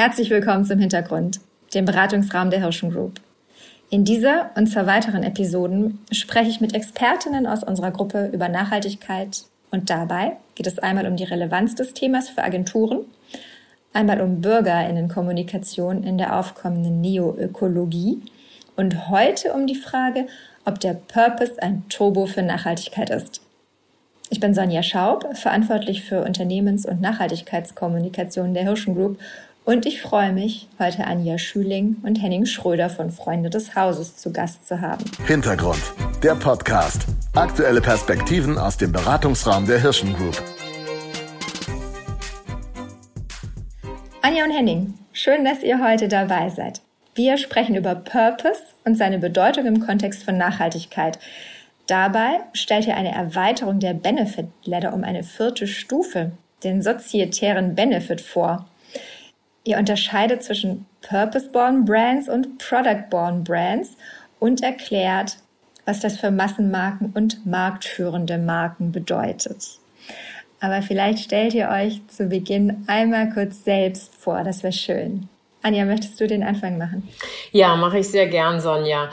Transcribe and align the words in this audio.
Herzlich 0.00 0.30
willkommen 0.30 0.64
zum 0.64 0.78
Hintergrund, 0.78 1.40
dem 1.74 1.84
Beratungsraum 1.84 2.50
der 2.50 2.60
Hirschen 2.60 2.92
Group. 2.92 3.20
In 3.90 4.04
dieser 4.04 4.52
und 4.54 4.68
zwei 4.68 4.86
weiteren 4.86 5.24
Episoden 5.24 5.98
spreche 6.12 6.50
ich 6.50 6.60
mit 6.60 6.72
Expertinnen 6.72 7.48
aus 7.48 7.64
unserer 7.64 7.90
Gruppe 7.90 8.30
über 8.32 8.48
Nachhaltigkeit 8.48 9.42
und 9.72 9.90
dabei 9.90 10.36
geht 10.54 10.68
es 10.68 10.78
einmal 10.78 11.08
um 11.08 11.16
die 11.16 11.24
Relevanz 11.24 11.74
des 11.74 11.94
Themas 11.94 12.28
für 12.28 12.44
Agenturen, 12.44 13.06
einmal 13.92 14.20
um 14.20 14.40
Bürgerinnenkommunikation 14.40 16.04
in 16.04 16.16
der 16.16 16.38
aufkommenden 16.38 17.00
Neoökologie 17.00 18.22
und 18.76 19.10
heute 19.10 19.52
um 19.52 19.66
die 19.66 19.74
Frage, 19.74 20.28
ob 20.64 20.78
der 20.78 20.94
Purpose 20.94 21.60
ein 21.60 21.82
Turbo 21.88 22.26
für 22.26 22.42
Nachhaltigkeit 22.42 23.10
ist. 23.10 23.40
Ich 24.30 24.38
bin 24.38 24.54
Sonja 24.54 24.84
Schaub, 24.84 25.36
verantwortlich 25.36 26.04
für 26.04 26.22
Unternehmens- 26.22 26.86
und 26.86 27.00
Nachhaltigkeitskommunikation 27.00 28.54
der 28.54 28.62
Hirschen 28.62 28.94
Group 28.94 29.18
und 29.68 29.84
ich 29.84 30.00
freue 30.00 30.32
mich, 30.32 30.66
heute 30.78 31.06
Anja 31.06 31.36
Schüling 31.36 31.98
und 32.02 32.22
Henning 32.22 32.46
Schröder 32.46 32.88
von 32.88 33.10
Freunde 33.10 33.50
des 33.50 33.74
Hauses 33.74 34.16
zu 34.16 34.32
Gast 34.32 34.66
zu 34.66 34.80
haben. 34.80 35.04
Hintergrund, 35.26 35.82
der 36.22 36.36
Podcast. 36.36 37.04
Aktuelle 37.34 37.82
Perspektiven 37.82 38.56
aus 38.56 38.78
dem 38.78 38.92
Beratungsraum 38.92 39.66
der 39.66 39.78
Hirschen 39.78 40.14
Group. 40.14 40.42
Anja 44.22 44.44
und 44.44 44.52
Henning, 44.52 44.94
schön, 45.12 45.44
dass 45.44 45.62
ihr 45.62 45.86
heute 45.86 46.08
dabei 46.08 46.48
seid. 46.48 46.80
Wir 47.14 47.36
sprechen 47.36 47.74
über 47.74 47.94
Purpose 47.94 48.62
und 48.86 48.96
seine 48.96 49.18
Bedeutung 49.18 49.66
im 49.66 49.80
Kontext 49.80 50.22
von 50.22 50.38
Nachhaltigkeit. 50.38 51.18
Dabei 51.86 52.40
stellt 52.54 52.86
ihr 52.86 52.96
eine 52.96 53.12
Erweiterung 53.12 53.80
der 53.80 53.92
Benefit 53.92 54.46
Ladder 54.64 54.94
um 54.94 55.04
eine 55.04 55.24
vierte 55.24 55.66
Stufe, 55.66 56.32
den 56.64 56.80
sozietären 56.80 57.74
Benefit 57.74 58.22
vor. 58.22 58.66
Ihr 59.64 59.78
unterscheidet 59.78 60.42
zwischen 60.42 60.86
Purpose-Born 61.02 61.84
Brands 61.84 62.28
und 62.28 62.58
Product-Born 62.58 63.44
Brands 63.44 63.96
und 64.38 64.62
erklärt, 64.62 65.36
was 65.84 66.00
das 66.00 66.18
für 66.18 66.30
Massenmarken 66.30 67.12
und 67.14 67.46
marktführende 67.46 68.38
Marken 68.38 68.92
bedeutet. 68.92 69.78
Aber 70.60 70.82
vielleicht 70.82 71.20
stellt 71.20 71.54
ihr 71.54 71.68
euch 71.68 72.00
zu 72.08 72.26
Beginn 72.26 72.84
einmal 72.88 73.30
kurz 73.30 73.64
selbst 73.64 74.14
vor, 74.14 74.42
das 74.42 74.62
wäre 74.62 74.72
schön. 74.72 75.28
Anja, 75.62 75.84
möchtest 75.84 76.20
du 76.20 76.26
den 76.26 76.42
Anfang 76.42 76.78
machen? 76.78 77.08
Ja, 77.52 77.76
mache 77.76 77.98
ich 77.98 78.08
sehr 78.08 78.26
gern, 78.26 78.60
Sonja. 78.60 79.10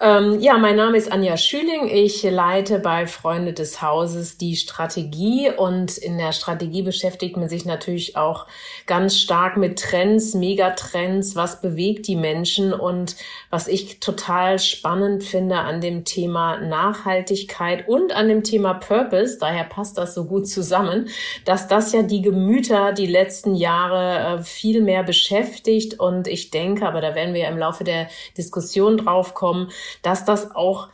Ähm, 0.00 0.38
ja, 0.38 0.58
mein 0.58 0.76
Name 0.76 0.96
ist 0.96 1.10
Anja 1.10 1.36
Schüling. 1.36 1.88
Ich 1.88 2.22
leite 2.22 2.78
bei 2.78 3.08
Freunde 3.08 3.52
des 3.52 3.82
Hauses 3.82 4.38
die 4.38 4.54
Strategie. 4.54 5.50
Und 5.50 5.98
in 5.98 6.18
der 6.18 6.30
Strategie 6.30 6.82
beschäftigt 6.82 7.36
man 7.36 7.48
sich 7.48 7.64
natürlich 7.64 8.16
auch 8.16 8.46
ganz 8.86 9.18
stark 9.18 9.56
mit 9.56 9.80
Trends, 9.80 10.34
Megatrends, 10.34 11.34
was 11.34 11.60
bewegt 11.60 12.06
die 12.06 12.14
Menschen? 12.14 12.72
Und 12.72 13.16
was 13.50 13.66
ich 13.66 13.98
total 13.98 14.60
spannend 14.60 15.24
finde 15.24 15.58
an 15.58 15.80
dem 15.80 16.04
Thema 16.04 16.58
Nachhaltigkeit 16.58 17.88
und 17.88 18.12
an 18.12 18.28
dem 18.28 18.44
Thema 18.44 18.74
Purpose, 18.74 19.38
daher 19.40 19.64
passt 19.64 19.98
das 19.98 20.14
so 20.14 20.26
gut 20.26 20.46
zusammen, 20.46 21.08
dass 21.44 21.66
das 21.66 21.92
ja 21.92 22.02
die 22.02 22.22
Gemüter 22.22 22.92
die 22.92 23.06
letzten 23.06 23.56
Jahre 23.56 24.38
äh, 24.38 24.42
viel 24.44 24.80
mehr 24.80 25.02
beschäftigt. 25.02 25.98
Und 25.98 26.28
ich 26.28 26.52
denke, 26.52 26.86
aber 26.86 27.00
da 27.00 27.16
werden 27.16 27.34
wir 27.34 27.40
ja 27.40 27.48
im 27.48 27.58
Laufe 27.58 27.82
der 27.82 28.06
Diskussion 28.36 28.98
drauf 28.98 29.34
kommen, 29.34 29.72
dass 30.02 30.24
das 30.24 30.54
auch 30.54 30.88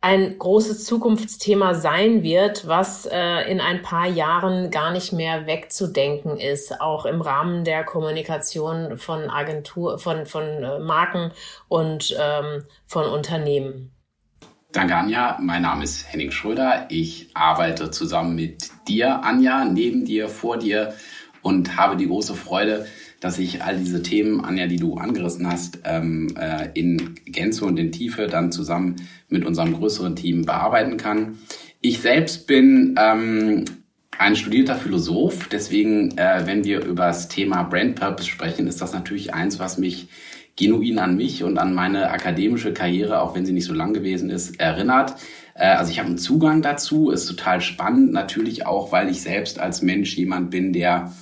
ein 0.00 0.38
großes 0.38 0.84
Zukunftsthema 0.84 1.74
sein 1.74 2.22
wird, 2.22 2.68
was 2.68 3.06
äh, 3.06 3.50
in 3.50 3.60
ein 3.60 3.82
paar 3.82 4.06
Jahren 4.06 4.70
gar 4.70 4.92
nicht 4.92 5.12
mehr 5.12 5.46
wegzudenken 5.46 6.38
ist, 6.38 6.80
auch 6.80 7.04
im 7.04 7.20
Rahmen 7.20 7.64
der 7.64 7.82
Kommunikation 7.82 8.96
von 8.96 9.28
Agentur, 9.28 9.98
von, 9.98 10.24
von 10.24 10.44
äh, 10.44 10.78
Marken 10.78 11.32
und 11.66 12.16
ähm, 12.18 12.64
von 12.86 13.06
Unternehmen. 13.06 13.92
Danke, 14.70 14.94
Anja. 14.94 15.36
Mein 15.40 15.62
Name 15.62 15.82
ist 15.82 16.12
Henning 16.12 16.30
Schröder. 16.30 16.86
Ich 16.90 17.30
arbeite 17.34 17.90
zusammen 17.90 18.36
mit 18.36 18.70
dir, 18.86 19.24
Anja, 19.24 19.64
neben 19.64 20.04
dir, 20.04 20.28
vor 20.28 20.58
dir 20.58 20.94
und 21.42 21.76
habe 21.76 21.96
die 21.96 22.06
große 22.06 22.34
Freude, 22.34 22.86
dass 23.20 23.38
ich 23.38 23.62
all 23.62 23.76
diese 23.76 24.02
Themen, 24.02 24.44
Anja, 24.44 24.66
die 24.66 24.76
du 24.76 24.94
angerissen 24.94 25.50
hast, 25.50 25.80
ähm, 25.84 26.34
äh, 26.38 26.68
in 26.74 27.14
Gänze 27.24 27.64
und 27.64 27.78
in 27.78 27.92
Tiefe 27.92 28.28
dann 28.28 28.52
zusammen 28.52 28.96
mit 29.28 29.44
unserem 29.44 29.74
größeren 29.74 30.14
Team 30.14 30.44
bearbeiten 30.44 30.96
kann. 30.96 31.38
Ich 31.80 32.00
selbst 32.00 32.46
bin 32.46 32.94
ähm, 32.98 33.64
ein 34.18 34.36
studierter 34.36 34.76
Philosoph, 34.76 35.48
deswegen, 35.48 36.16
äh, 36.18 36.42
wenn 36.44 36.64
wir 36.64 36.84
über 36.84 37.06
das 37.06 37.28
Thema 37.28 37.62
Brand 37.62 37.96
Purpose 37.96 38.28
sprechen, 38.28 38.66
ist 38.66 38.80
das 38.80 38.92
natürlich 38.92 39.34
eins, 39.34 39.58
was 39.58 39.78
mich 39.78 40.08
genuin 40.56 40.98
an 40.98 41.16
mich 41.16 41.44
und 41.44 41.56
an 41.56 41.72
meine 41.72 42.10
akademische 42.10 42.72
Karriere, 42.72 43.20
auch 43.20 43.34
wenn 43.34 43.46
sie 43.46 43.52
nicht 43.52 43.64
so 43.64 43.72
lang 43.72 43.94
gewesen 43.94 44.28
ist, 44.28 44.58
erinnert. 44.60 45.14
Äh, 45.54 45.68
also 45.68 45.90
ich 45.90 45.98
habe 45.98 46.08
einen 46.08 46.18
Zugang 46.18 46.62
dazu, 46.62 47.10
ist 47.10 47.26
total 47.26 47.60
spannend, 47.60 48.12
natürlich 48.12 48.66
auch, 48.66 48.92
weil 48.92 49.08
ich 49.08 49.22
selbst 49.22 49.58
als 49.58 49.82
Mensch 49.82 50.16
jemand 50.16 50.50
bin, 50.50 50.72
der 50.72 51.12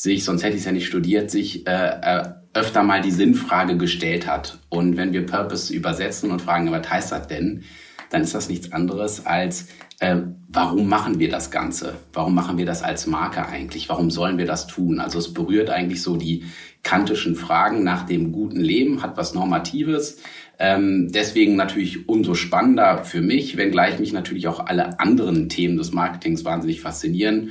sich, 0.00 0.24
sonst 0.24 0.42
hätte 0.42 0.54
ich 0.54 0.60
es 0.60 0.64
ja 0.64 0.72
nicht 0.72 0.86
studiert, 0.86 1.30
sich 1.30 1.66
äh, 1.66 1.70
äh, 2.00 2.22
öfter 2.54 2.82
mal 2.82 3.02
die 3.02 3.10
Sinnfrage 3.10 3.76
gestellt 3.76 4.26
hat. 4.26 4.58
Und 4.70 4.96
wenn 4.96 5.12
wir 5.12 5.26
Purpose 5.26 5.74
übersetzen 5.74 6.30
und 6.30 6.40
fragen, 6.40 6.72
was 6.72 6.88
heißt 6.88 7.12
das 7.12 7.28
denn, 7.28 7.64
dann 8.08 8.22
ist 8.22 8.34
das 8.34 8.48
nichts 8.48 8.72
anderes 8.72 9.26
als, 9.26 9.68
äh, 9.98 10.16
warum 10.48 10.88
machen 10.88 11.18
wir 11.18 11.28
das 11.28 11.50
Ganze? 11.50 11.96
Warum 12.14 12.34
machen 12.34 12.56
wir 12.56 12.64
das 12.64 12.82
als 12.82 13.06
Marke 13.06 13.46
eigentlich? 13.46 13.90
Warum 13.90 14.10
sollen 14.10 14.38
wir 14.38 14.46
das 14.46 14.66
tun? 14.66 15.00
Also 15.00 15.18
es 15.18 15.34
berührt 15.34 15.68
eigentlich 15.68 16.00
so 16.00 16.16
die 16.16 16.44
kantischen 16.82 17.36
Fragen 17.36 17.84
nach 17.84 18.06
dem 18.06 18.32
guten 18.32 18.60
Leben, 18.60 19.02
hat 19.02 19.18
was 19.18 19.34
Normatives. 19.34 20.16
Ähm, 20.58 21.12
deswegen 21.12 21.56
natürlich 21.56 22.08
umso 22.08 22.32
spannender 22.32 23.04
für 23.04 23.20
mich, 23.20 23.58
wenngleich 23.58 23.98
mich 23.98 24.14
natürlich 24.14 24.48
auch 24.48 24.64
alle 24.64 24.98
anderen 24.98 25.50
Themen 25.50 25.76
des 25.76 25.92
Marketings 25.92 26.42
wahnsinnig 26.46 26.80
faszinieren. 26.80 27.50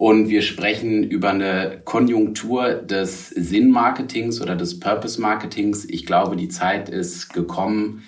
Und 0.00 0.30
wir 0.30 0.40
sprechen 0.40 1.02
über 1.02 1.28
eine 1.28 1.82
Konjunktur 1.84 2.72
des 2.72 3.28
Sinnmarketings 3.28 4.40
oder 4.40 4.56
des 4.56 4.80
Purpose-Marketings. 4.80 5.84
Ich 5.84 6.06
glaube, 6.06 6.36
die 6.36 6.48
Zeit 6.48 6.88
ist 6.88 7.34
gekommen, 7.34 8.02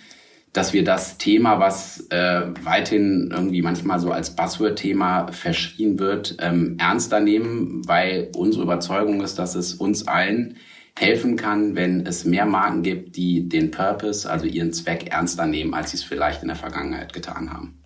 dass 0.55 0.73
wir 0.73 0.85
das 0.85 1.19
Thema, 1.19 1.61
was 1.61 2.07
äh, 2.09 2.45
weithin 2.63 3.29
irgendwie 3.31 3.61
manchmal 3.61 4.01
so 4.01 4.11
als 4.11 4.35
Buzzword-Thema 4.35 5.33
verschrien 5.33 5.99
wird, 5.99 6.37
ähm, 6.41 6.79
ernster 6.81 7.21
nehmen, 7.21 7.87
weil 7.87 8.31
unsere 8.35 8.63
Überzeugung 8.63 9.21
ist, 9.21 9.39
dass 9.39 9.55
es 9.55 9.75
uns 9.75 10.09
allen 10.09 10.57
helfen 10.99 11.37
kann, 11.37 11.77
wenn 11.77 12.07
es 12.07 12.25
mehr 12.25 12.47
Marken 12.47 12.83
gibt, 12.83 13.17
die 13.17 13.51
den 13.51 13.71
Purpose, 13.71 14.31
also 14.31 14.47
ihren 14.47 14.73
Zweck 14.73 15.13
ernster 15.13 15.45
nehmen, 15.45 15.75
als 15.75 15.91
sie 15.91 15.99
es 15.99 16.05
vielleicht 16.05 16.41
in 16.41 16.49
der 16.49 16.57
Vergangenheit 16.57 17.13
getan 17.13 17.53
haben. 17.53 17.83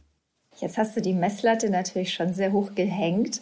Jetzt 0.58 0.78
hast 0.78 0.96
du 0.96 1.02
die 1.02 1.12
Messlatte 1.12 1.70
natürlich 1.70 2.14
schon 2.14 2.32
sehr 2.32 2.52
hoch 2.52 2.76
gehängt 2.76 3.40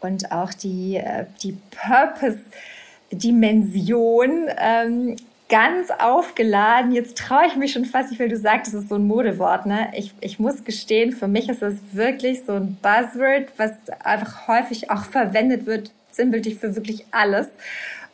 und 0.00 0.32
auch 0.32 0.52
die, 0.52 0.96
äh, 0.96 1.26
die 1.42 1.56
Purpose-Dimension 1.70 4.48
ähm, 4.58 5.16
ganz 5.48 5.90
aufgeladen. 5.90 6.92
Jetzt 6.92 7.18
traue 7.18 7.46
ich 7.46 7.56
mich 7.56 7.72
schon 7.72 7.84
fast, 7.84 8.12
ich 8.12 8.18
will, 8.18 8.28
du 8.28 8.36
sagst, 8.36 8.74
es 8.74 8.82
ist 8.82 8.88
so 8.88 8.96
ein 8.96 9.06
Modewort. 9.06 9.66
Ne? 9.66 9.90
Ich, 9.94 10.12
ich 10.20 10.38
muss 10.38 10.64
gestehen, 10.64 11.12
für 11.12 11.28
mich 11.28 11.48
ist 11.48 11.62
es 11.62 11.76
wirklich 11.92 12.42
so 12.44 12.54
ein 12.54 12.76
Buzzword, 12.82 13.52
was 13.56 13.72
einfach 14.02 14.48
häufig 14.48 14.90
auch 14.90 15.04
verwendet 15.04 15.66
wird, 15.66 15.92
sinnbildlich 16.10 16.56
für 16.56 16.74
wirklich 16.74 17.04
alles. 17.12 17.48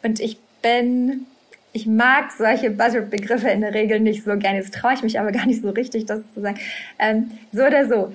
Und 0.02 0.20
ich 0.20 0.38
bin 0.60 1.26
ich 1.72 1.86
mag 1.86 2.32
solche 2.32 2.70
Buzzword-Begriffe 2.70 3.48
in 3.48 3.62
der 3.62 3.72
Regel 3.72 4.00
nicht 4.00 4.24
so 4.24 4.36
gerne. 4.36 4.58
Jetzt 4.58 4.74
traue 4.74 4.92
ich 4.92 5.02
mich 5.02 5.18
aber 5.18 5.32
gar 5.32 5.46
nicht 5.46 5.62
so 5.62 5.70
richtig, 5.70 6.04
das 6.04 6.20
zu 6.34 6.40
sagen. 6.40 6.58
Ähm, 6.98 7.30
so 7.50 7.64
oder 7.64 7.88
so 7.88 8.12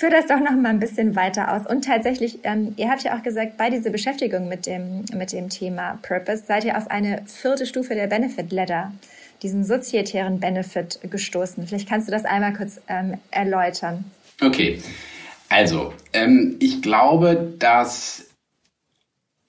führ 0.00 0.08
das 0.08 0.28
doch 0.28 0.40
noch 0.40 0.56
mal 0.56 0.70
ein 0.70 0.80
bisschen 0.80 1.14
weiter 1.14 1.52
aus. 1.52 1.66
Und 1.66 1.84
tatsächlich, 1.84 2.38
ähm, 2.44 2.72
ihr 2.78 2.88
habt 2.88 3.02
ja 3.02 3.14
auch 3.18 3.22
gesagt, 3.22 3.58
bei 3.58 3.68
dieser 3.68 3.90
Beschäftigung 3.90 4.48
mit 4.48 4.64
dem, 4.64 5.04
mit 5.12 5.30
dem 5.30 5.50
Thema 5.50 5.98
Purpose 6.00 6.44
seid 6.46 6.64
ihr 6.64 6.78
auf 6.78 6.90
eine 6.90 7.22
vierte 7.26 7.66
Stufe 7.66 7.94
der 7.94 8.06
Benefit 8.06 8.50
Ladder, 8.50 8.92
diesen 9.42 9.62
sozietären 9.62 10.40
Benefit 10.40 11.00
gestoßen. 11.02 11.66
Vielleicht 11.66 11.86
kannst 11.86 12.08
du 12.08 12.12
das 12.12 12.24
einmal 12.24 12.54
kurz 12.54 12.80
ähm, 12.88 13.18
erläutern. 13.30 14.06
Okay, 14.40 14.80
also 15.50 15.92
ähm, 16.14 16.56
ich 16.60 16.80
glaube, 16.80 17.52
dass 17.58 18.24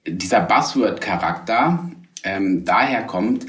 dieser 0.05 0.41
Buzzword-Charakter 0.41 1.89
ähm, 2.25 2.65
daher 2.65 3.03
kommt, 3.03 3.45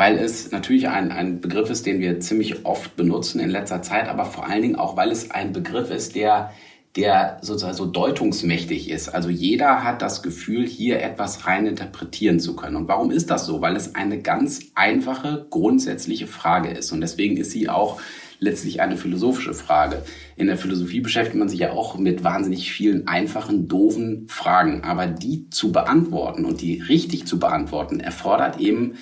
weil 0.00 0.16
es 0.16 0.50
natürlich 0.50 0.88
ein, 0.88 1.12
ein 1.12 1.42
Begriff 1.42 1.68
ist, 1.68 1.84
den 1.84 2.00
wir 2.00 2.20
ziemlich 2.20 2.64
oft 2.64 2.96
benutzen 2.96 3.38
in 3.38 3.50
letzter 3.50 3.82
Zeit, 3.82 4.08
aber 4.08 4.24
vor 4.24 4.48
allen 4.48 4.62
Dingen 4.62 4.76
auch, 4.76 4.96
weil 4.96 5.10
es 5.10 5.30
ein 5.30 5.52
Begriff 5.52 5.90
ist, 5.90 6.14
der 6.14 6.52
der 6.96 7.36
sozusagen 7.42 7.76
so 7.76 7.84
deutungsmächtig 7.84 8.90
ist. 8.90 9.10
Also 9.10 9.28
jeder 9.28 9.84
hat 9.84 10.00
das 10.00 10.22
Gefühl, 10.22 10.66
hier 10.66 11.02
etwas 11.02 11.46
rein 11.46 11.66
interpretieren 11.66 12.40
zu 12.40 12.56
können. 12.56 12.76
Und 12.76 12.88
warum 12.88 13.10
ist 13.10 13.30
das 13.30 13.44
so? 13.44 13.60
Weil 13.60 13.76
es 13.76 13.94
eine 13.94 14.22
ganz 14.22 14.70
einfache, 14.74 15.46
grundsätzliche 15.50 16.26
Frage 16.26 16.70
ist. 16.70 16.90
Und 16.92 17.02
deswegen 17.02 17.36
ist 17.36 17.50
sie 17.50 17.68
auch 17.68 18.00
letztlich 18.40 18.80
eine 18.80 18.96
philosophische 18.96 19.54
Frage. 19.54 20.02
In 20.34 20.46
der 20.46 20.56
Philosophie 20.56 21.00
beschäftigt 21.00 21.36
man 21.36 21.50
sich 21.50 21.60
ja 21.60 21.72
auch 21.72 21.98
mit 21.98 22.24
wahnsinnig 22.24 22.72
vielen 22.72 23.06
einfachen, 23.06 23.68
doofen 23.68 24.26
Fragen. 24.28 24.82
Aber 24.82 25.06
die 25.06 25.50
zu 25.50 25.70
beantworten 25.70 26.46
und 26.46 26.62
die 26.62 26.80
richtig 26.80 27.26
zu 27.26 27.38
beantworten, 27.38 28.00
erfordert 28.00 28.58
eben 28.58 28.94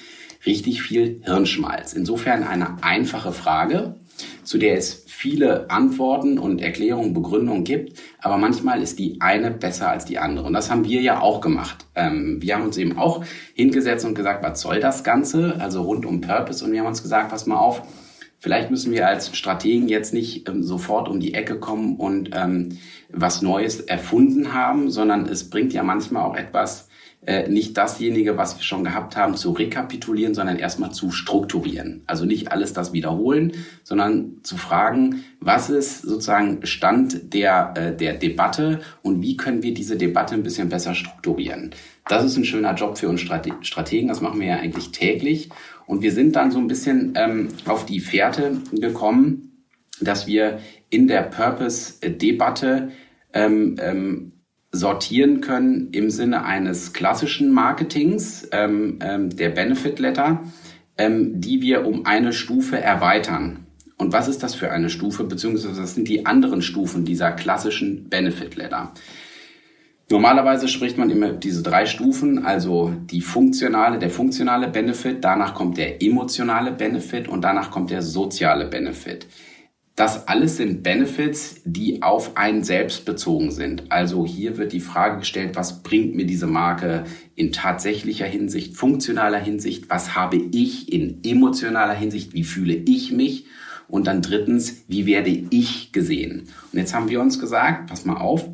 richtig 0.49 0.83
viel 0.83 1.21
Hirnschmalz. 1.25 1.93
Insofern 1.93 2.43
eine 2.43 2.83
einfache 2.83 3.33
Frage, 3.33 3.97
zu 4.43 4.57
der 4.59 4.77
es 4.77 5.05
viele 5.07 5.71
Antworten 5.71 6.39
und 6.39 6.61
Erklärungen, 6.61 7.13
Begründungen 7.13 7.65
gibt, 7.65 7.99
aber 8.21 8.39
manchmal 8.39 8.83
ist 8.83 8.99
die 8.99 9.21
eine 9.21 9.51
besser 9.51 9.91
als 9.91 10.07
die 10.07 10.19
andere. 10.19 10.47
Und 10.47 10.55
das 10.55 10.71
haben 10.71 10.85
wir 10.85 11.03
ja 11.03 11.21
auch 11.21 11.41
gemacht. 11.41 11.87
Ähm, 11.95 12.39
wir 12.41 12.55
haben 12.55 12.65
uns 12.65 12.79
eben 12.79 12.97
auch 12.97 13.25
hingesetzt 13.55 14.07
und 14.07 14.15
gesagt, 14.15 14.43
was 14.43 14.61
soll 14.61 14.81
das 14.81 15.05
Ganze? 15.05 15.57
Also 15.61 15.83
rund 15.83 16.07
um 16.07 16.21
Purpose. 16.21 16.65
Und 16.65 16.73
wir 16.73 16.81
haben 16.81 16.87
uns 16.87 17.03
gesagt, 17.03 17.31
pass 17.31 17.47
mal 17.47 17.59
auf, 17.59 17.83
vielleicht 18.39 18.71
müssen 18.71 18.93
wir 18.93 19.07
als 19.07 19.37
Strategen 19.37 19.87
jetzt 19.87 20.15
nicht 20.15 20.49
ähm, 20.49 20.63
sofort 20.63 21.09
um 21.09 21.21
die 21.21 21.35
Ecke 21.35 21.61
kommen 21.61 21.97
und 21.97 22.31
ähm, 22.33 22.79
was 23.13 23.43
Neues 23.43 23.81
erfunden 23.81 24.55
haben, 24.55 24.91
sondern 24.91 25.27
es 25.27 25.51
bringt 25.51 25.75
ja 25.75 25.83
manchmal 25.83 26.25
auch 26.25 26.37
etwas, 26.37 26.88
äh, 27.27 27.49
nicht 27.49 27.77
dasjenige, 27.77 28.37
was 28.37 28.57
wir 28.57 28.63
schon 28.63 28.85
gehabt 28.85 29.17
haben, 29.17 29.37
zu 29.37 29.51
rekapitulieren, 29.51 30.35
sondern 30.35 30.57
erstmal 30.57 30.93
zu 30.93 31.11
strukturieren. 31.11 32.03
Also 32.07 32.25
nicht 32.25 32.53
alles 32.53 32.73
das 32.73 32.93
wiederholen, 32.93 33.53
sondern 33.83 34.39
zu 34.45 34.57
fragen, 34.57 35.25
was 35.41 35.69
ist 35.69 36.03
sozusagen 36.03 36.65
Stand 36.65 37.35
der, 37.35 37.75
äh, 37.77 37.97
der 37.97 38.15
Debatte 38.15 38.81
und 39.03 39.21
wie 39.21 39.37
können 39.37 39.63
wir 39.63 39.75
diese 39.75 39.97
Debatte 39.97 40.35
ein 40.35 40.43
bisschen 40.43 40.69
besser 40.69 40.95
strukturieren. 40.95 41.75
Das 42.09 42.25
ist 42.25 42.37
ein 42.37 42.45
schöner 42.45 42.75
Job 42.75 42.97
für 42.97 43.09
uns 43.09 43.21
Strategen, 43.21 44.09
das 44.09 44.21
machen 44.21 44.41
wir 44.41 44.47
ja 44.47 44.57
eigentlich 44.57 44.93
täglich. 44.93 45.51
Und 45.87 46.03
wir 46.03 46.13
sind 46.13 46.37
dann 46.37 46.51
so 46.51 46.59
ein 46.59 46.69
bisschen 46.69 47.15
ähm, 47.17 47.49
auf 47.67 47.85
die 47.85 48.01
Fährte 48.01 48.59
gekommen, 48.73 49.65
dass 50.01 50.27
wir 50.27 50.61
in 50.89 51.09
der 51.09 51.23
Purpose-Debatte 51.23 52.91
ähm, 53.33 53.77
ähm, 53.81 54.33
sortieren 54.71 55.41
können 55.41 55.89
im 55.93 56.11
Sinne 56.11 56.45
eines 56.45 56.93
klassischen 56.93 57.53
Marketings, 57.53 58.49
ähm, 58.53 58.99
ähm, 59.01 59.35
der 59.35 59.51
Benefit 59.51 59.99
Letter, 59.99 60.43
ähm, 60.99 61.41
die 61.41 61.63
wir 61.63 61.87
um 61.87 62.05
eine 62.07 62.33
Stufe 62.33 62.79
erweitern. 62.81 63.67
Und 63.97 64.13
was 64.13 64.29
ist 64.29 64.43
das 64.43 64.55
für 64.55 64.71
eine 64.71 64.91
Stufe, 64.91 65.25
beziehungsweise 65.25 65.83
was 65.83 65.95
sind 65.95 66.07
die 66.07 66.27
anderen 66.27 66.63
Stufen 66.63 67.05
dieser 67.05 67.33
klassischen 67.33 68.09
Benefit 68.09 68.57
Letter? 68.57 68.93
Normalerweise 70.11 70.69
spricht 70.69 70.97
man 70.97 71.11
immer 71.11 71.33
diese 71.33 71.63
drei 71.63 71.85
Stufen, 71.85 72.47
also 72.47 72.95
die 73.11 73.21
funktionale, 73.21 73.99
der 73.99 74.09
funktionale 74.09 74.69
Benefit, 74.69 75.23
danach 75.23 75.53
kommt 75.53 75.77
der 75.77 76.03
emotionale 76.03 76.73
Benefit 76.73 77.29
und 77.29 77.43
danach 77.43 77.71
kommt 77.71 77.91
der 77.91 78.01
soziale 78.01 78.67
Benefit. 78.67 79.27
Das 79.99 80.29
alles 80.29 80.59
sind 80.59 80.85
Benefits, 80.85 81.61
die 81.65 82.03
auf 82.03 82.37
einen 82.37 82.63
selbst 82.63 83.05
bezogen 83.05 83.51
sind. 83.51 83.91
Also 83.91 84.25
hier 84.25 84.57
wird 84.57 84.73
die 84.73 84.79
Frage 84.79 85.19
gestellt, 85.19 85.57
was 85.57 85.83
bringt 85.83 86.15
mir 86.15 86.25
diese 86.25 86.47
Marke 86.47 87.03
in 87.35 87.51
tatsächlicher 87.51 88.27
Hinsicht, 88.27 88.77
funktionaler 88.77 89.41
Hinsicht, 89.41 89.91
was 89.91 90.15
habe 90.15 90.37
ich 90.37 90.93
in 90.93 91.19
emotionaler 91.25 91.95
Hinsicht, 91.95 92.33
wie 92.33 92.45
fühle 92.45 92.75
ich 92.75 93.11
mich 93.11 93.47
und 93.89 94.07
dann 94.07 94.23
drittens, 94.23 94.85
wie 94.87 95.05
werde 95.05 95.31
ich 95.31 95.91
gesehen. 95.91 96.45
Und 96.73 96.79
jetzt 96.79 96.95
haben 96.95 97.09
wir 97.09 97.21
uns 97.21 97.41
gesagt, 97.41 97.89
pass 97.89 98.05
mal 98.05 98.19
auf, 98.19 98.49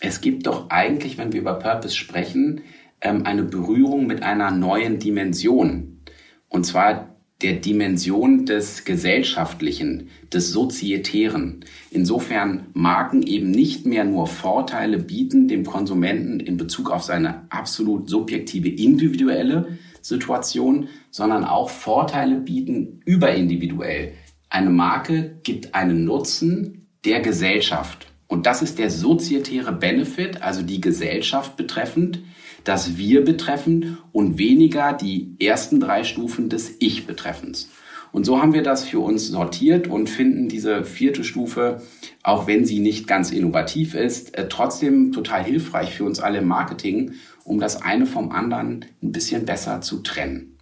es 0.00 0.20
gibt 0.20 0.46
doch 0.46 0.68
eigentlich, 0.68 1.16
wenn 1.16 1.32
wir 1.32 1.40
über 1.40 1.54
Purpose 1.54 1.96
sprechen, 1.96 2.60
ähm, 3.00 3.24
eine 3.24 3.44
Berührung 3.44 4.06
mit 4.06 4.22
einer 4.22 4.50
neuen 4.50 4.98
Dimension. 4.98 6.02
Und 6.50 6.66
zwar 6.66 7.11
der 7.42 7.54
Dimension 7.54 8.46
des 8.46 8.84
Gesellschaftlichen, 8.84 10.08
des 10.32 10.52
Sozietären. 10.52 11.64
Insofern 11.90 12.66
Marken 12.72 13.22
eben 13.22 13.50
nicht 13.50 13.84
mehr 13.84 14.04
nur 14.04 14.26
Vorteile 14.26 14.98
bieten 14.98 15.48
dem 15.48 15.64
Konsumenten 15.64 16.40
in 16.40 16.56
Bezug 16.56 16.90
auf 16.90 17.02
seine 17.02 17.46
absolut 17.50 18.08
subjektive 18.08 18.68
individuelle 18.68 19.78
Situation, 20.00 20.88
sondern 21.10 21.44
auch 21.44 21.70
Vorteile 21.70 22.36
bieten 22.36 23.00
überindividuell. 23.04 24.12
Eine 24.48 24.70
Marke 24.70 25.38
gibt 25.42 25.74
einen 25.74 26.04
Nutzen 26.04 26.86
der 27.04 27.20
Gesellschaft. 27.20 28.06
Und 28.28 28.46
das 28.46 28.62
ist 28.62 28.78
der 28.78 28.90
sozietäre 28.90 29.72
Benefit, 29.72 30.42
also 30.42 30.62
die 30.62 30.80
Gesellschaft 30.80 31.56
betreffend, 31.56 32.22
das 32.64 32.96
Wir 32.96 33.24
betreffen 33.24 33.98
und 34.12 34.38
weniger 34.38 34.92
die 34.92 35.34
ersten 35.40 35.80
drei 35.80 36.04
Stufen 36.04 36.48
des 36.48 36.76
Ich 36.78 37.06
betreffens. 37.06 37.68
Und 38.12 38.24
so 38.24 38.40
haben 38.40 38.52
wir 38.52 38.62
das 38.62 38.84
für 38.84 39.00
uns 39.00 39.28
sortiert 39.28 39.88
und 39.88 40.10
finden 40.10 40.48
diese 40.48 40.84
vierte 40.84 41.24
Stufe, 41.24 41.80
auch 42.22 42.46
wenn 42.46 42.66
sie 42.66 42.78
nicht 42.78 43.06
ganz 43.06 43.32
innovativ 43.32 43.94
ist, 43.94 44.36
äh, 44.36 44.48
trotzdem 44.48 45.12
total 45.12 45.42
hilfreich 45.42 45.94
für 45.94 46.04
uns 46.04 46.20
alle 46.20 46.38
im 46.38 46.46
Marketing, 46.46 47.12
um 47.44 47.58
das 47.58 47.80
eine 47.80 48.04
vom 48.04 48.30
anderen 48.30 48.84
ein 49.02 49.12
bisschen 49.12 49.46
besser 49.46 49.80
zu 49.80 50.00
trennen. 50.00 50.58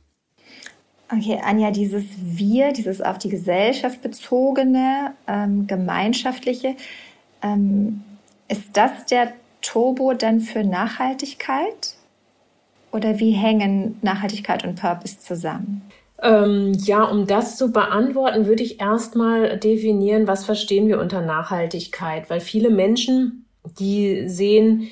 Okay, 1.13 1.41
Anja, 1.45 1.73
dieses 1.73 2.05
Wir, 2.23 2.73
dieses 2.73 3.01
auf 3.01 3.19
die 3.19 3.31
Gesellschaft 3.31 4.01
bezogene, 4.01 5.15
ähm, 5.27 5.67
gemeinschaftliche, 5.67 6.77
ähm, 7.43 8.03
ist 8.47 8.63
das 8.75 9.07
der 9.07 9.33
Turbo 9.63 10.15
dann 10.15 10.41
für 10.41 10.65
Nachhaltigkeit? 10.65 11.95
Oder 12.93 13.21
wie 13.21 13.33
hängen 13.33 13.99
Nachhaltigkeit 14.03 14.65
und 14.65 14.81
Purpose 14.81 15.19
zusammen? 15.21 15.83
Ähm, 16.23 16.75
ja, 16.85 17.05
um 17.05 17.27
das 17.27 17.57
zu 17.57 17.73
beantworten, 17.73 18.47
würde 18.47 18.63
ich 18.63 18.81
erstmal 18.81 19.59
definieren, 19.59 20.27
was 20.27 20.45
verstehen 20.45 20.89
wir 20.89 21.01
unter 21.01 21.23
Nachhaltigkeit, 21.23 22.29
weil 22.29 22.41
viele 22.41 22.71
Menschen, 22.71 23.47
die 23.79 24.29
sehen 24.29 24.89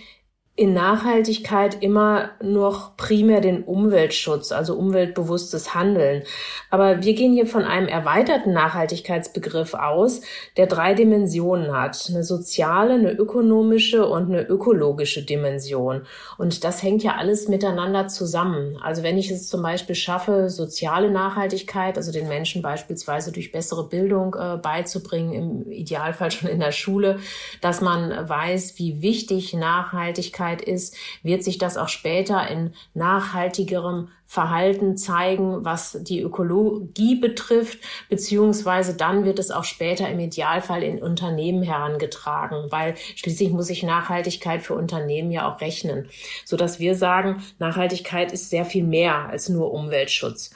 in 0.58 0.72
Nachhaltigkeit 0.72 1.84
immer 1.84 2.30
noch 2.42 2.96
primär 2.96 3.40
den 3.40 3.62
Umweltschutz, 3.62 4.50
also 4.50 4.74
umweltbewusstes 4.74 5.72
Handeln. 5.72 6.24
Aber 6.68 7.04
wir 7.04 7.14
gehen 7.14 7.32
hier 7.32 7.46
von 7.46 7.62
einem 7.62 7.86
erweiterten 7.86 8.54
Nachhaltigkeitsbegriff 8.54 9.74
aus, 9.74 10.20
der 10.56 10.66
drei 10.66 10.94
Dimensionen 10.94 11.72
hat. 11.72 12.08
Eine 12.08 12.24
soziale, 12.24 12.94
eine 12.94 13.12
ökonomische 13.12 14.04
und 14.08 14.30
eine 14.30 14.42
ökologische 14.42 15.24
Dimension. 15.24 16.02
Und 16.38 16.64
das 16.64 16.82
hängt 16.82 17.04
ja 17.04 17.14
alles 17.14 17.46
miteinander 17.46 18.08
zusammen. 18.08 18.78
Also 18.82 19.04
wenn 19.04 19.16
ich 19.16 19.30
es 19.30 19.48
zum 19.48 19.62
Beispiel 19.62 19.94
schaffe, 19.94 20.50
soziale 20.50 21.12
Nachhaltigkeit, 21.12 21.96
also 21.96 22.10
den 22.10 22.26
Menschen 22.26 22.62
beispielsweise 22.62 23.30
durch 23.30 23.52
bessere 23.52 23.88
Bildung 23.88 24.34
äh, 24.34 24.56
beizubringen, 24.56 25.32
im 25.32 25.70
Idealfall 25.70 26.32
schon 26.32 26.50
in 26.50 26.58
der 26.58 26.72
Schule, 26.72 27.20
dass 27.60 27.80
man 27.80 28.28
weiß, 28.28 28.76
wie 28.78 29.02
wichtig 29.02 29.54
Nachhaltigkeit 29.54 30.47
Nachhaltigkeit 30.48 30.62
ist, 30.62 30.96
wird 31.22 31.42
sich 31.44 31.58
das 31.58 31.76
auch 31.76 31.88
später 31.88 32.48
in 32.48 32.74
nachhaltigerem 32.94 34.08
Verhalten 34.26 34.96
zeigen, 34.98 35.64
was 35.64 35.98
die 36.02 36.20
Ökologie 36.20 37.14
betrifft, 37.14 37.78
beziehungsweise 38.10 38.94
dann 38.94 39.24
wird 39.24 39.38
es 39.38 39.50
auch 39.50 39.64
später 39.64 40.08
im 40.08 40.18
Idealfall 40.18 40.82
in 40.82 41.02
Unternehmen 41.02 41.62
herangetragen, 41.62 42.66
weil 42.70 42.94
schließlich 43.16 43.50
muss 43.50 43.68
sich 43.68 43.82
Nachhaltigkeit 43.82 44.62
für 44.62 44.74
Unternehmen 44.74 45.30
ja 45.30 45.50
auch 45.50 45.60
rechnen, 45.60 46.08
so 46.44 46.56
dass 46.56 46.78
wir 46.78 46.94
sagen, 46.94 47.42
Nachhaltigkeit 47.58 48.32
ist 48.32 48.50
sehr 48.50 48.66
viel 48.66 48.84
mehr 48.84 49.28
als 49.30 49.48
nur 49.48 49.72
Umweltschutz. 49.72 50.50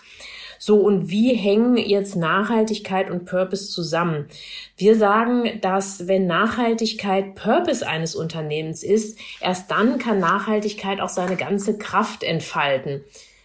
So, 0.64 0.76
und 0.76 1.11
wie 1.11 1.35
hängen 1.35 1.76
jetzt 1.76 2.14
Nachhaltigkeit 2.14 3.11
und 3.11 3.25
Purpose 3.25 3.69
zusammen? 3.69 4.28
Wir 4.76 4.95
sagen, 4.95 5.59
dass 5.61 6.07
wenn 6.07 6.28
Nachhaltigkeit 6.28 7.35
Purpose 7.35 7.85
eines 7.85 8.14
Unternehmens 8.14 8.85
ist, 8.85 9.19
erst 9.40 9.73
dann 9.73 9.99
kann 9.99 10.21
Nachhaltigkeit 10.21 11.00
auch 11.00 11.09
seine 11.09 11.35
ganze 11.35 11.78
Kraft 11.78 12.23
entfalten. 12.23 13.02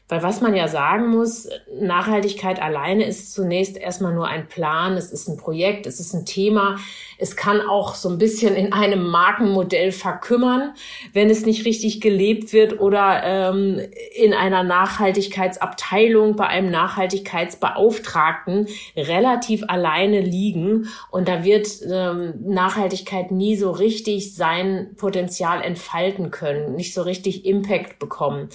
Weil 0.09 0.23
was 0.23 0.39
man 0.39 0.55
ja 0.55 0.69
sagen 0.69 1.09
muss, 1.09 1.49
Nachhaltigkeit 1.81 2.61
alleine 2.61 3.05
ist 3.05 3.33
zunächst 3.33 3.75
erstmal 3.75 4.13
nur 4.13 4.27
ein 4.27 4.47
Plan, 4.47 4.93
es 4.93 5.11
ist 5.11 5.27
ein 5.27 5.35
Projekt, 5.35 5.85
es 5.85 5.99
ist 5.99 6.13
ein 6.13 6.25
Thema. 6.25 6.77
Es 7.17 7.35
kann 7.35 7.59
auch 7.59 7.93
so 7.93 8.07
ein 8.07 8.17
bisschen 8.17 8.55
in 8.55 8.71
einem 8.71 9.05
Markenmodell 9.07 9.91
verkümmern, 9.91 10.75
wenn 11.11 11.29
es 11.29 11.45
nicht 11.45 11.65
richtig 11.65 11.99
gelebt 11.99 12.53
wird 12.53 12.79
oder 12.79 13.21
ähm, 13.23 13.81
in 14.15 14.33
einer 14.33 14.63
Nachhaltigkeitsabteilung 14.63 16.37
bei 16.37 16.47
einem 16.47 16.71
Nachhaltigkeitsbeauftragten 16.71 18.67
relativ 18.95 19.65
alleine 19.67 20.21
liegen. 20.21 20.87
Und 21.11 21.27
da 21.27 21.43
wird 21.43 21.67
ähm, 21.91 22.35
Nachhaltigkeit 22.45 23.31
nie 23.31 23.57
so 23.57 23.71
richtig 23.71 24.35
sein 24.35 24.91
Potenzial 24.95 25.61
entfalten 25.61 26.31
können, 26.31 26.75
nicht 26.75 26.93
so 26.93 27.01
richtig 27.01 27.45
Impact 27.45 27.99
bekommen. 27.99 28.47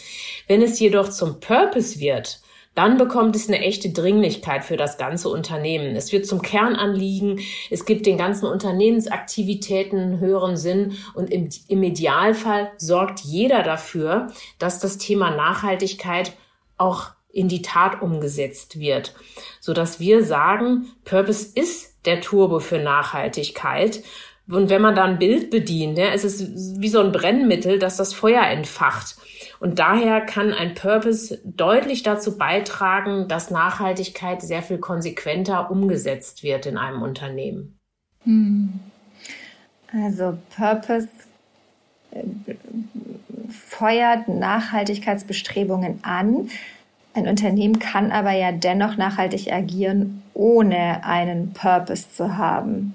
Wenn 0.49 0.63
es 0.63 0.81
jedoch 0.81 1.11
zum 1.11 1.41
Purpose 1.43 2.01
wird, 2.01 2.41
dann 2.75 2.97
bekommt 2.97 3.37
es 3.37 3.49
eine 3.49 3.61
echte 3.61 3.91
Dringlichkeit 3.91 4.65
für 4.65 4.79
das 4.79 4.97
ganze 4.97 5.29
Unternehmen. 5.29 5.95
Es 5.95 6.11
wird 6.11 6.27
zum 6.27 6.41
Kernanliegen, 6.41 7.41
es 7.71 7.85
gibt 7.85 8.07
den 8.07 8.17
ganzen 8.17 8.47
Unternehmensaktivitäten 8.47 9.99
einen 9.99 10.21
höheren 10.21 10.57
Sinn 10.57 10.97
und 11.15 11.31
im, 11.31 11.51
im 11.69 11.83
Idealfall 11.83 12.73
sorgt 12.79 13.21
jeder 13.21 13.63
dafür, 13.63 14.29
dass 14.59 14.79
das 14.79 14.97
Thema 14.97 15.31
Nachhaltigkeit 15.31 16.33
auch 16.79 17.11
in 17.31 17.49
die 17.49 17.63
Tat 17.63 18.01
umgesetzt 18.01 18.79
wird, 18.79 19.15
so 19.61 19.73
dass 19.73 20.01
wir 20.01 20.25
sagen, 20.25 20.87
Purpose 21.05 21.49
ist 21.55 22.07
der 22.07 22.21
Turbo 22.21 22.59
für 22.59 22.79
Nachhaltigkeit. 22.79 24.03
Und 24.49 24.71
wenn 24.71 24.83
man 24.83 24.95
da 24.95 25.05
ein 25.05 25.19
Bild 25.19 25.51
bedient, 25.51 25.99
ja, 25.99 26.07
es 26.13 26.25
ist 26.25 26.81
wie 26.81 26.89
so 26.89 27.01
ein 27.01 27.13
Brennmittel, 27.13 27.79
das 27.79 27.97
das 27.97 28.13
Feuer 28.13 28.43
entfacht. 28.43 29.17
Und 29.63 29.79
daher 29.79 30.21
kann 30.23 30.53
ein 30.53 30.75
Purpose 30.75 31.39
deutlich 31.45 32.03
dazu 32.03 32.37
beitragen, 32.37 33.29
dass 33.29 33.53
Nachhaltigkeit 33.53 34.43
sehr 34.43 34.61
viel 34.61 34.79
konsequenter 34.79 35.71
umgesetzt 35.71 36.43
wird 36.43 36.67
in 36.67 36.77
einem 36.77 37.01
Unternehmen. 37.01 37.79
Hm. 38.25 38.81
Also 39.93 40.37
Purpose 40.57 41.07
äh, 42.11 42.25
feuert 43.49 44.27
Nachhaltigkeitsbestrebungen 44.27 46.03
an. 46.03 46.51
Ein 47.15 47.29
Unternehmen 47.29 47.79
kann 47.79 48.11
aber 48.11 48.33
ja 48.33 48.51
dennoch 48.51 48.97
nachhaltig 48.97 49.53
agieren, 49.53 50.25
ohne 50.35 51.05
einen 51.05 51.53
Purpose 51.53 52.11
zu 52.11 52.37
haben. 52.37 52.95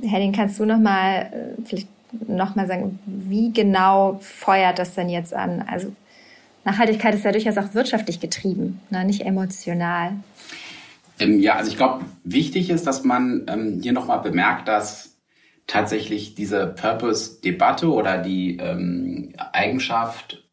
Henning, 0.00 0.30
kannst 0.30 0.60
du 0.60 0.64
noch 0.64 0.78
mal 0.78 1.32
äh, 1.32 1.62
vielleicht 1.64 1.88
noch 2.26 2.54
mal 2.54 2.66
sagen, 2.66 2.98
wie 3.06 3.52
genau 3.52 4.18
feuert 4.20 4.78
das 4.78 4.94
denn 4.94 5.08
jetzt 5.08 5.34
an? 5.34 5.64
Also 5.66 5.92
Nachhaltigkeit 6.64 7.14
ist 7.14 7.24
ja 7.24 7.32
durchaus 7.32 7.58
auch 7.58 7.74
wirtschaftlich 7.74 8.20
getrieben, 8.20 8.80
ne? 8.90 9.04
nicht 9.04 9.22
emotional. 9.22 10.12
Ähm, 11.18 11.40
ja, 11.40 11.56
also 11.56 11.70
ich 11.70 11.76
glaube, 11.76 12.04
wichtig 12.24 12.70
ist, 12.70 12.86
dass 12.86 13.04
man 13.04 13.46
ähm, 13.48 13.80
hier 13.82 13.92
nochmal 13.92 14.20
bemerkt, 14.20 14.68
dass 14.68 15.16
tatsächlich 15.66 16.34
diese 16.34 16.66
Purpose-Debatte 16.66 17.90
oder 17.90 18.18
die 18.18 18.56
ähm, 18.58 19.32
Eigenschaft 19.52 20.44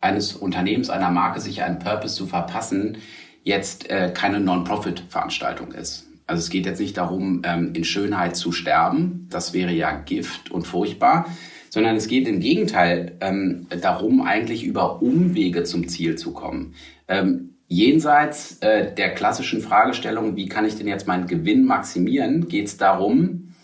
eines 0.00 0.34
Unternehmens, 0.34 0.90
einer 0.90 1.10
Marke, 1.10 1.40
sich 1.40 1.62
einen 1.62 1.78
Purpose 1.78 2.16
zu 2.16 2.26
verpassen, 2.26 2.98
jetzt 3.42 3.90
äh, 3.90 4.10
keine 4.12 4.40
Non-Profit-Veranstaltung 4.40 5.72
ist. 5.72 6.05
Also 6.26 6.40
es 6.40 6.50
geht 6.50 6.66
jetzt 6.66 6.80
nicht 6.80 6.96
darum, 6.96 7.42
ähm, 7.44 7.72
in 7.74 7.84
Schönheit 7.84 8.36
zu 8.36 8.50
sterben, 8.50 9.28
das 9.30 9.52
wäre 9.52 9.72
ja 9.72 9.92
Gift 9.92 10.50
und 10.50 10.66
furchtbar, 10.66 11.26
sondern 11.70 11.96
es 11.96 12.08
geht 12.08 12.26
im 12.26 12.40
Gegenteil 12.40 13.16
ähm, 13.20 13.66
darum, 13.80 14.22
eigentlich 14.22 14.64
über 14.64 15.02
Umwege 15.02 15.62
zum 15.62 15.88
Ziel 15.88 16.16
zu 16.16 16.32
kommen. 16.32 16.74
Ähm, 17.06 17.54
jenseits 17.68 18.58
äh, 18.58 18.92
der 18.92 19.14
klassischen 19.14 19.60
Fragestellung, 19.60 20.36
wie 20.36 20.48
kann 20.48 20.64
ich 20.64 20.76
denn 20.76 20.88
jetzt 20.88 21.06
meinen 21.06 21.26
Gewinn 21.26 21.64
maximieren, 21.64 22.48
geht 22.48 22.66
es 22.66 22.76
darum, 22.76 23.54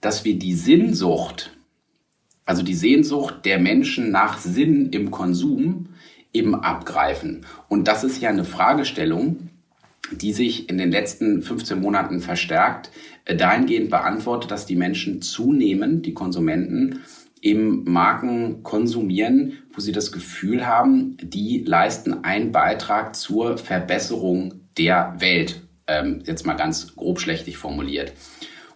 dass 0.00 0.24
wir 0.24 0.38
die 0.38 0.54
Sinnsucht, 0.54 1.56
also 2.44 2.62
die 2.62 2.74
Sehnsucht 2.74 3.44
der 3.44 3.58
Menschen 3.58 4.10
nach 4.10 4.38
Sinn 4.38 4.90
im 4.90 5.10
Konsum, 5.10 5.88
eben 6.32 6.54
abgreifen. 6.54 7.46
Und 7.68 7.88
das 7.88 8.04
ist 8.04 8.20
ja 8.20 8.30
eine 8.30 8.44
Fragestellung, 8.44 9.50
die 10.18 10.32
sich 10.32 10.68
in 10.68 10.78
den 10.78 10.90
letzten 10.90 11.42
15 11.42 11.80
Monaten 11.80 12.20
verstärkt 12.20 12.90
äh, 13.24 13.36
dahingehend 13.36 13.90
beantwortet, 13.90 14.50
dass 14.50 14.66
die 14.66 14.76
Menschen 14.76 15.22
zunehmend, 15.22 16.06
die 16.06 16.14
Konsumenten, 16.14 17.00
eben 17.40 17.82
Marken 17.84 18.62
konsumieren, 18.62 19.58
wo 19.72 19.80
sie 19.80 19.92
das 19.92 20.12
Gefühl 20.12 20.64
haben, 20.64 21.16
die 21.20 21.64
leisten 21.66 22.24
einen 22.24 22.52
Beitrag 22.52 23.16
zur 23.16 23.58
Verbesserung 23.58 24.54
der 24.78 25.16
Welt. 25.18 25.60
Ähm, 25.88 26.22
jetzt 26.24 26.46
mal 26.46 26.54
ganz 26.54 26.94
grob 26.94 27.20
schlechtig 27.20 27.58
formuliert. 27.58 28.12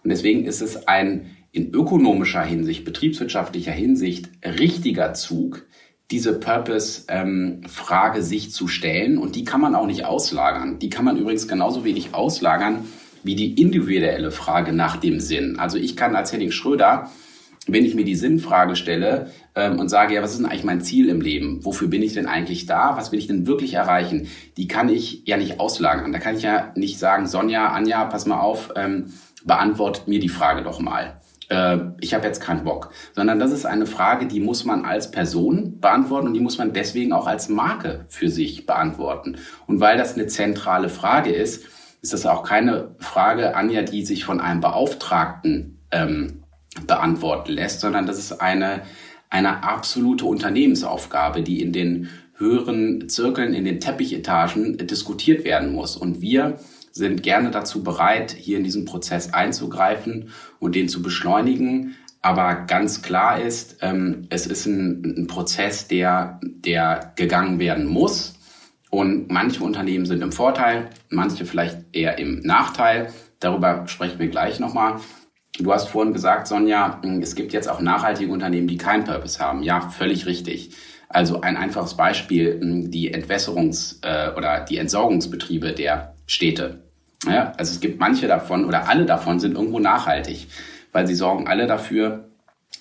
Und 0.03 0.09
deswegen 0.09 0.45
ist 0.45 0.61
es 0.61 0.87
ein 0.87 1.37
in 1.53 1.73
ökonomischer 1.73 2.43
Hinsicht, 2.43 2.85
betriebswirtschaftlicher 2.85 3.71
Hinsicht 3.71 4.29
richtiger 4.43 5.13
Zug, 5.13 5.65
diese 6.11 6.39
Purpose-Frage 6.39 8.17
ähm, 8.19 8.23
sich 8.23 8.51
zu 8.51 8.67
stellen. 8.67 9.17
Und 9.17 9.35
die 9.35 9.43
kann 9.43 9.61
man 9.61 9.75
auch 9.75 9.87
nicht 9.87 10.05
auslagern. 10.05 10.79
Die 10.79 10.89
kann 10.89 11.05
man 11.05 11.17
übrigens 11.17 11.47
genauso 11.47 11.83
wenig 11.83 12.13
auslagern 12.13 12.85
wie 13.23 13.35
die 13.35 13.61
individuelle 13.61 14.31
Frage 14.31 14.71
nach 14.71 14.97
dem 14.97 15.19
Sinn. 15.19 15.59
Also 15.59 15.77
ich 15.77 15.97
kann 15.97 16.15
als 16.15 16.31
Henning 16.31 16.51
Schröder, 16.51 17.11
wenn 17.67 17.83
ich 17.83 17.93
mir 17.93 18.05
die 18.05 18.15
Sinnfrage 18.15 18.77
stelle 18.77 19.31
ähm, 19.53 19.79
und 19.79 19.89
sage, 19.89 20.13
ja, 20.13 20.21
was 20.21 20.31
ist 20.31 20.37
denn 20.37 20.45
eigentlich 20.45 20.63
mein 20.63 20.79
Ziel 20.79 21.09
im 21.09 21.19
Leben? 21.19 21.65
Wofür 21.65 21.89
bin 21.89 22.01
ich 22.03 22.13
denn 22.13 22.27
eigentlich 22.27 22.67
da? 22.67 22.95
Was 22.95 23.11
will 23.11 23.19
ich 23.19 23.27
denn 23.27 23.45
wirklich 23.45 23.73
erreichen? 23.73 24.29
Die 24.55 24.69
kann 24.69 24.87
ich 24.87 25.23
ja 25.25 25.35
nicht 25.35 25.59
auslagern. 25.59 26.13
Da 26.13 26.19
kann 26.19 26.37
ich 26.37 26.43
ja 26.43 26.71
nicht 26.75 26.99
sagen, 26.99 27.27
Sonja, 27.27 27.67
Anja, 27.73 28.05
pass 28.05 28.25
mal 28.25 28.39
auf, 28.39 28.71
ähm, 28.77 29.11
beantwortet 29.43 30.07
mir 30.07 30.19
die 30.19 30.29
Frage 30.29 30.63
doch 30.63 30.79
mal 30.79 31.16
äh, 31.49 31.77
ich 31.99 32.13
habe 32.13 32.25
jetzt 32.25 32.41
keinen 32.41 32.63
Bock, 32.63 32.91
sondern 33.15 33.39
das 33.39 33.51
ist 33.51 33.65
eine 33.65 33.85
Frage, 33.85 34.27
die 34.27 34.39
muss 34.39 34.65
man 34.65 34.85
als 34.85 35.11
Person 35.11 35.79
beantworten 35.79 36.27
und 36.27 36.33
die 36.33 36.39
muss 36.39 36.57
man 36.57 36.73
deswegen 36.73 37.13
auch 37.13 37.27
als 37.27 37.49
Marke 37.49 38.05
für 38.09 38.29
sich 38.29 38.65
beantworten. 38.65 39.37
Und 39.65 39.79
weil 39.79 39.97
das 39.97 40.15
eine 40.15 40.27
zentrale 40.27 40.89
Frage 40.89 41.31
ist, 41.31 41.65
ist 42.01 42.13
das 42.13 42.25
auch 42.25 42.43
keine 42.43 42.95
Frage, 42.99 43.55
Anja, 43.55 43.81
die 43.81 44.05
sich 44.05 44.23
von 44.23 44.39
einem 44.39 44.61
Beauftragten 44.61 45.79
ähm, 45.91 46.43
beantworten 46.85 47.53
lässt, 47.53 47.79
sondern 47.79 48.05
das 48.05 48.19
ist 48.19 48.39
eine, 48.39 48.83
eine 49.29 49.63
absolute 49.63 50.25
Unternehmensaufgabe, 50.25 51.41
die 51.41 51.61
in 51.61 51.73
den 51.73 52.09
höheren 52.37 53.09
Zirkeln, 53.09 53.53
in 53.53 53.65
den 53.65 53.79
Teppichetagen 53.79 54.77
diskutiert 54.77 55.43
werden 55.43 55.73
muss. 55.73 55.97
Und 55.97 56.21
wir 56.21 56.59
sind 56.91 57.23
gerne 57.23 57.51
dazu 57.51 57.83
bereit, 57.83 58.31
hier 58.31 58.57
in 58.57 58.63
diesen 58.63 58.85
Prozess 58.85 59.33
einzugreifen 59.33 60.31
und 60.59 60.75
den 60.75 60.89
zu 60.89 61.01
beschleunigen. 61.01 61.95
Aber 62.21 62.65
ganz 62.65 63.01
klar 63.01 63.39
ist, 63.39 63.77
ähm, 63.81 64.27
es 64.29 64.47
ist 64.47 64.65
ein, 64.65 65.15
ein 65.17 65.27
Prozess, 65.27 65.87
der, 65.87 66.39
der 66.43 67.13
gegangen 67.15 67.59
werden 67.59 67.85
muss. 67.85 68.33
Und 68.89 69.29
manche 69.29 69.63
Unternehmen 69.63 70.05
sind 70.05 70.21
im 70.21 70.31
Vorteil, 70.31 70.89
manche 71.09 71.45
vielleicht 71.45 71.77
eher 71.93 72.17
im 72.17 72.39
Nachteil. 72.39 73.11
Darüber 73.39 73.87
sprechen 73.87 74.19
wir 74.19 74.29
gleich 74.29 74.59
nochmal. 74.59 74.99
Du 75.59 75.73
hast 75.73 75.89
vorhin 75.89 76.13
gesagt, 76.13 76.47
Sonja, 76.47 77.01
es 77.21 77.35
gibt 77.35 77.53
jetzt 77.53 77.69
auch 77.69 77.81
nachhaltige 77.81 78.31
Unternehmen, 78.31 78.67
die 78.67 78.77
keinen 78.77 79.03
Purpose 79.03 79.39
haben. 79.39 79.63
Ja, 79.63 79.89
völlig 79.89 80.25
richtig. 80.25 80.71
Also 81.09 81.41
ein 81.41 81.57
einfaches 81.57 81.95
Beispiel, 81.95 82.59
die 82.89 83.13
Entwässerungs- 83.13 84.03
äh, 84.03 84.35
oder 84.35 84.65
die 84.65 84.77
Entsorgungsbetriebe 84.77 85.73
der 85.73 86.16
Städte. 86.27 86.83
Ja, 87.25 87.53
also 87.57 87.73
es 87.73 87.79
gibt 87.79 87.99
manche 87.99 88.27
davon 88.27 88.65
oder 88.65 88.87
alle 88.87 89.05
davon 89.05 89.39
sind 89.39 89.55
irgendwo 89.55 89.79
nachhaltig, 89.79 90.47
weil 90.91 91.07
sie 91.07 91.15
sorgen 91.15 91.47
alle 91.47 91.65
dafür, 91.65 92.25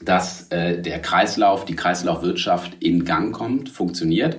dass 0.03 0.49
äh, 0.51 0.81
der 0.81 1.01
Kreislauf, 1.01 1.65
die 1.65 1.77
Kreislaufwirtschaft 1.77 2.77
in 2.81 3.05
Gang 3.05 3.35
kommt, 3.35 3.71
funktioniert. 3.71 4.37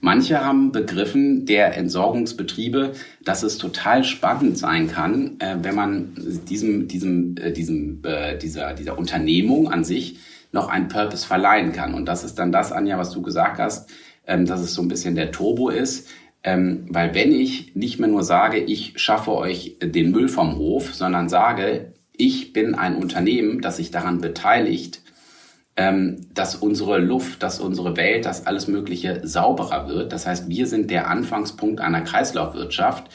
Manche 0.00 0.44
haben 0.44 0.70
begriffen 0.72 1.44
der 1.44 1.76
Entsorgungsbetriebe, 1.76 2.92
dass 3.24 3.42
es 3.42 3.58
total 3.58 4.04
spannend 4.04 4.56
sein 4.56 4.88
kann, 4.88 5.38
äh, 5.40 5.56
wenn 5.60 5.74
man 5.74 6.12
diesem, 6.48 6.88
diesem, 6.88 7.36
äh, 7.36 7.52
diesem, 7.52 8.00
äh, 8.04 8.38
dieser, 8.38 8.74
dieser 8.74 8.96
Unternehmung 8.96 9.70
an 9.70 9.84
sich 9.84 10.18
noch 10.52 10.68
einen 10.68 10.88
Purpose 10.88 11.26
verleihen 11.26 11.72
kann. 11.72 11.94
Und 11.94 12.06
das 12.06 12.24
ist 12.24 12.38
dann 12.38 12.52
das, 12.52 12.72
Anja, 12.72 12.96
was 12.96 13.10
du 13.10 13.22
gesagt 13.22 13.58
hast, 13.58 13.90
ähm, 14.26 14.46
dass 14.46 14.60
es 14.60 14.72
so 14.72 14.82
ein 14.82 14.88
bisschen 14.88 15.14
der 15.14 15.32
Turbo 15.32 15.68
ist. 15.68 16.08
Ähm, 16.48 16.86
weil 16.88 17.14
wenn 17.14 17.30
ich 17.30 17.74
nicht 17.74 17.98
mehr 17.98 18.08
nur 18.08 18.22
sage, 18.22 18.56
ich 18.56 18.94
schaffe 18.96 19.32
euch 19.32 19.76
den 19.82 20.10
Müll 20.12 20.30
vom 20.30 20.56
Hof, 20.56 20.94
sondern 20.94 21.28
sage, 21.28 21.92
ich 22.16 22.54
bin 22.54 22.74
ein 22.74 22.96
Unternehmen, 22.96 23.60
das 23.60 23.76
sich 23.76 23.90
daran 23.90 24.22
beteiligt, 24.22 25.02
ähm, 25.76 26.26
dass 26.32 26.54
unsere 26.54 27.00
Luft, 27.00 27.42
dass 27.42 27.60
unsere 27.60 27.98
Welt, 27.98 28.24
dass 28.24 28.46
alles 28.46 28.66
Mögliche 28.66 29.20
sauberer 29.24 29.88
wird. 29.88 30.10
Das 30.14 30.26
heißt, 30.26 30.48
wir 30.48 30.66
sind 30.66 30.90
der 30.90 31.10
Anfangspunkt 31.10 31.80
einer 31.82 32.00
Kreislaufwirtschaft. 32.00 33.10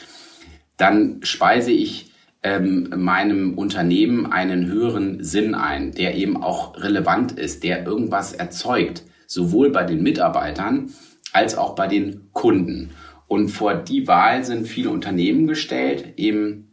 Dann 0.78 1.18
speise 1.24 1.72
ich 1.72 2.12
ähm, 2.44 2.94
meinem 2.96 3.58
Unternehmen 3.58 4.32
einen 4.32 4.68
höheren 4.68 5.24
Sinn 5.24 5.56
ein, 5.56 5.92
der 5.92 6.14
eben 6.14 6.38
auch 6.38 6.78
relevant 6.78 7.32
ist, 7.32 7.64
der 7.64 7.84
irgendwas 7.88 8.32
erzeugt, 8.32 9.02
sowohl 9.26 9.72
bei 9.72 9.86
den 9.86 10.04
Mitarbeitern 10.04 10.92
als 11.32 11.58
auch 11.58 11.74
bei 11.74 11.88
den 11.88 12.30
Kunden. 12.32 12.92
Und 13.28 13.50
vor 13.50 13.74
die 13.74 14.08
Wahl 14.08 14.44
sind 14.44 14.68
viele 14.68 14.90
Unternehmen 14.90 15.48
gestellt, 15.48 16.14
eben 16.18 16.72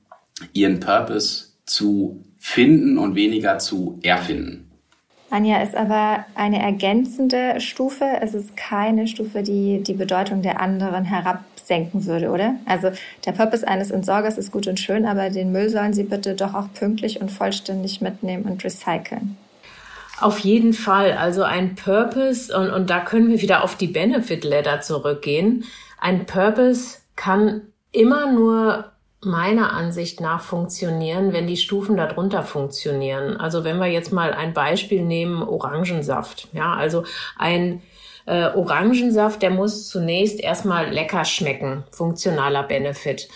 ihren 0.53 0.81
Purpose 0.81 1.49
zu 1.65 2.25
finden 2.39 2.99
und 2.99 3.15
weniger 3.15 3.59
zu 3.59 3.99
erfinden. 4.03 4.71
Anja 5.31 5.63
ist 5.63 5.77
aber 5.77 6.25
eine 6.35 6.61
ergänzende 6.61 7.61
Stufe. 7.61 8.05
Es 8.21 8.35
ist 8.35 8.57
keine 8.57 9.07
Stufe, 9.07 9.45
die 9.45 9.81
die 9.81 9.95
Bedeutung 9.95 10.43
der 10.43 10.61
anderen 10.61 11.05
herabsenken 11.05 12.05
würde, 12.07 12.31
oder? 12.31 12.57
Also 12.67 12.91
der 13.25 13.33
Purpose 13.33 13.67
eines 13.67 13.93
Entsorgers 13.93 14.39
ist 14.39 14.51
gut 14.51 14.67
und 14.67 14.81
schön, 14.81 15.07
aber 15.07 15.31
den 15.31 15.53
Müll 15.53 15.69
sollen 15.69 15.93
Sie 15.93 16.03
bitte 16.03 16.35
doch 16.35 16.55
auch 16.55 16.73
pünktlich 16.75 17.21
und 17.21 17.31
vollständig 17.31 18.01
mitnehmen 18.01 18.45
und 18.45 18.65
recyceln. 18.65 19.37
Auf 20.21 20.39
jeden 20.41 20.73
Fall. 20.73 21.13
Also 21.13 21.43
ein 21.43 21.75
Purpose, 21.75 22.57
und, 22.57 22.71
und 22.71 22.91
da 22.91 23.01
können 23.01 23.29
wir 23.29 23.41
wieder 23.41 23.65
auf 23.65 23.77
die 23.77 23.87
Benefit 23.87 24.45
Ladder 24.45 24.81
zurückgehen. 24.81 25.65
Ein 25.99 26.27
Purpose 26.27 26.99
kann 27.17 27.63
immer 27.93 28.31
nur 28.31 28.93
meiner 29.23 29.73
Ansicht 29.73 30.21
nach 30.21 30.41
funktionieren, 30.41 31.33
wenn 31.33 31.47
die 31.47 31.57
Stufen 31.57 31.97
darunter 31.97 32.43
funktionieren. 32.43 33.37
Also 33.37 33.65
wenn 33.65 33.79
wir 33.79 33.87
jetzt 33.87 34.13
mal 34.13 34.33
ein 34.33 34.55
Beispiel 34.55 35.03
nehmen, 35.03 35.43
Orangensaft. 35.43 36.49
Ja, 36.53 36.75
also 36.75 37.05
ein 37.37 37.83
äh, 38.27 38.47
Orangensaft, 38.47 39.43
der 39.43 39.51
muss 39.51 39.89
zunächst 39.89 40.41
erstmal 40.41 40.91
lecker 40.91 41.25
schmecken, 41.25 41.85
funktionaler 41.91 42.63
Benefit. 42.63 43.29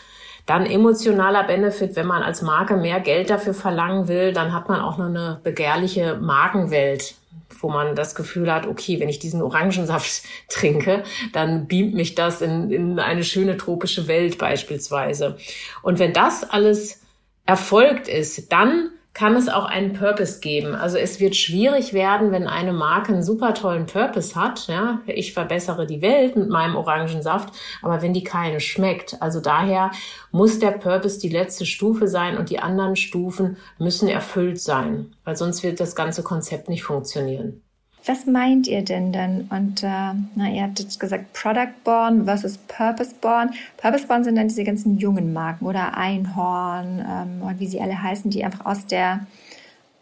Dann 0.47 0.67
emotionaler 0.67 1.45
Benefit, 1.45 1.97
wenn 1.97 2.07
man 2.07 2.23
als 2.23 2.43
Marke 2.43 2.77
mehr 2.77 3.01
Geld 3.01 3.31
dafür 3.31 3.55
verlangen 3.55 4.09
will, 4.09 4.33
dann 4.33 4.53
hat 4.53 4.69
man 4.69 4.81
auch 4.81 4.99
noch 4.99 5.07
eine 5.07 5.41
begehrliche 5.43 6.17
Markenwelt 6.21 7.15
wo 7.61 7.71
man 7.71 7.97
das 7.97 8.15
Gefühl 8.15 8.53
hat, 8.53 8.67
okay, 8.67 9.01
wenn 9.01 9.09
ich 9.09 9.19
diesen 9.19 9.43
Orangensaft 9.43 10.23
trinke, 10.49 11.03
dann 11.33 11.67
beamt 11.67 11.95
mich 11.95 12.15
das 12.15 12.43
in, 12.43 12.71
in 12.71 12.99
eine 12.99 13.25
schöne 13.25 13.57
tropische 13.57 14.07
Welt 14.07 14.39
beispielsweise. 14.39 15.37
Und 15.83 15.99
wenn 15.99 16.13
das 16.13 16.45
alles 16.45 17.01
erfolgt 17.47 18.09
ist, 18.09 18.53
dann 18.53 18.91
kann 19.15 19.37
es 19.37 19.49
auch 19.49 19.65
einen 19.65 19.93
Purpose 19.93 20.41
geben. 20.41 20.75
Also 20.75 20.99
es 20.99 21.21
wird 21.21 21.37
schwierig 21.37 21.95
werden, 21.95 22.33
wenn 22.33 22.49
eine 22.49 22.73
Marke 22.73 23.13
einen 23.13 23.23
super 23.23 23.55
tollen 23.55 23.87
Purpose 23.87 24.35
hat. 24.35 24.67
Ja, 24.67 25.01
ich 25.07 25.33
verbessere 25.33 25.87
die 25.87 26.03
Welt 26.03 26.37
mit 26.37 26.49
meinem 26.49 26.75
Orangensaft, 26.75 27.55
aber 27.81 28.03
wenn 28.03 28.13
die 28.13 28.25
keine 28.25 28.61
schmeckt. 28.61 29.23
Also 29.23 29.41
daher 29.41 29.93
muss 30.33 30.59
der 30.59 30.73
Purpose 30.73 31.21
die 31.21 31.29
letzte 31.29 31.65
Stufe 31.65 32.09
sein 32.09 32.37
und 32.37 32.51
die 32.51 32.59
anderen 32.59 32.97
Stufen 32.97 33.57
müssen 33.79 34.09
erfüllt 34.09 34.61
sein, 34.61 35.15
weil 35.25 35.37
sonst 35.37 35.63
wird 35.63 35.79
das 35.79 35.95
ganze 35.95 36.25
Konzept 36.25 36.69
nicht 36.69 36.83
funktionieren. 36.83 37.64
Was 38.07 38.27
meint 38.27 38.67
ihr 38.67 38.83
denn 38.83 39.13
dann? 39.13 39.49
Und 39.51 39.83
äh, 39.83 39.87
na, 40.35 40.51
ihr 40.51 40.63
habt 40.63 40.79
jetzt 40.79 41.01
gesagt 41.01 41.33
Product 41.33 41.73
Born 41.85 42.27
versus 42.27 42.59
Purpose 42.59 43.15
Born. 43.19 43.51
Purpose 43.79 44.07
Born 44.07 44.25
sind 44.25 44.37
dann 44.37 44.49
diese 44.49 44.65
ganzen 44.65 44.99
jungen 44.99 45.33
Marken 45.33 45.65
oder 45.65 45.97
Einhorn 45.97 47.03
ähm, 47.09 47.43
und 47.43 47.61
wie 47.61 47.67
sie 47.67 47.81
alle 47.81 48.03
heißen, 48.03 48.31
die 48.31 48.45
einfach 48.45 48.67
aus 48.67 48.87
der 48.87 49.27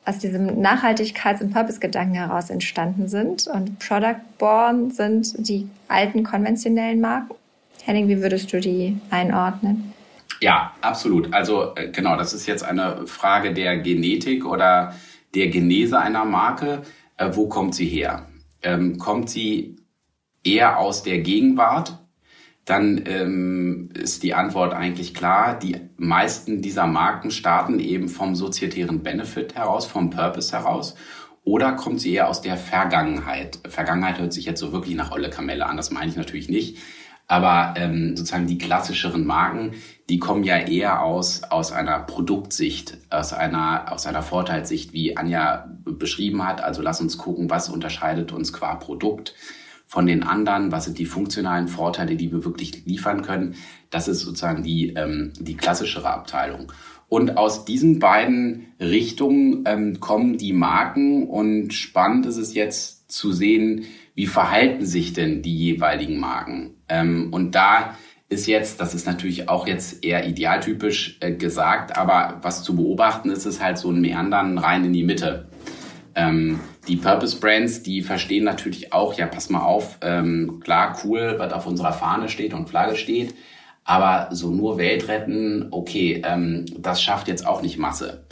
aus 0.05 0.19
diesem 0.19 0.61
Nachhaltigkeits- 0.61 1.41
und 1.43 1.53
Purpose-Gedanken 1.53 2.15
heraus 2.15 2.51
entstanden 2.51 3.07
sind. 3.07 3.47
Und 3.47 3.79
Product 3.79 4.21
Born 4.37 4.91
sind 4.91 5.47
die 5.47 5.69
alten 5.87 6.25
konventionellen 6.25 7.01
Marken. 7.01 7.37
Henning, 7.85 8.09
wie 8.09 8.21
würdest 8.21 8.53
du 8.53 8.61
die 8.61 8.99
einordnen? 9.11 9.93
Ja, 10.41 10.73
absolut. 10.81 11.33
Also 11.33 11.73
äh, 11.77 11.89
genau, 11.89 12.17
das 12.17 12.35
ist 12.35 12.47
jetzt 12.47 12.65
eine 12.65 13.07
Frage 13.07 13.55
der 13.55 13.79
Genetik 13.79 14.45
oder 14.45 14.97
der 15.37 15.49
Genese 15.49 16.01
einer 16.01 16.25
Marke 16.25 16.83
äh, 17.23 17.37
wo 17.37 17.49
kommt 17.49 17.75
sie 17.75 17.87
her? 17.87 18.27
Ähm, 18.63 18.99
kommt 18.99 19.31
sie 19.31 19.77
eher 20.45 20.79
aus 20.79 21.03
der 21.03 21.21
Gegenwart? 21.21 21.99
Dann 22.65 23.03
ähm, 23.07 23.91
ist 23.95 24.23
die 24.23 24.35
Antwort 24.35 24.73
eigentlich 24.73 25.15
klar. 25.15 25.59
Die 25.59 25.77
meisten 25.97 26.63
dieser 26.63 26.87
Marken 26.87 27.31
starten 27.31 27.81
eben 27.81 28.09
vom 28.09 28.37
sozietären 28.37 29.03
Benefit 29.03 29.57
heraus, 29.57 29.87
vom 29.87 30.11
Purpose 30.11 30.57
heraus. 30.57 30.95
Oder 31.45 31.73
kommt 31.73 32.01
sie 32.01 32.15
eher 32.15 32.29
aus 32.29 32.41
der 32.41 32.57
Vergangenheit? 32.57 33.59
Vergangenheit 33.69 34.21
hört 34.21 34.33
sich 34.33 34.45
jetzt 34.45 34.61
so 34.61 34.73
wirklich 34.73 34.95
nach 34.95 35.11
Olle 35.11 35.29
Kamelle 35.29 35.67
an, 35.67 35.77
das 35.77 35.91
meine 35.91 36.09
ich 36.09 36.17
natürlich 36.17 36.49
nicht. 36.49 36.79
Aber 37.33 37.73
ähm, 37.79 38.15
sozusagen 38.15 38.47
die 38.47 38.59
klassischeren 38.59 39.25
Marken, 39.25 39.73
die 40.11 40.19
kommen 40.19 40.45
ja 40.45 40.59
eher 40.59 41.03
aus, 41.03 41.43
aus 41.45 41.73
einer 41.73 41.99
Produktsicht, 42.01 42.99
aus 43.09 43.33
einer, 43.33 43.91
aus 43.91 44.07
einer 44.07 44.21
Vorteilssicht, 44.21 44.93
wie 44.93 45.17
Anja 45.17 45.67
beschrieben 45.87 46.47
hat. 46.47 46.63
Also 46.63 46.83
lass 46.83 47.01
uns 47.01 47.17
gucken, 47.17 47.49
was 47.49 47.71
unterscheidet 47.71 48.33
uns 48.33 48.53
qua 48.53 48.75
Produkt 48.75 49.35
von 49.87 50.05
den 50.07 50.25
anderen, 50.25 50.73
was 50.73 50.85
sind 50.85 50.99
die 50.99 51.07
funktionalen 51.07 51.69
Vorteile, 51.69 52.17
die 52.17 52.31
wir 52.31 52.45
wirklich 52.45 52.85
liefern 52.85 53.23
können. 53.23 53.55
Das 53.89 54.09
ist 54.09 54.21
sozusagen 54.21 54.63
die, 54.63 54.93
ähm, 54.93 55.33
die 55.39 55.57
klassischere 55.57 56.11
Abteilung. 56.11 56.71
Und 57.09 57.39
aus 57.39 57.65
diesen 57.65 57.99
beiden 57.99 58.75
Richtungen 58.79 59.65
ähm, 59.65 60.01
kommen 60.01 60.37
die 60.37 60.53
Marken 60.53 61.27
und 61.27 61.73
spannend 61.73 62.27
ist 62.27 62.37
es 62.37 62.53
jetzt 62.53 63.11
zu 63.11 63.33
sehen, 63.33 63.87
wie 64.15 64.27
verhalten 64.27 64.85
sich 64.85 65.15
denn 65.15 65.41
die 65.41 65.57
jeweiligen 65.57 66.19
Marken. 66.19 66.82
Ähm, 66.93 67.29
und 67.33 67.55
da 67.55 67.97
ist 68.29 68.47
jetzt, 68.47 68.81
das 68.81 68.95
ist 68.95 69.07
natürlich 69.07 69.49
auch 69.49 69.67
jetzt 69.67 70.05
eher 70.05 70.27
idealtypisch 70.27 71.19
äh, 71.21 71.33
gesagt, 71.33 71.97
aber 71.97 72.39
was 72.43 72.63
zu 72.63 72.77
beobachten 72.77 73.31
ist, 73.31 73.47
ist 73.47 73.63
halt 73.63 73.79
so 73.79 73.91
ein 73.91 74.01
Meandern 74.01 74.59
rein 74.59 74.85
in 74.85 74.93
die 74.93 75.03
Mitte. 75.03 75.49
Ähm, 76.15 76.61
die 76.89 76.97
Purpose 76.97 77.41
Brands, 77.41 77.83
die 77.83 78.03
verstehen 78.03 78.45
natürlich 78.45 78.93
auch, 78.93 79.15
ja, 79.15 79.27
pass 79.27 79.49
mal 79.49 79.63
auf, 79.63 79.99
ähm, 80.03 80.61
klar, 80.61 80.99
cool, 81.05 81.37
was 81.39 81.53
auf 81.53 81.67
unserer 81.67 81.93
Fahne 81.93 82.29
steht 82.29 82.53
und 82.53 82.69
Flagge 82.69 82.97
steht, 82.97 83.35
aber 83.85 84.29
so 84.33 84.51
nur 84.51 84.77
Welt 84.77 85.09
retten, 85.09 85.69
okay, 85.71 86.23
ähm, 86.27 86.67
das 86.79 87.03
schafft 87.03 87.29
jetzt 87.29 87.47
auch 87.47 87.63
nicht 87.63 87.79
Masse. 87.79 88.27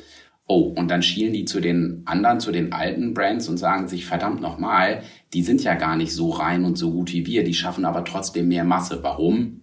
Oh, 0.47 0.75
und 0.77 0.89
dann 0.89 1.03
schielen 1.03 1.33
die 1.33 1.45
zu 1.45 1.61
den 1.61 2.03
anderen, 2.07 2.41
zu 2.41 2.51
den 2.51 2.73
alten 2.73 3.15
Brands 3.15 3.49
und 3.49 3.57
sagen 3.57 3.87
sich, 3.87 4.05
verdammt 4.05 4.41
nochmal, 4.41 5.03
die 5.33 5.43
sind 5.43 5.63
ja 5.63 5.75
gar 5.75 5.97
nicht 5.97 6.13
so 6.13 6.31
rein 6.31 6.65
und 6.65 6.77
so 6.77 6.91
gut 6.91 7.13
wie 7.13 7.27
wir, 7.27 7.45
die 7.45 7.55
schaffen 7.55 7.85
aber 7.85 8.05
trotzdem 8.05 8.49
mehr 8.49 8.65
Masse. 8.65 9.03
Warum? 9.03 9.61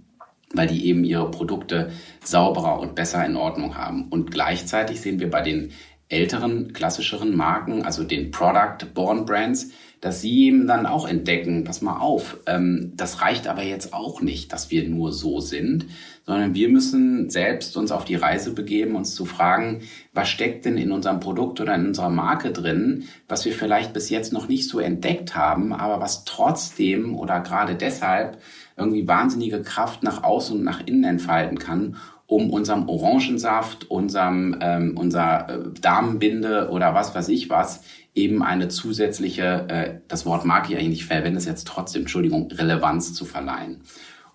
Weil 0.53 0.67
die 0.67 0.85
eben 0.87 1.03
ihre 1.03 1.29
Produkte 1.29 1.91
sauberer 2.23 2.79
und 2.79 2.95
besser 2.95 3.25
in 3.25 3.35
Ordnung 3.35 3.75
haben. 3.75 4.07
Und 4.09 4.31
gleichzeitig 4.31 5.01
sehen 5.01 5.19
wir 5.19 5.29
bei 5.29 5.41
den 5.41 5.71
älteren, 6.09 6.71
klassischeren 6.71 7.35
Marken, 7.35 7.83
also 7.83 8.03
den 8.03 8.31
Product-Born 8.31 9.25
Brands, 9.25 9.71
dass 10.01 10.21
sie 10.21 10.45
eben 10.45 10.67
dann 10.67 10.85
auch 10.85 11.07
entdecken, 11.07 11.63
pass 11.63 11.81
mal 11.81 11.99
auf, 11.99 12.37
ähm, 12.45 12.93
das 12.95 13.21
reicht 13.21 13.47
aber 13.47 13.63
jetzt 13.63 13.93
auch 13.93 14.21
nicht, 14.21 14.53
dass 14.53 14.69
wir 14.69 14.87
nur 14.87 15.11
so 15.11 15.39
sind, 15.39 15.85
sondern 16.25 16.53
wir 16.53 16.69
müssen 16.69 17.29
selbst 17.29 17.75
uns 17.77 17.91
auf 17.91 18.05
die 18.05 18.15
Reise 18.15 18.53
begeben, 18.53 18.95
uns 18.95 19.15
zu 19.15 19.25
fragen, 19.25 19.81
was 20.13 20.29
steckt 20.29 20.65
denn 20.65 20.77
in 20.77 20.91
unserem 20.91 21.19
Produkt 21.19 21.61
oder 21.61 21.73
in 21.75 21.87
unserer 21.87 22.09
Marke 22.09 22.51
drin, 22.51 23.05
was 23.27 23.45
wir 23.45 23.53
vielleicht 23.53 23.93
bis 23.93 24.09
jetzt 24.09 24.33
noch 24.33 24.47
nicht 24.47 24.69
so 24.69 24.79
entdeckt 24.79 25.35
haben, 25.35 25.73
aber 25.73 25.99
was 25.99 26.25
trotzdem 26.25 27.15
oder 27.15 27.39
gerade 27.39 27.75
deshalb 27.75 28.37
irgendwie 28.75 29.07
wahnsinnige 29.07 29.63
Kraft 29.63 30.03
nach 30.03 30.23
außen 30.23 30.57
und 30.57 30.63
nach 30.63 30.85
innen 30.85 31.05
entfalten 31.05 31.57
kann 31.57 31.95
um 32.27 32.49
unserem 32.49 32.89
Orangensaft, 32.89 33.89
unserem 33.89 34.57
ähm, 34.59 34.97
unser 34.97 35.49
äh, 35.49 35.59
Damenbinde 35.81 36.69
oder 36.69 36.93
was 36.93 37.15
weiß 37.15 37.29
ich 37.29 37.49
was 37.49 37.81
eben 38.17 38.43
eine 38.43 38.67
zusätzliche, 38.67 39.65
äh, 39.69 39.99
das 40.07 40.25
Wort 40.25 40.43
mag 40.43 40.69
ich 40.69 40.75
eigentlich 40.75 40.89
nicht, 40.89 41.05
verwende 41.05 41.37
es 41.37 41.45
jetzt 41.45 41.67
trotzdem, 41.67 42.01
Entschuldigung, 42.01 42.49
Relevanz 42.51 43.13
zu 43.13 43.25
verleihen. 43.25 43.81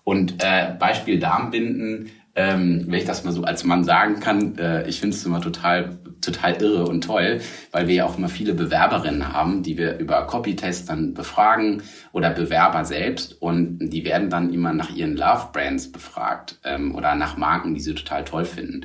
Und 0.03 0.43
äh, 0.43 0.73
Beispiel 0.77 1.19
Darmbinden, 1.19 2.09
ähm, 2.35 2.85
wenn 2.87 2.99
ich 2.99 3.05
das 3.05 3.23
mal 3.23 3.31
so 3.31 3.43
als 3.43 3.63
Mann 3.63 3.83
sagen 3.83 4.19
kann, 4.19 4.57
äh, 4.57 4.87
ich 4.87 4.99
finde 4.99 5.15
es 5.15 5.25
immer 5.25 5.39
total, 5.39 5.99
total 6.19 6.61
irre 6.61 6.87
und 6.87 7.03
toll, 7.03 7.41
weil 7.71 7.87
wir 7.87 7.95
ja 7.95 8.05
auch 8.05 8.17
immer 8.17 8.29
viele 8.29 8.53
Bewerberinnen 8.55 9.31
haben, 9.31 9.61
die 9.61 9.77
wir 9.77 9.99
über 9.99 10.25
Copytest 10.25 10.89
dann 10.89 11.13
befragen 11.13 11.83
oder 12.11 12.31
Bewerber 12.31 12.85
selbst 12.85 13.39
und 13.39 13.77
die 13.79 14.03
werden 14.03 14.31
dann 14.31 14.51
immer 14.51 14.73
nach 14.73 14.95
ihren 14.95 15.15
Love 15.15 15.49
Brands 15.53 15.91
befragt 15.91 16.59
ähm, 16.63 16.95
oder 16.95 17.15
nach 17.15 17.37
Marken, 17.37 17.75
die 17.75 17.81
sie 17.81 17.93
total 17.93 18.23
toll 18.23 18.45
finden. 18.45 18.81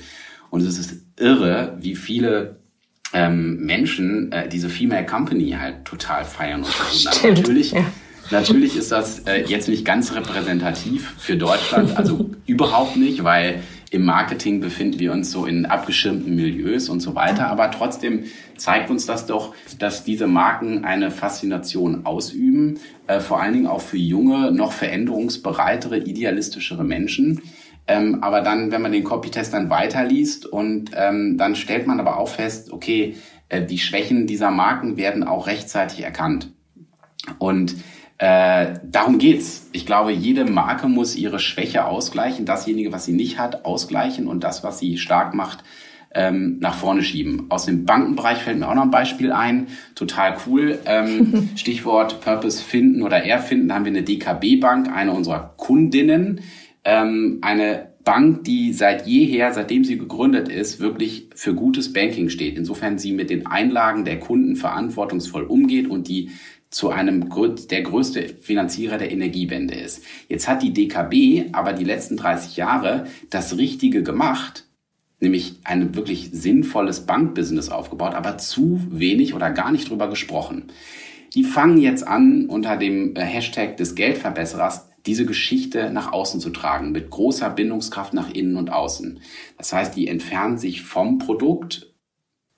Und 0.51 0.63
es 0.63 0.79
ist 0.79 1.07
irre, 1.19 1.77
wie 1.81 1.95
viele 1.95 2.58
ähm, 3.13 3.65
Menschen 3.65 4.33
äh, 4.33 4.49
diese 4.49 4.69
Female 4.69 5.07
Company 5.07 5.57
halt 5.59 5.85
total 5.85 6.25
feiern 6.25 6.63
und 6.63 6.73
so. 6.93 7.29
Natürlich, 7.29 7.73
ja. 7.73 7.85
natürlich 8.31 8.77
ist 8.77 8.93
das 8.93 9.21
äh, 9.21 9.45
jetzt 9.47 9.69
nicht 9.69 9.85
ganz 9.85 10.15
repräsentativ 10.15 11.15
für 11.19 11.37
Deutschland, 11.37 11.97
also 11.97 12.31
überhaupt 12.47 12.97
nicht, 12.97 13.25
weil 13.25 13.63
im 13.91 14.05
Marketing 14.05 14.61
befinden 14.61 14.99
wir 14.99 15.13
uns 15.13 15.31
so 15.31 15.47
in 15.47 15.65
abgeschirmten 15.65 16.37
Milieus 16.37 16.91
und 16.91 17.01
so 17.01 17.15
weiter. 17.15 17.49
Aber 17.49 17.71
trotzdem 17.71 18.25
zeigt 18.57 18.91
uns 18.91 19.07
das 19.07 19.27
doch, 19.27 19.55
dass 19.79 20.05
diese 20.05 20.27
Marken 20.27 20.85
eine 20.85 21.11
Faszination 21.11 22.05
ausüben, 22.05 22.79
äh, 23.07 23.21
vor 23.21 23.41
allen 23.41 23.55
Dingen 23.55 23.67
auch 23.67 23.81
für 23.81 23.97
junge, 23.97 24.53
noch 24.53 24.73
veränderungsbereitere, 24.73 25.99
idealistischere 25.99 26.85
Menschen. 26.85 27.41
Ähm, 27.89 28.23
aber 28.23 28.43
dann, 28.43 28.71
wenn 28.71 28.83
man 28.83 28.93
den 28.93 29.03
Copytest 29.03 29.55
dann 29.55 29.71
weiterliest 29.71 30.47
und 30.47 30.91
ähm, 30.95 31.39
dann 31.39 31.57
stellt 31.57 31.87
man 31.87 31.99
aber 31.99 32.19
auch 32.19 32.29
fest, 32.29 32.71
okay, 32.71 33.17
äh, 33.49 33.65
die 33.65 33.79
Schwächen 33.79 34.27
dieser 34.27 34.51
Marken 34.51 34.97
werden 34.97 35.25
auch 35.25 35.47
rechtzeitig 35.47 36.05
erkannt. 36.05 36.53
Und 37.39 37.77
äh, 38.19 38.75
darum 38.85 39.19
geht's. 39.19 39.69
Ich 39.73 39.87
glaube, 39.87 40.13
jede 40.13 40.45
Marke 40.45 40.89
muss 40.89 41.17
ihre 41.17 41.39
Schwäche 41.39 41.87
ausgleichen, 41.87 42.45
dasjenige, 42.45 42.93
was 42.93 43.05
sie 43.05 43.13
nicht 43.13 43.39
hat, 43.39 43.65
ausgleichen 43.65 44.27
und 44.27 44.45
das, 44.45 44.63
was 44.63 44.79
sie 44.79 44.99
stark 44.99 45.35
macht, 45.35 45.65
ähm, 46.15 46.59
nach 46.61 46.75
vorne 46.75 47.03
schieben. 47.03 47.47
Aus 47.49 47.67
dem 47.67 47.85
Bankenbereich 47.85 48.39
fällt 48.39 48.59
mir 48.59 48.69
auch 48.69 48.75
noch 48.75 48.83
ein 48.83 48.91
Beispiel 48.91 49.31
ein. 49.31 49.69
Total 49.95 50.37
cool. 50.47 50.79
Ähm, 50.85 51.51
Stichwort 51.57 52.21
Purpose 52.21 52.63
finden 52.63 53.03
oder 53.03 53.25
erfinden. 53.25 53.69
Da 53.69 53.77
haben 53.77 53.85
wir 53.85 53.93
eine 53.93 54.03
DKB-Bank, 54.03 54.91
eine 54.93 55.13
unserer 55.13 55.55
Kundinnen, 55.57 56.41
ähm, 56.89 57.39
eine 57.43 57.91
Bank, 58.03 58.45
die 58.45 58.73
seit 58.73 59.07
jeher, 59.07 59.53
seitdem 59.53 59.85
sie 59.85 59.99
gegründet 59.99 60.49
ist, 60.49 60.81
wirklich 60.81 61.29
für 61.35 61.55
gutes 61.55 61.93
Banking 61.93 62.31
steht. 62.31 62.57
Insofern 62.57 62.97
sie 62.97 63.13
mit 63.13 63.29
den 63.29 63.47
Einlagen 63.47 64.07
der 64.07 64.19
Kunden 64.19 64.57
verantwortungsvoll 64.57 65.43
umgeht 65.43 65.87
und 65.87 66.09
die 66.09 66.31
zu 66.71 66.89
einem 66.89 67.29
der 67.71 67.83
größte 67.83 68.29
Finanzierer 68.41 68.97
der 68.97 69.13
Energiewende 69.13 69.75
ist. 69.75 70.03
Jetzt 70.29 70.49
hat 70.49 70.63
die 70.63 70.73
DKB 70.73 71.51
aber 71.53 71.75
die 71.75 71.85
letzten 71.85 72.17
30 72.17 72.57
Jahre 72.57 73.07
das 73.29 73.59
Richtige 73.59 74.03
gemacht, 74.03 74.65
nämlich 75.21 75.57
ein 75.65 75.95
wirklich 75.95 76.31
sinnvolles 76.33 77.05
Bankbusiness 77.05 77.69
aufgebaut, 77.69 78.15
aber 78.15 78.39
zu 78.39 78.81
wenig 78.91 79.35
oder 79.35 79.51
gar 79.51 79.73
nicht 79.73 79.91
drüber 79.91 80.09
gesprochen. 80.09 80.65
Die 81.35 81.45
fangen 81.45 81.77
jetzt 81.77 82.07
an, 82.07 82.47
unter 82.47 82.79
dem 82.79 83.15
Hashtag 83.17 83.77
des 83.77 83.95
Geldverbesserers 83.95 84.88
diese 85.09 85.25
Geschichte 85.25 85.91
nach 85.91 86.13
außen 86.13 86.39
zu 86.39 86.51
tragen, 86.51 86.93
mit 86.93 87.09
großer 87.09 87.49
Bindungskraft 87.49 88.13
nach 88.13 88.31
innen 88.31 88.57
und 88.57 88.71
außen. 88.71 89.21
Das 89.57 89.73
heißt, 89.73 89.97
die 89.97 90.07
entfernen 90.07 90.59
sich 90.59 90.83
vom 90.83 91.19
Produkt 91.19 91.95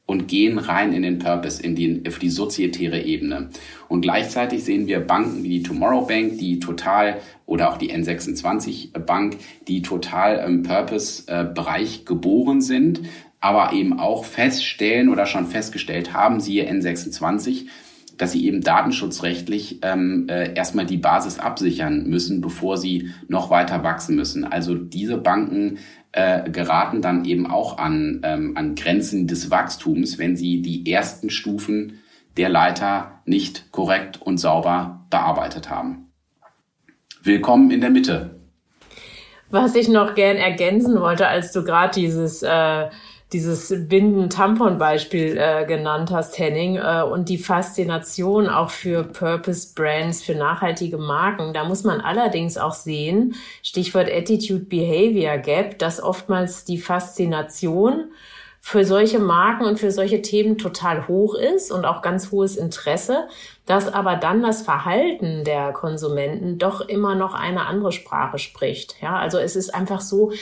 und 0.04 0.26
gehen 0.26 0.58
rein 0.58 0.92
in 0.92 1.02
den 1.02 1.20
Purpose, 1.20 1.62
in 1.62 1.76
die, 1.76 2.02
auf 2.08 2.18
die 2.18 2.30
sozietäre 2.30 3.00
Ebene. 3.02 3.50
Und 3.88 4.00
gleichzeitig 4.00 4.64
sehen 4.64 4.88
wir 4.88 4.98
Banken 4.98 5.44
wie 5.44 5.48
die 5.48 5.62
Tomorrow 5.62 6.04
Bank, 6.04 6.38
die 6.38 6.58
total, 6.58 7.20
oder 7.46 7.70
auch 7.70 7.78
die 7.78 7.94
N26 7.94 8.98
Bank, 8.98 9.36
die 9.68 9.82
total 9.82 10.44
im 10.44 10.64
Purpose-Bereich 10.64 12.04
geboren 12.04 12.60
sind, 12.60 13.02
aber 13.38 13.72
eben 13.72 14.00
auch 14.00 14.24
feststellen 14.24 15.08
oder 15.08 15.26
schon 15.26 15.46
festgestellt 15.46 16.12
haben, 16.12 16.40
siehe 16.40 16.68
N26, 16.68 17.66
dass 18.20 18.32
sie 18.32 18.46
eben 18.46 18.60
datenschutzrechtlich 18.60 19.78
ähm, 19.80 20.26
äh, 20.28 20.52
erstmal 20.52 20.84
die 20.84 20.98
Basis 20.98 21.38
absichern 21.38 22.04
müssen, 22.04 22.42
bevor 22.42 22.76
sie 22.76 23.12
noch 23.28 23.48
weiter 23.48 23.82
wachsen 23.82 24.14
müssen. 24.14 24.44
Also 24.44 24.74
diese 24.74 25.16
Banken 25.16 25.78
äh, 26.12 26.50
geraten 26.50 27.00
dann 27.00 27.24
eben 27.24 27.46
auch 27.46 27.78
an, 27.78 28.20
ähm, 28.22 28.58
an 28.58 28.74
Grenzen 28.74 29.26
des 29.26 29.50
Wachstums, 29.50 30.18
wenn 30.18 30.36
sie 30.36 30.60
die 30.60 30.90
ersten 30.92 31.30
Stufen 31.30 32.00
der 32.36 32.50
Leiter 32.50 33.22
nicht 33.24 33.72
korrekt 33.72 34.20
und 34.20 34.36
sauber 34.36 35.06
bearbeitet 35.08 35.70
haben. 35.70 36.10
Willkommen 37.22 37.70
in 37.70 37.80
der 37.80 37.90
Mitte. 37.90 38.38
Was 39.48 39.74
ich 39.74 39.88
noch 39.88 40.14
gern 40.14 40.36
ergänzen 40.36 41.00
wollte, 41.00 41.26
als 41.26 41.52
du 41.52 41.64
gerade 41.64 41.98
dieses 41.98 42.42
äh, 42.42 42.88
dieses 43.32 43.72
Binden-Tampon-Beispiel 43.88 45.36
äh, 45.38 45.64
genannt 45.64 46.10
hast, 46.10 46.38
Henning, 46.38 46.76
äh, 46.76 47.02
und 47.02 47.28
die 47.28 47.38
Faszination 47.38 48.48
auch 48.48 48.70
für 48.70 49.04
Purpose-Brands, 49.04 50.22
für 50.22 50.34
nachhaltige 50.34 50.98
Marken. 50.98 51.52
Da 51.52 51.64
muss 51.64 51.84
man 51.84 52.00
allerdings 52.00 52.58
auch 52.58 52.74
sehen, 52.74 53.36
Stichwort 53.62 54.10
Attitude-Behavior 54.10 55.38
Gap, 55.38 55.78
dass 55.78 56.02
oftmals 56.02 56.64
die 56.64 56.78
Faszination 56.78 58.10
für 58.60 58.84
solche 58.84 59.18
Marken 59.18 59.64
und 59.64 59.78
für 59.78 59.90
solche 59.90 60.20
Themen 60.20 60.58
total 60.58 61.08
hoch 61.08 61.34
ist 61.34 61.72
und 61.72 61.86
auch 61.86 62.02
ganz 62.02 62.30
hohes 62.30 62.56
Interesse, 62.56 63.28
dass 63.66 63.92
aber 63.92 64.16
dann 64.16 64.42
das 64.42 64.62
Verhalten 64.62 65.44
der 65.44 65.72
Konsumenten 65.72 66.58
doch 66.58 66.80
immer 66.80 67.14
noch 67.14 67.34
eine 67.34 67.66
andere 67.66 67.92
Sprache 67.92 68.38
spricht. 68.38 68.96
Ja, 69.00 69.16
also 69.16 69.38
es 69.38 69.56
ist 69.56 69.74
einfach 69.74 70.00
so, 70.00 70.32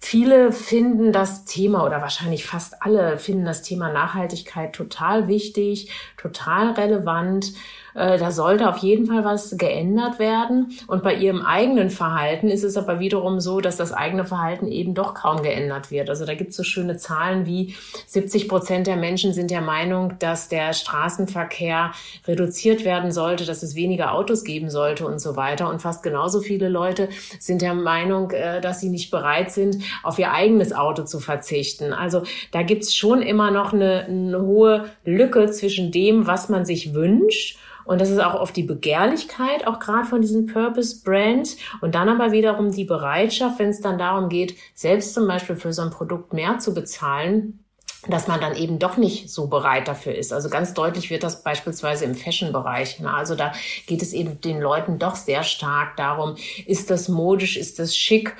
Viele 0.00 0.52
finden 0.52 1.12
das 1.12 1.44
Thema 1.44 1.84
oder 1.84 2.00
wahrscheinlich 2.00 2.46
fast 2.46 2.82
alle 2.82 3.18
finden 3.18 3.44
das 3.44 3.62
Thema 3.62 3.92
Nachhaltigkeit 3.92 4.72
total 4.72 5.26
wichtig, 5.26 5.90
total 6.16 6.70
relevant. 6.70 7.52
Äh, 7.96 8.16
da 8.16 8.30
sollte 8.30 8.68
auf 8.68 8.76
jeden 8.78 9.06
Fall 9.06 9.24
was 9.24 9.56
geändert 9.58 10.20
werden. 10.20 10.72
Und 10.86 11.02
bei 11.02 11.14
ihrem 11.14 11.42
eigenen 11.42 11.90
Verhalten 11.90 12.48
ist 12.48 12.62
es 12.62 12.76
aber 12.76 13.00
wiederum 13.00 13.40
so, 13.40 13.60
dass 13.60 13.76
das 13.76 13.92
eigene 13.92 14.24
Verhalten 14.24 14.68
eben 14.68 14.94
doch 14.94 15.14
kaum 15.14 15.42
geändert 15.42 15.90
wird. 15.90 16.08
Also 16.10 16.24
da 16.24 16.34
gibt 16.36 16.50
es 16.50 16.56
so 16.56 16.62
schöne 16.62 16.96
Zahlen 16.96 17.44
wie 17.44 17.74
70 18.06 18.48
Prozent 18.48 18.86
der 18.86 18.96
Menschen 18.96 19.32
sind 19.32 19.50
der 19.50 19.62
Meinung, 19.62 20.16
dass 20.20 20.48
der 20.48 20.74
Straßenverkehr 20.74 21.90
reduziert 22.28 22.67
werden 22.84 23.10
sollte, 23.10 23.44
dass 23.44 23.62
es 23.62 23.74
weniger 23.74 24.12
Autos 24.12 24.44
geben 24.44 24.70
sollte 24.70 25.06
und 25.06 25.20
so 25.20 25.36
weiter. 25.36 25.68
Und 25.68 25.82
fast 25.82 26.02
genauso 26.02 26.40
viele 26.40 26.68
Leute 26.68 27.08
sind 27.38 27.62
der 27.62 27.74
Meinung, 27.74 28.30
äh, 28.30 28.60
dass 28.60 28.80
sie 28.80 28.88
nicht 28.88 29.10
bereit 29.10 29.50
sind, 29.50 29.82
auf 30.02 30.18
ihr 30.18 30.32
eigenes 30.32 30.72
Auto 30.72 31.04
zu 31.04 31.20
verzichten. 31.20 31.92
Also 31.92 32.22
da 32.52 32.62
gibt 32.62 32.84
es 32.84 32.94
schon 32.94 33.22
immer 33.22 33.50
noch 33.50 33.72
eine, 33.72 34.04
eine 34.04 34.40
hohe 34.40 34.86
Lücke 35.04 35.50
zwischen 35.50 35.92
dem, 35.92 36.26
was 36.26 36.48
man 36.48 36.64
sich 36.64 36.94
wünscht 36.94 37.58
und 37.88 38.02
das 38.02 38.10
ist 38.10 38.22
auch 38.22 38.34
oft 38.34 38.54
die 38.54 38.64
Begehrlichkeit, 38.64 39.66
auch 39.66 39.80
gerade 39.80 40.06
von 40.06 40.20
diesen 40.20 40.44
Purpose 40.44 41.02
Brands. 41.02 41.56
Und 41.80 41.94
dann 41.94 42.10
aber 42.10 42.32
wiederum 42.32 42.70
die 42.70 42.84
Bereitschaft, 42.84 43.58
wenn 43.58 43.70
es 43.70 43.80
dann 43.80 43.96
darum 43.96 44.28
geht, 44.28 44.56
selbst 44.74 45.14
zum 45.14 45.26
Beispiel 45.26 45.56
für 45.56 45.72
so 45.72 45.80
ein 45.80 45.88
Produkt 45.88 46.34
mehr 46.34 46.58
zu 46.58 46.74
bezahlen, 46.74 47.64
dass 48.06 48.28
man 48.28 48.40
dann 48.40 48.54
eben 48.54 48.78
doch 48.78 48.96
nicht 48.96 49.28
so 49.28 49.48
bereit 49.48 49.88
dafür 49.88 50.14
ist. 50.14 50.32
Also 50.32 50.48
ganz 50.48 50.72
deutlich 50.72 51.10
wird 51.10 51.24
das 51.24 51.42
beispielsweise 51.42 52.04
im 52.04 52.14
Fashion-Bereich. 52.14 53.04
Also 53.04 53.34
da 53.34 53.52
geht 53.86 54.02
es 54.02 54.12
eben 54.12 54.40
den 54.40 54.60
Leuten 54.60 54.98
doch 55.00 55.16
sehr 55.16 55.42
stark 55.42 55.96
darum, 55.96 56.36
ist 56.66 56.90
das 56.90 57.08
modisch, 57.08 57.56
ist 57.56 57.80
das 57.80 57.96
schick 57.96 58.36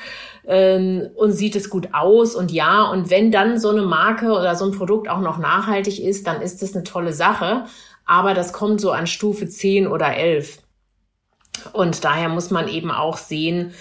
ähm, 0.47 1.09
und 1.17 1.33
sieht 1.33 1.57
es 1.57 1.71
gut 1.71 1.89
aus 1.93 2.37
und 2.37 2.53
ja. 2.53 2.89
Und 2.89 3.11
wenn 3.11 3.33
dann 3.33 3.59
so 3.59 3.71
eine 3.71 3.83
Marke 3.83 4.31
oder 4.31 4.55
so 4.55 4.65
ein 4.65 4.73
Produkt 4.73 5.09
auch 5.09 5.21
noch 5.21 5.39
nachhaltig 5.39 6.01
ist, 6.01 6.27
dann 6.29 6.41
ist 6.41 6.63
das 6.63 6.75
eine 6.75 6.85
tolle 6.85 7.13
Sache 7.13 7.65
aber 8.09 8.33
das 8.33 8.53
kommt 8.55 8.81
so 8.81 8.91
an 8.91 9.07
Stufe 9.07 9.47
10 9.47 9.87
oder 9.87 10.17
11. 10.17 10.59
Und 11.73 12.05
daher 12.05 12.31
muss 12.31 12.51
man 12.51 12.67
eben 12.67 12.91
auch 12.91 13.19
sehen, 13.19 13.75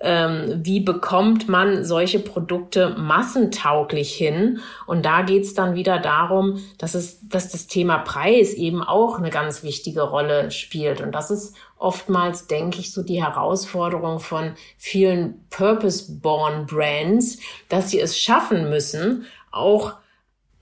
ähm, 0.00 0.60
wie 0.64 0.80
bekommt 0.80 1.48
man 1.48 1.84
solche 1.84 2.18
Produkte 2.20 2.96
massentauglich 2.98 4.14
hin? 4.14 4.60
Und 4.86 5.04
da 5.04 5.22
geht's 5.22 5.52
dann 5.52 5.74
wieder 5.74 5.98
darum, 5.98 6.60
dass 6.78 6.94
es, 6.94 7.28
dass 7.28 7.50
das 7.50 7.66
Thema 7.66 7.98
Preis 7.98 8.54
eben 8.54 8.82
auch 8.82 9.18
eine 9.18 9.30
ganz 9.30 9.62
wichtige 9.62 10.02
Rolle 10.02 10.50
spielt. 10.50 11.02
Und 11.02 11.12
das 11.14 11.30
ist 11.30 11.54
oftmals, 11.76 12.46
denke 12.46 12.80
ich, 12.80 12.92
so 12.92 13.02
die 13.02 13.22
Herausforderung 13.22 14.20
von 14.20 14.52
vielen 14.78 15.46
Purpose-Born 15.50 16.66
Brands, 16.66 17.38
dass 17.68 17.90
sie 17.90 18.00
es 18.00 18.18
schaffen 18.18 18.70
müssen, 18.70 19.26
auch 19.50 19.94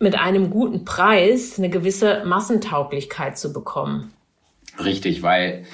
mit 0.00 0.18
einem 0.18 0.50
guten 0.50 0.84
Preis 0.84 1.58
eine 1.58 1.70
gewisse 1.70 2.24
Massentauglichkeit 2.24 3.38
zu 3.38 3.52
bekommen. 3.52 4.12
Richtig, 4.84 5.22
weil 5.22 5.64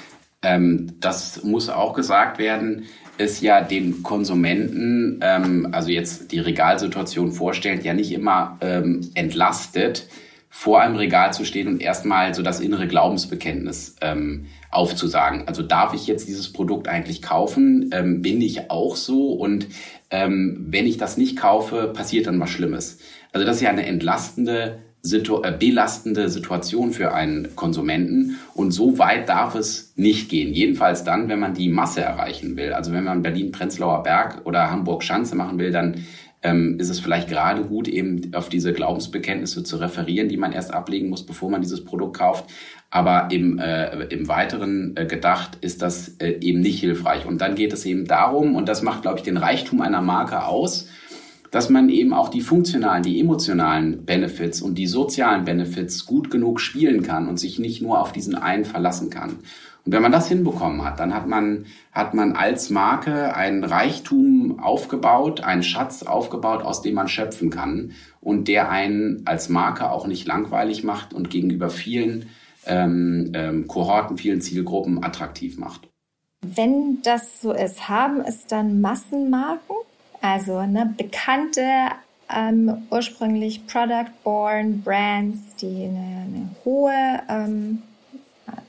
ähm, 0.41 0.95
das 0.99 1.43
muss 1.43 1.69
auch 1.69 1.93
gesagt 1.93 2.37
werden, 2.37 2.85
ist 3.17 3.41
ja 3.41 3.61
den 3.61 4.03
Konsumenten, 4.03 5.19
ähm, 5.21 5.69
also 5.71 5.89
jetzt 5.89 6.31
die 6.31 6.39
Regalsituation 6.39 7.31
vorstellt, 7.31 7.83
ja 7.83 7.93
nicht 7.93 8.11
immer 8.11 8.57
ähm, 8.61 9.09
entlastet, 9.13 10.07
vor 10.49 10.81
einem 10.81 10.95
Regal 10.95 11.33
zu 11.33 11.43
stehen 11.43 11.67
und 11.67 11.81
erstmal 11.81 12.33
so 12.33 12.41
das 12.41 12.61
innere 12.61 12.87
Glaubensbekenntnis 12.87 13.97
ähm, 13.99 14.45
aufzusagen. 14.71 15.47
Also 15.47 15.63
darf 15.63 15.93
ich 15.93 16.07
jetzt 16.07 16.29
dieses 16.29 16.53
Produkt 16.53 16.87
eigentlich 16.87 17.21
kaufen? 17.21 17.89
Ähm, 17.91 18.21
bin 18.21 18.41
ich 18.41 18.71
auch 18.71 18.95
so? 18.95 19.33
Und 19.33 19.67
ähm, 20.11 20.65
wenn 20.69 20.87
ich 20.87 20.97
das 20.97 21.17
nicht 21.17 21.37
kaufe, 21.37 21.91
passiert 21.93 22.27
dann 22.27 22.39
was 22.39 22.49
Schlimmes. 22.49 22.99
Also 23.33 23.45
das 23.45 23.57
ist 23.57 23.63
ja 23.63 23.69
eine 23.69 23.85
entlastende, 23.85 24.79
situ 25.05 25.41
äh, 25.43 25.55
belastende 25.57 26.29
Situation 26.29 26.91
für 26.91 27.13
einen 27.13 27.55
Konsumenten. 27.55 28.37
Und 28.53 28.71
so 28.71 28.97
weit 28.97 29.29
darf 29.29 29.55
es 29.55 29.93
nicht 29.95 30.29
gehen. 30.29 30.53
Jedenfalls 30.53 31.03
dann, 31.03 31.29
wenn 31.29 31.39
man 31.39 31.53
die 31.53 31.69
Masse 31.69 32.01
erreichen 32.01 32.57
will. 32.57 32.73
Also 32.73 32.91
wenn 32.91 33.03
man 33.03 33.21
Berlin-Prenzlauer 33.21 34.03
Berg 34.03 34.41
oder 34.45 34.71
Hamburg-Schanze 34.71 35.35
machen 35.35 35.59
will, 35.59 35.71
dann 35.71 36.05
ähm, 36.41 36.79
ist 36.79 36.89
es 36.89 36.99
vielleicht 36.99 37.29
gerade 37.29 37.63
gut, 37.63 37.87
eben 37.87 38.33
auf 38.33 38.49
diese 38.49 38.73
Glaubensbekenntnisse 38.73 39.63
zu 39.63 39.77
referieren, 39.77 40.29
die 40.29 40.37
man 40.37 40.51
erst 40.51 40.73
ablegen 40.73 41.09
muss, 41.09 41.25
bevor 41.25 41.49
man 41.49 41.61
dieses 41.61 41.83
Produkt 41.83 42.17
kauft. 42.17 42.45
Aber 42.91 43.29
im, 43.31 43.59
äh, 43.59 44.05
im 44.05 44.27
Weiteren 44.27 44.95
äh, 44.95 45.05
gedacht 45.05 45.57
ist 45.61 45.81
das 45.81 46.09
äh, 46.19 46.37
eben 46.39 46.61
nicht 46.61 46.79
hilfreich. 46.79 47.25
Und 47.25 47.41
dann 47.41 47.55
geht 47.55 47.73
es 47.73 47.85
eben 47.85 48.05
darum, 48.05 48.55
und 48.55 48.69
das 48.69 48.83
macht, 48.83 49.01
glaube 49.01 49.17
ich, 49.17 49.23
den 49.23 49.37
Reichtum 49.37 49.81
einer 49.81 50.01
Marke 50.01 50.45
aus, 50.45 50.87
dass 51.55 51.69
man 51.69 51.87
eben 51.87 52.11
auch 52.11 52.27
die 52.27 52.41
funktionalen, 52.41 53.01
die 53.01 53.17
emotionalen 53.17 54.03
Benefits 54.03 54.61
und 54.61 54.75
die 54.75 54.87
sozialen 54.87 55.45
Benefits 55.45 56.05
gut 56.05 56.29
genug 56.29 56.59
spielen 56.59 57.01
kann 57.01 57.29
und 57.29 57.39
sich 57.39 57.59
nicht 57.59 57.81
nur 57.81 58.01
auf 58.01 58.11
diesen 58.11 58.35
einen 58.35 58.65
verlassen 58.65 59.09
kann. 59.09 59.37
Und 59.85 59.93
wenn 59.93 60.01
man 60.01 60.11
das 60.11 60.27
hinbekommen 60.27 60.83
hat, 60.83 60.99
dann 60.99 61.13
hat 61.13 61.27
man, 61.27 61.67
hat 61.93 62.13
man 62.13 62.33
als 62.33 62.71
Marke 62.71 63.33
einen 63.33 63.63
Reichtum 63.63 64.59
aufgebaut, 64.59 65.45
einen 65.45 65.63
Schatz 65.63 66.03
aufgebaut, 66.03 66.61
aus 66.61 66.81
dem 66.81 66.95
man 66.95 67.07
schöpfen 67.07 67.51
kann 67.51 67.93
und 68.19 68.49
der 68.49 68.69
einen 68.69 69.21
als 69.23 69.47
Marke 69.47 69.89
auch 69.91 70.07
nicht 70.07 70.27
langweilig 70.27 70.83
macht 70.83 71.13
und 71.13 71.29
gegenüber 71.29 71.69
vielen 71.69 72.27
ähm, 72.65 73.31
ähm, 73.33 73.67
Kohorten, 73.69 74.17
vielen 74.17 74.41
Zielgruppen 74.41 75.01
attraktiv 75.05 75.57
macht. 75.57 75.87
Wenn 76.41 76.99
das 77.01 77.41
so 77.41 77.53
ist, 77.53 77.87
haben 77.87 78.19
es 78.19 78.45
dann 78.45 78.81
Massenmarken? 78.81 79.77
Also 80.25 80.65
ne, 80.65 80.91
bekannte, 80.97 81.61
ähm, 82.35 82.87
ursprünglich 82.89 83.67
Product-Born 83.67 84.81
Brands, 84.81 85.55
die 85.61 85.85
eine, 85.85 86.25
eine 86.25 86.49
hohe 86.65 87.21
ähm, 87.29 87.83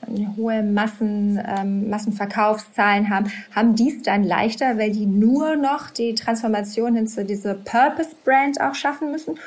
eine 0.07 0.35
hohe 0.37 0.63
Massen, 0.63 1.41
ähm, 1.45 1.89
Massenverkaufszahlen 1.89 3.09
haben, 3.09 3.31
haben 3.53 3.75
dies 3.75 4.03
dann 4.03 4.23
leichter, 4.23 4.77
weil 4.77 4.91
die 4.91 5.05
nur 5.05 5.55
noch 5.55 5.89
die 5.89 6.15
Transformation 6.15 6.95
hin 6.95 7.07
zu 7.07 7.25
dieser 7.25 7.55
Purpose-Brand 7.55 8.61
auch 8.61 8.75
schaffen 8.75 9.11
müssen? 9.11 9.37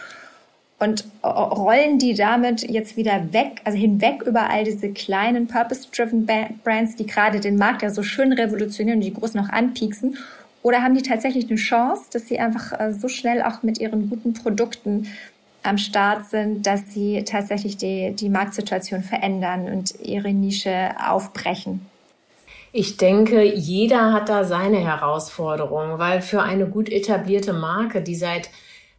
Und 0.78 1.04
rollen 1.22 1.98
die 1.98 2.14
damit 2.14 2.62
jetzt 2.62 2.96
wieder 2.96 3.34
weg, 3.34 3.60
also 3.64 3.78
hinweg 3.78 4.22
über 4.22 4.48
all 4.48 4.64
diese 4.64 4.90
kleinen 4.90 5.46
Purpose-driven 5.46 6.26
Brands, 6.64 6.96
die 6.96 7.06
gerade 7.06 7.40
den 7.40 7.56
Markt 7.56 7.82
ja 7.82 7.90
so 7.90 8.02
schön 8.02 8.32
revolutionieren 8.32 8.98
und 8.98 9.04
die 9.04 9.12
großen 9.12 9.40
noch 9.40 9.50
anpieksen? 9.50 10.16
Oder 10.62 10.82
haben 10.82 10.94
die 10.94 11.02
tatsächlich 11.02 11.46
eine 11.48 11.56
Chance, 11.56 12.04
dass 12.12 12.28
sie 12.28 12.38
einfach 12.38 12.78
äh, 12.78 12.92
so 12.92 13.08
schnell 13.08 13.42
auch 13.42 13.62
mit 13.62 13.78
ihren 13.78 14.10
guten 14.10 14.34
Produkten 14.34 15.06
am 15.62 15.78
Start 15.78 16.26
sind, 16.26 16.66
dass 16.66 16.92
sie 16.92 17.24
tatsächlich 17.24 17.76
die, 17.76 18.14
die 18.14 18.28
Marktsituation 18.28 19.02
verändern 19.02 19.66
und 19.66 19.94
ihre 20.00 20.32
Nische 20.32 20.90
aufbrechen. 21.06 21.86
Ich 22.72 22.96
denke, 22.96 23.42
jeder 23.42 24.12
hat 24.12 24.28
da 24.28 24.44
seine 24.44 24.78
Herausforderungen, 24.78 25.98
weil 25.98 26.22
für 26.22 26.42
eine 26.42 26.66
gut 26.66 26.88
etablierte 26.88 27.52
Marke, 27.52 28.00
die 28.00 28.14
seit 28.14 28.48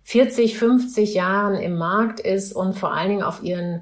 40, 0.03 0.57
50 0.57 1.13
Jahren 1.13 1.55
im 1.55 1.77
Markt 1.77 2.19
ist 2.19 2.53
und 2.53 2.77
vor 2.77 2.93
allen 2.93 3.09
Dingen 3.09 3.23
auf 3.23 3.43
ihren 3.43 3.81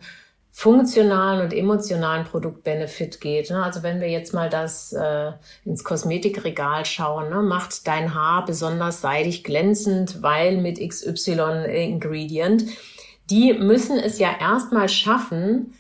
funktionalen 0.60 1.40
und 1.40 1.54
emotionalen 1.54 2.26
Produktbenefit 2.26 3.22
geht. 3.22 3.50
Ne? 3.50 3.64
Also 3.64 3.82
wenn 3.82 4.02
wir 4.02 4.10
jetzt 4.10 4.34
mal 4.34 4.50
das 4.50 4.92
äh, 4.92 5.32
ins 5.64 5.86
Kosmetikregal 5.86 6.84
schauen, 6.84 7.30
ne? 7.30 7.42
macht 7.42 7.88
dein 7.88 8.14
Haar 8.14 8.44
besonders 8.44 9.00
seidig 9.00 9.46
glänzend, 9.46 10.22
weil 10.22 10.58
mit 10.58 10.78
XY 10.86 11.64
Ingredient. 11.66 12.66
Die 13.30 13.54
müssen 13.54 13.98
es 14.00 14.20
ja 14.20 14.36
erstmal 14.38 14.90
schaffen, 14.90 15.76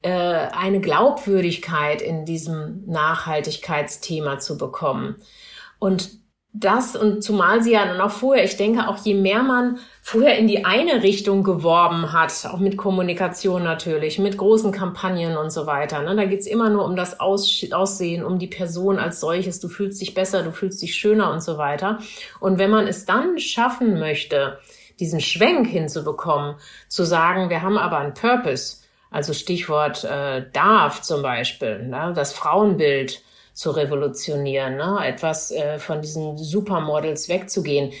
äh, 0.00 0.08
eine 0.08 0.80
Glaubwürdigkeit 0.80 2.00
in 2.00 2.24
diesem 2.24 2.86
Nachhaltigkeitsthema 2.86 4.38
zu 4.38 4.56
bekommen. 4.56 5.16
Und 5.78 6.21
das 6.54 6.96
und 6.96 7.24
zumal 7.24 7.62
sie 7.62 7.72
ja 7.72 7.86
dann 7.86 8.00
auch 8.00 8.10
vorher, 8.10 8.44
ich 8.44 8.58
denke 8.58 8.86
auch 8.86 8.98
je 8.98 9.14
mehr 9.14 9.42
man 9.42 9.78
vorher 10.02 10.36
in 10.36 10.48
die 10.48 10.66
eine 10.66 11.02
Richtung 11.02 11.44
geworben 11.44 12.12
hat, 12.12 12.46
auch 12.46 12.58
mit 12.58 12.76
Kommunikation 12.76 13.62
natürlich, 13.62 14.18
mit 14.18 14.36
großen 14.36 14.70
Kampagnen 14.70 15.38
und 15.38 15.50
so 15.50 15.66
weiter. 15.66 16.02
Ne? 16.02 16.14
Da 16.14 16.26
geht's 16.26 16.46
immer 16.46 16.68
nur 16.68 16.84
um 16.84 16.94
das 16.94 17.20
Aus 17.20 17.64
Aussehen, 17.72 18.22
um 18.22 18.38
die 18.38 18.48
Person 18.48 18.98
als 18.98 19.20
solches. 19.20 19.60
Du 19.60 19.68
fühlst 19.68 20.02
dich 20.02 20.12
besser, 20.12 20.42
du 20.42 20.52
fühlst 20.52 20.82
dich 20.82 20.94
schöner 20.94 21.32
und 21.32 21.42
so 21.42 21.56
weiter. 21.56 22.00
Und 22.38 22.58
wenn 22.58 22.70
man 22.70 22.86
es 22.86 23.06
dann 23.06 23.38
schaffen 23.38 23.98
möchte, 23.98 24.58
diesen 25.00 25.20
Schwenk 25.20 25.66
hinzubekommen, 25.68 26.56
zu 26.88 27.04
sagen, 27.04 27.48
wir 27.48 27.62
haben 27.62 27.78
aber 27.78 27.96
einen 27.96 28.12
Purpose, 28.12 28.82
also 29.10 29.32
Stichwort 29.32 30.04
äh, 30.04 30.44
darf 30.52 31.00
zum 31.00 31.22
Beispiel, 31.22 31.86
ne? 31.86 32.12
das 32.14 32.34
Frauenbild, 32.34 33.22
zu 33.52 33.70
revolutionieren, 33.70 34.76
ne? 34.76 34.98
etwas 35.04 35.50
äh, 35.50 35.78
von 35.78 36.00
diesen 36.00 36.36
Supermodels 36.36 37.28
wegzugehen. 37.28 37.92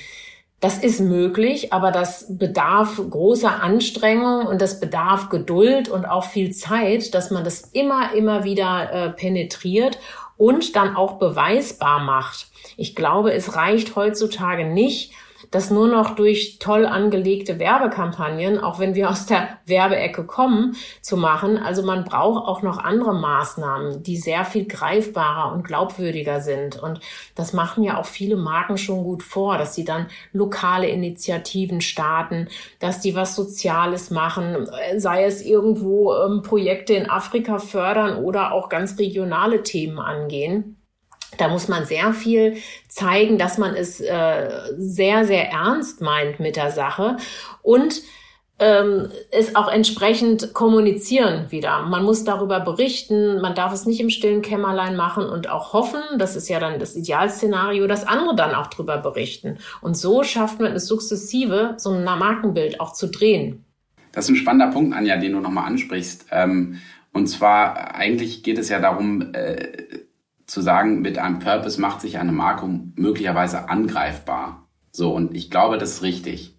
Das 0.60 0.78
ist 0.78 1.00
möglich, 1.00 1.72
aber 1.72 1.90
das 1.90 2.26
bedarf 2.28 2.96
großer 2.96 3.62
Anstrengung 3.62 4.46
und 4.46 4.62
das 4.62 4.78
bedarf 4.78 5.28
Geduld 5.28 5.88
und 5.88 6.04
auch 6.04 6.24
viel 6.24 6.52
Zeit, 6.52 7.14
dass 7.14 7.32
man 7.32 7.42
das 7.42 7.62
immer, 7.72 8.14
immer 8.14 8.44
wieder 8.44 8.92
äh, 8.92 9.10
penetriert 9.10 9.98
und 10.36 10.76
dann 10.76 10.94
auch 10.94 11.14
beweisbar 11.14 11.98
macht. 11.98 12.46
Ich 12.76 12.94
glaube, 12.94 13.32
es 13.32 13.56
reicht 13.56 13.96
heutzutage 13.96 14.64
nicht, 14.64 15.12
das 15.52 15.70
nur 15.70 15.86
noch 15.86 16.16
durch 16.16 16.58
toll 16.58 16.86
angelegte 16.86 17.58
Werbekampagnen, 17.58 18.58
auch 18.58 18.78
wenn 18.80 18.94
wir 18.94 19.10
aus 19.10 19.26
der 19.26 19.48
Werbeecke 19.66 20.24
kommen, 20.24 20.74
zu 21.02 21.16
machen. 21.16 21.58
Also 21.58 21.82
man 21.82 22.04
braucht 22.04 22.44
auch 22.48 22.62
noch 22.62 22.78
andere 22.78 23.14
Maßnahmen, 23.14 24.02
die 24.02 24.16
sehr 24.16 24.44
viel 24.44 24.66
greifbarer 24.66 25.52
und 25.52 25.62
glaubwürdiger 25.62 26.40
sind. 26.40 26.82
Und 26.82 27.00
das 27.34 27.52
machen 27.52 27.84
ja 27.84 27.98
auch 27.98 28.06
viele 28.06 28.36
Marken 28.36 28.78
schon 28.78 29.04
gut 29.04 29.22
vor, 29.22 29.58
dass 29.58 29.74
sie 29.74 29.84
dann 29.84 30.06
lokale 30.32 30.88
Initiativen 30.88 31.82
starten, 31.82 32.48
dass 32.80 33.00
die 33.00 33.14
was 33.14 33.36
Soziales 33.36 34.10
machen, 34.10 34.70
sei 34.96 35.24
es 35.24 35.42
irgendwo 35.42 36.14
ähm, 36.14 36.42
Projekte 36.42 36.94
in 36.94 37.10
Afrika 37.10 37.58
fördern 37.58 38.16
oder 38.16 38.52
auch 38.52 38.70
ganz 38.70 38.98
regionale 38.98 39.62
Themen 39.62 39.98
angehen. 39.98 40.81
Da 41.38 41.48
muss 41.48 41.68
man 41.68 41.84
sehr 41.84 42.12
viel 42.12 42.56
zeigen, 42.88 43.38
dass 43.38 43.58
man 43.58 43.74
es 43.74 44.00
äh, 44.00 44.50
sehr, 44.76 45.24
sehr 45.24 45.50
ernst 45.50 46.00
meint 46.00 46.40
mit 46.40 46.56
der 46.56 46.70
Sache 46.70 47.16
und 47.62 48.02
ähm, 48.58 49.08
es 49.30 49.56
auch 49.56 49.70
entsprechend 49.70 50.54
kommunizieren 50.54 51.50
wieder. 51.50 51.82
Man 51.82 52.04
muss 52.04 52.24
darüber 52.24 52.60
berichten, 52.60 53.40
man 53.40 53.54
darf 53.54 53.72
es 53.72 53.86
nicht 53.86 54.00
im 54.00 54.10
stillen 54.10 54.40
Kämmerlein 54.40 54.94
machen 54.94 55.24
und 55.24 55.50
auch 55.50 55.72
hoffen, 55.72 56.00
das 56.18 56.36
ist 56.36 56.48
ja 56.48 56.60
dann 56.60 56.78
das 56.78 56.94
Idealszenario, 56.94 57.86
dass 57.86 58.06
andere 58.06 58.36
dann 58.36 58.54
auch 58.54 58.68
drüber 58.68 58.98
berichten. 58.98 59.58
Und 59.80 59.96
so 59.96 60.22
schafft 60.22 60.60
man 60.60 60.72
es 60.72 60.86
sukzessive, 60.86 61.74
so 61.78 61.90
ein 61.90 62.04
Markenbild 62.04 62.78
auch 62.80 62.92
zu 62.92 63.08
drehen. 63.08 63.64
Das 64.12 64.26
ist 64.26 64.30
ein 64.30 64.36
spannender 64.36 64.72
Punkt, 64.72 64.94
Anja, 64.94 65.16
den 65.16 65.32
du 65.32 65.40
nochmal 65.40 65.66
ansprichst. 65.66 66.26
Ähm, 66.30 66.78
und 67.12 67.26
zwar, 67.26 67.94
eigentlich 67.94 68.42
geht 68.42 68.58
es 68.58 68.68
ja 68.68 68.78
darum, 68.78 69.34
äh, 69.34 69.68
zu 70.52 70.60
sagen, 70.60 71.00
mit 71.00 71.16
einem 71.16 71.38
Purpose 71.38 71.80
macht 71.80 72.02
sich 72.02 72.18
eine 72.18 72.30
Marke 72.30 72.68
möglicherweise 72.94 73.70
angreifbar. 73.70 74.68
So, 74.90 75.14
und 75.14 75.34
ich 75.34 75.50
glaube, 75.50 75.78
das 75.78 75.92
ist 75.92 76.02
richtig. 76.02 76.58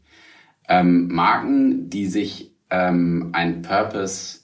Ähm, 0.67 1.09
Marken, 1.09 1.91
die 1.91 2.07
sich 2.07 2.55
ähm, 2.71 3.29
einen 3.33 3.61
Purpose 3.61 4.39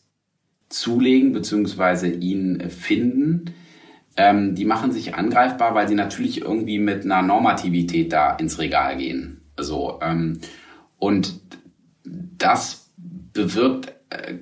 zulegen, 0.69 1.33
beziehungsweise 1.33 2.07
ihn 2.07 2.69
finden, 2.69 3.55
ähm, 4.17 4.53
die 4.53 4.65
machen 4.65 4.91
sich 4.91 5.15
angreifbar, 5.15 5.73
weil 5.73 5.87
sie 5.87 5.95
natürlich 5.95 6.41
irgendwie 6.41 6.77
mit 6.77 7.03
einer 7.03 7.23
Normativität 7.23 8.13
da 8.13 8.35
ins 8.35 8.59
Regal 8.59 8.97
gehen. 8.97 9.41
So, 9.57 9.97
ähm, 10.03 10.41
und 10.99 11.39
das 12.03 12.91
bewirkt 13.33 13.95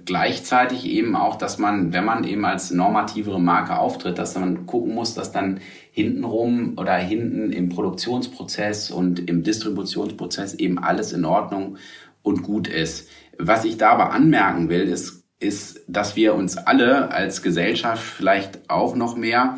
gleichzeitig 0.06 0.86
eben 0.86 1.15
auch, 1.15 1.36
dass 1.36 1.58
man, 1.58 1.91
wenn 1.91 2.06
man 2.06 2.23
eben 2.23 2.45
als 2.45 2.71
normativere 2.71 3.39
Marke 3.39 3.77
auftritt, 3.77 4.17
dass 4.17 4.38
man 4.38 4.65
gucken 4.65 4.95
muss, 4.95 5.13
dass 5.13 5.34
dann 5.34 5.60
hintenrum 5.91 6.77
oder 6.77 6.95
hinten 6.95 7.51
im 7.51 7.67
Produktionsprozess 7.67 8.91
und 8.91 9.27
im 9.30 9.43
Distributionsprozess 9.43 10.53
eben 10.56 10.80
alles 10.80 11.12
in 11.12 11.25
Ordnung 11.25 11.77
und 12.21 12.43
gut 12.43 12.69
ist. 12.69 13.10
Was 13.38 13.65
ich 13.65 13.77
da 13.77 13.91
aber 13.91 14.12
anmerken 14.12 14.69
will, 14.69 14.84
ist, 14.84 15.25
ist, 15.39 15.82
dass 15.88 16.15
wir 16.15 16.36
uns 16.36 16.58
alle 16.58 17.12
als 17.12 17.41
Gesellschaft 17.41 18.03
vielleicht 18.03 18.69
auch 18.69 18.95
noch 18.95 19.17
mehr 19.17 19.58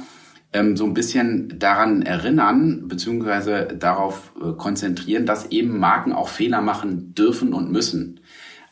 ähm, 0.54 0.76
so 0.76 0.86
ein 0.86 0.95
bisschen 0.95 1.60
daran 1.60 2.02
erinnern, 2.02 2.88
beziehungsweise 2.88 3.67
darauf 3.78 4.34
äh, 4.41 4.54
konzentrieren, 4.54 5.28
dass 5.28 5.52
eben 5.52 5.78
Marken 5.78 6.13
auch 6.13 6.30
Fehler 6.30 6.62
machen 6.62 7.13
dürfen 7.13 7.54
und 7.54 7.72
müssen. 7.72 8.19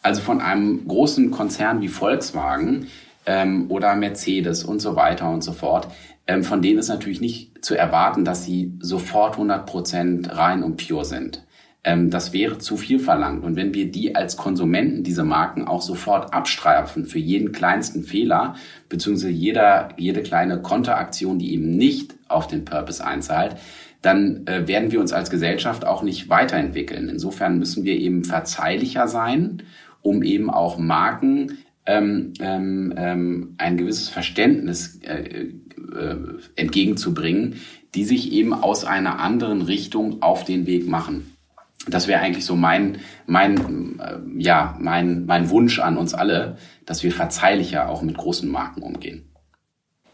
Also 0.02 0.22
von 0.22 0.42
einem 0.42 0.88
großen 0.88 1.32
Konzern 1.32 1.82
wie 1.82 1.88
Volkswagen 1.88 2.88
ähm, 3.26 3.66
oder 3.70 3.96
Mercedes 3.96 4.64
und 4.64 4.80
so 4.80 4.96
weiter 4.96 5.30
und 5.30 5.44
so 5.44 5.54
fort, 5.54 5.88
ähm, 6.28 6.44
von 6.44 6.62
denen 6.62 6.80
ist 6.80 6.90
natürlich 6.90 7.22
nicht 7.22 7.64
zu 7.64 7.76
erwarten, 7.76 8.26
dass 8.26 8.46
sie 8.46 8.74
sofort 8.80 9.34
100 9.34 9.66
Prozent 9.66 10.38
rein 10.38 10.64
und 10.64 10.78
pure 10.78 11.06
sind. 11.06 11.44
Ähm, 11.84 12.10
das 12.10 12.34
wäre 12.34 12.58
zu 12.58 12.76
viel 12.76 13.00
verlangt. 13.00 13.44
Und 13.44 13.56
wenn 13.56 13.74
wir 13.74 13.90
die 13.90 14.14
als 14.16 14.36
Konsumenten, 14.36 15.04
diese 15.04 15.24
Marken, 15.24 15.68
auch 15.68 15.82
sofort 15.82 16.34
abstreifen 16.34 17.06
für 17.06 17.20
jeden 17.20 17.54
kleinsten 17.54 18.04
Fehler, 18.04 18.56
beziehungsweise 18.90 19.32
jeder, 19.32 19.90
jede 19.98 20.22
kleine 20.22 20.62
Konteraktion, 20.62 21.40
die 21.40 21.54
eben 21.54 21.78
nicht 21.78 22.16
auf 22.28 22.48
den 22.48 22.66
Purpose 22.66 23.06
einzahlt, 23.06 23.56
dann 24.02 24.46
äh, 24.48 24.68
werden 24.68 24.92
wir 24.92 25.00
uns 25.00 25.14
als 25.14 25.30
Gesellschaft 25.30 25.86
auch 25.86 26.04
nicht 26.04 26.30
weiterentwickeln. 26.30 27.08
Insofern 27.08 27.58
müssen 27.58 27.86
wir 27.86 27.96
eben 27.96 28.26
verzeihlicher 28.26 29.08
sein 29.08 29.64
um 30.08 30.24
eben 30.24 30.50
auch 30.50 30.78
Marken 30.78 31.58
ähm, 31.86 32.34
ähm, 32.40 32.94
ähm, 32.98 33.56
ein 33.58 33.78
gewisses 33.78 34.10
Verständnis 34.10 35.00
äh, 35.04 35.52
äh, 35.96 36.16
entgegenzubringen, 36.56 37.56
die 37.94 38.04
sich 38.06 38.32
eben 38.32 38.54
aus 38.54 38.86
einer 38.86 39.20
anderen 39.20 39.62
Richtung 39.62 40.22
auf 40.22 40.46
den 40.46 40.66
Weg 40.66 40.88
machen. 40.88 41.34
Das 41.90 42.08
wäre 42.08 42.22
eigentlich 42.22 42.46
so 42.46 42.56
mein, 42.56 43.00
mein, 43.26 44.00
äh, 44.00 44.18
ja, 44.38 44.78
mein, 44.80 45.26
mein 45.26 45.50
Wunsch 45.50 45.80
an 45.80 45.98
uns 45.98 46.14
alle, 46.14 46.58
dass 46.86 47.04
wir 47.04 47.12
verzeihlicher 47.12 47.90
auch 47.90 48.02
mit 48.02 48.18
großen 48.18 48.50
Marken 48.50 48.82
umgehen. 48.82 49.30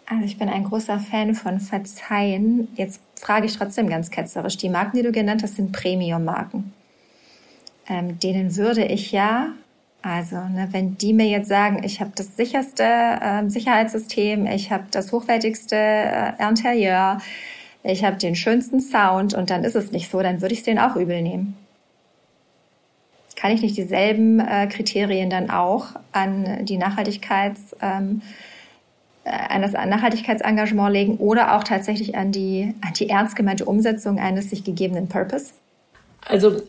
Also 0.06 0.25
ich 0.25 0.38
bin 0.38 0.49
ein 0.49 0.65
großer 0.65 0.99
Fan 0.99 1.34
von 1.34 1.60
Verzeihen. 1.60 2.67
Jetzt 2.75 3.01
frage 3.15 3.45
ich 3.45 3.58
trotzdem 3.58 3.89
ganz 3.89 4.12
ketzerisch. 4.12 4.58
Die 4.58 4.69
Marken, 4.69 4.97
die 4.97 5.03
du 5.03 5.12
genannt 5.12 5.43
hast, 5.43 5.56
sind 5.56 5.71
Premium-Marken. 5.71 6.73
Ähm, 7.88 8.19
denen 8.19 8.56
würde 8.56 8.86
ich 8.86 9.12
ja 9.12 9.53
also, 10.03 10.35
ne, 10.35 10.67
wenn 10.71 10.97
die 10.97 11.13
mir 11.13 11.27
jetzt 11.27 11.47
sagen, 11.47 11.81
ich 11.85 12.01
habe 12.01 12.11
das 12.13 12.35
sicherste 12.35 12.83
äh, 12.83 13.49
Sicherheitssystem, 13.49 14.45
ich 14.47 14.69
habe 14.69 14.83
das 14.91 15.13
hochwertigste 15.13 15.77
äh, 15.77 16.33
Interieur, 16.45 17.19
ich 17.83 18.03
habe 18.03 18.17
den 18.17 18.35
schönsten 18.35 18.81
Sound 18.81 19.33
und 19.33 19.49
dann 19.49 19.63
ist 19.63 19.77
es 19.77 19.93
nicht 19.93 20.11
so, 20.11 20.21
dann 20.21 20.41
würde 20.41 20.53
ich 20.53 20.59
es 20.59 20.65
denen 20.65 20.79
auch 20.79 20.97
übel 20.97 21.21
nehmen. 21.21 21.55
Kann 23.37 23.51
ich 23.51 23.61
nicht 23.61 23.77
dieselben 23.77 24.41
äh, 24.41 24.67
Kriterien 24.67 25.29
dann 25.29 25.49
auch 25.49 25.87
an 26.11 26.65
die 26.65 26.77
Nachhaltigkeits, 26.77 27.73
ähm, 27.81 28.21
äh, 29.23 29.31
an 29.31 29.61
das 29.61 29.71
Nachhaltigkeitsengagement 29.71 30.91
legen 30.91 31.15
oder 31.15 31.55
auch 31.55 31.63
tatsächlich 31.63 32.17
an 32.17 32.33
die, 32.33 32.75
an 32.81 32.91
die 32.93 33.09
ernst 33.09 33.37
gemeinte 33.37 33.63
Umsetzung 33.63 34.19
eines 34.19 34.49
sich 34.49 34.65
gegebenen 34.65 35.07
Purpose? 35.07 35.53
Also 36.25 36.62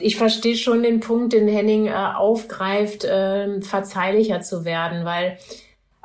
ich 0.00 0.16
verstehe 0.16 0.56
schon 0.56 0.82
den 0.82 1.00
Punkt, 1.00 1.32
den 1.32 1.48
Henning 1.48 1.86
äh, 1.86 1.92
aufgreift, 1.92 3.04
äh, 3.04 3.60
verzeihlicher 3.60 4.40
zu 4.40 4.64
werden, 4.64 5.04
weil 5.04 5.38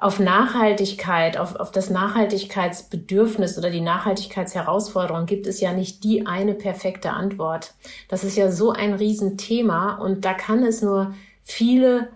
auf 0.04 0.20
Nachhaltigkeit, 0.20 1.38
auf, 1.38 1.56
auf 1.56 1.72
das 1.72 1.90
Nachhaltigkeitsbedürfnis 1.90 3.58
oder 3.58 3.70
die 3.70 3.80
Nachhaltigkeitsherausforderung 3.80 5.26
gibt 5.26 5.48
es 5.48 5.62
ja 5.62 5.72
nicht 5.72 6.04
die 6.04 6.28
eine 6.28 6.56
perfekte 6.56 7.12
Antwort. 7.12 7.74
Das 8.10 8.26
ist 8.26 8.36
ja 8.36 8.52
so 8.52 8.72
ein 8.72 8.94
Riesenthema 8.94 9.96
und 9.96 10.26
da 10.26 10.34
kann 10.34 10.64
es 10.64 10.82
nur 10.82 11.14
viele 11.42 12.10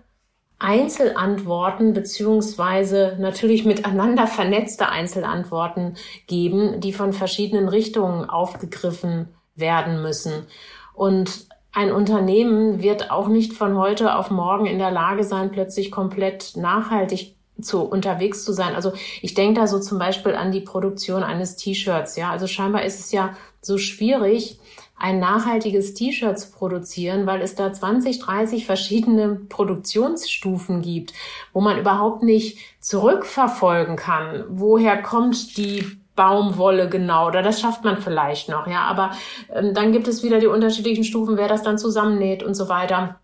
Einzelantworten 0.58 1.94
beziehungsweise 1.94 3.16
natürlich 3.20 3.64
miteinander 3.64 4.26
vernetzte 4.26 4.90
Einzelantworten 4.90 5.96
geben, 6.26 6.80
die 6.80 6.92
von 6.92 7.14
verschiedenen 7.14 7.68
Richtungen 7.68 8.28
aufgegriffen 8.28 9.28
werden 9.58 10.02
müssen. 10.02 10.46
Und 10.94 11.46
ein 11.72 11.92
Unternehmen 11.92 12.82
wird 12.82 13.10
auch 13.10 13.28
nicht 13.28 13.52
von 13.52 13.76
heute 13.76 14.16
auf 14.16 14.30
morgen 14.30 14.66
in 14.66 14.78
der 14.78 14.90
Lage 14.90 15.24
sein, 15.24 15.50
plötzlich 15.50 15.90
komplett 15.90 16.56
nachhaltig 16.56 17.36
zu 17.60 17.82
unterwegs 17.82 18.44
zu 18.44 18.52
sein. 18.52 18.74
Also 18.74 18.92
ich 19.20 19.34
denke 19.34 19.60
da 19.60 19.66
so 19.66 19.78
zum 19.80 19.98
Beispiel 19.98 20.34
an 20.34 20.52
die 20.52 20.60
Produktion 20.60 21.22
eines 21.22 21.56
T-Shirts. 21.56 22.16
Ja, 22.16 22.30
also 22.30 22.46
scheinbar 22.46 22.84
ist 22.84 23.00
es 23.00 23.12
ja 23.12 23.36
so 23.60 23.78
schwierig, 23.78 24.58
ein 24.96 25.20
nachhaltiges 25.20 25.94
T-Shirt 25.94 26.38
zu 26.38 26.50
produzieren, 26.50 27.26
weil 27.26 27.40
es 27.40 27.54
da 27.54 27.72
20, 27.72 28.18
30 28.18 28.66
verschiedene 28.66 29.36
Produktionsstufen 29.48 30.82
gibt, 30.82 31.12
wo 31.52 31.60
man 31.60 31.78
überhaupt 31.78 32.22
nicht 32.22 32.58
zurückverfolgen 32.80 33.96
kann, 33.96 34.44
woher 34.48 35.00
kommt 35.00 35.56
die 35.56 35.97
Baumwolle 36.18 36.88
genau, 36.88 37.28
oder 37.28 37.42
das 37.42 37.60
schafft 37.60 37.84
man 37.84 37.98
vielleicht 37.98 38.48
noch, 38.48 38.66
ja, 38.66 38.80
aber 38.80 39.12
ähm, 39.54 39.72
dann 39.72 39.92
gibt 39.92 40.08
es 40.08 40.24
wieder 40.24 40.40
die 40.40 40.48
unterschiedlichen 40.48 41.04
Stufen, 41.04 41.36
wer 41.36 41.46
das 41.46 41.62
dann 41.62 41.78
zusammennäht 41.78 42.42
und 42.42 42.54
so 42.54 42.68
weiter. 42.68 43.20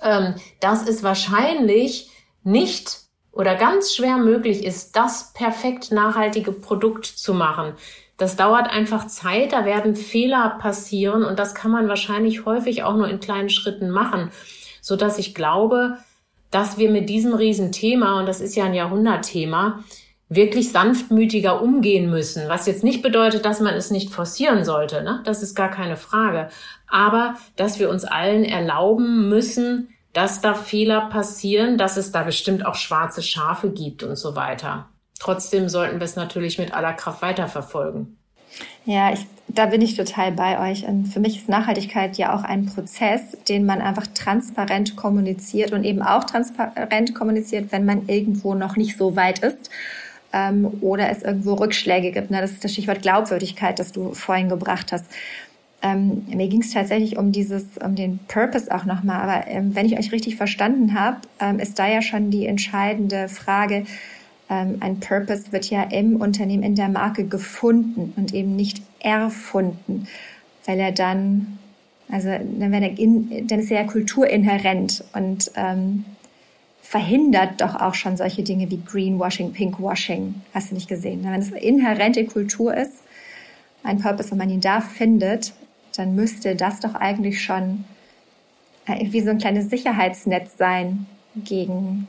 Ähm, 0.00 0.36
das 0.60 0.84
ist 0.84 1.02
wahrscheinlich 1.02 2.08
nicht 2.44 3.00
oder 3.32 3.56
ganz 3.56 3.92
schwer 3.92 4.16
möglich 4.16 4.64
ist, 4.64 4.94
das 4.94 5.32
perfekt 5.32 5.90
nachhaltige 5.90 6.52
Produkt 6.52 7.06
zu 7.06 7.34
machen. 7.34 7.74
Das 8.16 8.36
dauert 8.36 8.68
einfach 8.68 9.08
Zeit, 9.08 9.52
da 9.52 9.64
werden 9.64 9.96
Fehler 9.96 10.58
passieren 10.60 11.24
und 11.24 11.38
das 11.38 11.56
kann 11.56 11.72
man 11.72 11.88
wahrscheinlich 11.88 12.44
häufig 12.44 12.84
auch 12.84 12.94
nur 12.94 13.08
in 13.08 13.18
kleinen 13.18 13.50
Schritten 13.50 13.90
machen, 13.90 14.30
so 14.80 14.94
dass 14.94 15.18
ich 15.18 15.34
glaube, 15.34 15.98
dass 16.52 16.78
wir 16.78 16.90
mit 16.90 17.08
diesem 17.08 17.34
Riesenthema, 17.34 18.20
und 18.20 18.26
das 18.26 18.40
ist 18.40 18.54
ja 18.54 18.64
ein 18.64 18.74
Jahrhundertthema, 18.74 19.82
wirklich 20.30 20.70
sanftmütiger 20.70 21.60
umgehen 21.60 22.08
müssen. 22.08 22.48
Was 22.48 22.66
jetzt 22.66 22.84
nicht 22.84 23.02
bedeutet, 23.02 23.44
dass 23.44 23.60
man 23.60 23.74
es 23.74 23.90
nicht 23.90 24.10
forcieren 24.10 24.64
sollte, 24.64 25.02
ne? 25.02 25.20
das 25.24 25.42
ist 25.42 25.56
gar 25.56 25.70
keine 25.70 25.96
Frage. 25.96 26.48
Aber 26.88 27.34
dass 27.56 27.80
wir 27.80 27.90
uns 27.90 28.04
allen 28.04 28.44
erlauben 28.44 29.28
müssen, 29.28 29.88
dass 30.12 30.40
da 30.40 30.54
Fehler 30.54 31.02
passieren, 31.02 31.78
dass 31.78 31.96
es 31.96 32.12
da 32.12 32.22
bestimmt 32.22 32.64
auch 32.64 32.76
schwarze 32.76 33.22
Schafe 33.22 33.70
gibt 33.70 34.04
und 34.04 34.16
so 34.16 34.36
weiter. 34.36 34.88
Trotzdem 35.18 35.68
sollten 35.68 35.98
wir 35.98 36.04
es 36.04 36.16
natürlich 36.16 36.58
mit 36.58 36.72
aller 36.72 36.92
Kraft 36.92 37.22
weiterverfolgen. 37.22 38.16
Ja, 38.84 39.12
ich, 39.12 39.26
da 39.48 39.66
bin 39.66 39.82
ich 39.82 39.96
total 39.96 40.32
bei 40.32 40.70
euch. 40.70 40.86
Und 40.86 41.06
für 41.06 41.20
mich 41.20 41.38
ist 41.38 41.48
Nachhaltigkeit 41.48 42.16
ja 42.18 42.34
auch 42.34 42.42
ein 42.42 42.66
Prozess, 42.66 43.36
den 43.48 43.66
man 43.66 43.80
einfach 43.80 44.06
transparent 44.14 44.96
kommuniziert 44.96 45.72
und 45.72 45.84
eben 45.84 46.02
auch 46.02 46.24
transparent 46.24 47.14
kommuniziert, 47.14 47.72
wenn 47.72 47.84
man 47.84 48.08
irgendwo 48.08 48.54
noch 48.54 48.76
nicht 48.76 48.96
so 48.96 49.16
weit 49.16 49.40
ist 49.40 49.70
ähm, 50.32 50.78
oder 50.80 51.10
es 51.10 51.22
irgendwo 51.22 51.54
Rückschläge 51.54 52.12
gibt. 52.12 52.30
Ne? 52.30 52.40
Das 52.40 52.52
ist 52.52 52.64
das 52.64 52.72
Stichwort 52.72 53.02
Glaubwürdigkeit, 53.02 53.78
das 53.78 53.92
du 53.92 54.12
vorhin 54.14 54.48
gebracht 54.48 54.92
hast. 54.92 55.06
Ähm, 55.82 56.26
mir 56.28 56.48
ging 56.48 56.60
es 56.60 56.72
tatsächlich 56.72 57.16
um 57.16 57.32
dieses, 57.32 57.78
um 57.78 57.94
den 57.94 58.18
Purpose 58.28 58.74
auch 58.74 58.84
nochmal. 58.84 59.20
Aber 59.20 59.48
ähm, 59.48 59.74
wenn 59.74 59.86
ich 59.86 59.98
euch 59.98 60.12
richtig 60.12 60.36
verstanden 60.36 60.98
habe, 60.98 61.18
ähm, 61.40 61.58
ist 61.58 61.78
da 61.78 61.88
ja 61.88 62.02
schon 62.02 62.30
die 62.30 62.46
entscheidende 62.46 63.28
Frage, 63.28 63.84
ähm, 64.50 64.76
ein 64.80 65.00
Purpose 65.00 65.52
wird 65.52 65.70
ja 65.70 65.84
im 65.84 66.16
Unternehmen, 66.16 66.64
in 66.64 66.74
der 66.74 66.88
Marke 66.88 67.24
gefunden 67.24 68.12
und 68.16 68.34
eben 68.34 68.56
nicht 68.56 68.82
erfunden, 68.98 70.06
weil 70.66 70.78
er 70.78 70.92
dann, 70.92 71.58
also 72.10 72.28
dann, 72.28 72.72
wenn 72.72 72.82
er 72.82 72.98
in, 72.98 73.46
dann 73.46 73.60
ist 73.60 73.70
er 73.70 73.82
ja 73.82 73.86
kulturinhärent 73.86 75.04
und 75.14 75.52
ähm, 75.54 76.04
verhindert 76.90 77.60
doch 77.60 77.76
auch 77.76 77.94
schon 77.94 78.16
solche 78.16 78.42
Dinge 78.42 78.68
wie 78.68 78.82
Greenwashing, 78.84 79.52
Pinkwashing. 79.52 80.42
Hast 80.52 80.72
du 80.72 80.74
nicht 80.74 80.88
gesehen? 80.88 81.22
Wenn 81.22 81.40
es 81.40 81.52
inhärente 81.52 82.24
Kultur 82.24 82.76
ist, 82.76 83.04
ein 83.84 84.00
Purpose, 84.00 84.32
wenn 84.32 84.38
man 84.38 84.50
ihn 84.50 84.60
da 84.60 84.80
findet, 84.80 85.52
dann 85.94 86.16
müsste 86.16 86.56
das 86.56 86.80
doch 86.80 86.96
eigentlich 86.96 87.44
schon 87.44 87.84
äh, 88.86 89.06
wie 89.12 89.20
so 89.20 89.30
ein 89.30 89.38
kleines 89.38 89.70
Sicherheitsnetz 89.70 90.58
sein 90.58 91.06
gegen 91.36 92.08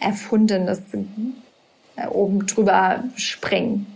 erfundenes 0.00 0.80
äh, 1.96 2.06
oben 2.06 2.46
drüber 2.46 3.04
springen 3.16 3.86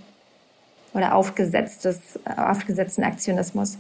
oder 0.92 1.14
aufgesetztes, 1.14 2.20
aufgesetzten 2.26 3.04
Aktionismus? 3.04 3.78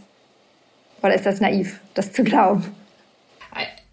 Oder 1.02 1.16
ist 1.16 1.26
das 1.26 1.38
naiv, 1.42 1.80
das 1.92 2.14
zu 2.14 2.24
glauben? 2.24 2.64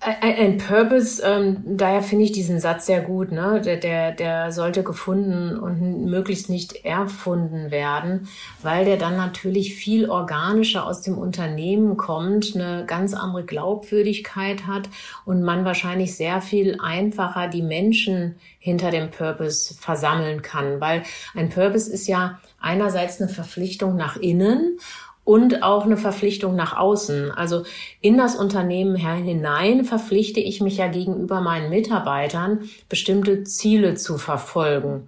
Ein, 0.06 0.58
Purpose, 0.58 1.24
ähm, 1.24 1.64
daher 1.66 2.02
finde 2.02 2.26
ich 2.26 2.34
diesen 2.34 2.60
Satz 2.60 2.88
sehr 2.88 3.00
gut, 3.00 3.32
ne? 3.32 3.62
Der, 3.64 3.78
der, 3.78 4.12
der 4.12 4.52
sollte 4.52 4.84
gefunden 4.84 5.58
und 5.58 6.06
möglichst 6.06 6.50
nicht 6.50 6.84
erfunden 6.84 7.72
werden, 7.72 8.28
weil 8.62 8.84
der 8.84 8.98
dann 8.98 9.16
natürlich 9.16 9.76
viel 9.76 10.10
organischer 10.10 10.86
aus 10.86 11.04
dem 11.04 11.18
Unternehmen 11.18 11.96
kommt, 11.96 12.54
eine 12.54 12.86
ganz 12.86 13.14
andere 13.14 13.46
Glaubwürdigkeit 13.46 14.68
hat 14.68 14.90
und 15.24 15.42
man 15.42 15.64
wahrscheinlich 15.64 16.18
sehr 16.18 16.42
viel 16.42 16.78
einfacher 16.82 17.48
die 17.48 17.62
Menschen 17.62 18.36
hinter 18.60 18.92
dem 18.92 19.10
Purpose 19.10 19.74
versammeln 19.74 20.42
kann, 20.42 20.82
weil 20.82 21.04
ein 21.34 21.50
Purpose 21.50 21.90
ist 21.90 22.08
ja 22.08 22.40
einerseits 22.60 23.22
eine 23.22 23.30
Verpflichtung 23.30 23.96
nach 23.96 24.18
innen 24.18 24.80
und 25.26 25.64
auch 25.64 25.86
eine 25.86 25.98
Verpflichtung 25.98 26.56
nach 26.56 26.76
außen. 26.76 27.32
Also 27.32 27.64
in 28.02 28.18
das 28.18 28.36
Unternehmen 28.36 28.96
hinein 28.96 29.86
verpflichte 29.86 30.40
ich 30.40 30.62
mich 30.62 30.78
ja 30.78 30.88
gegenüber 30.88 31.42
meinen 31.42 31.70
Mitarbeitern, 31.70 32.70
bestimmte 32.90 33.44
Ziele 33.44 33.96
zu 33.96 34.18
verfolgen. 34.18 35.08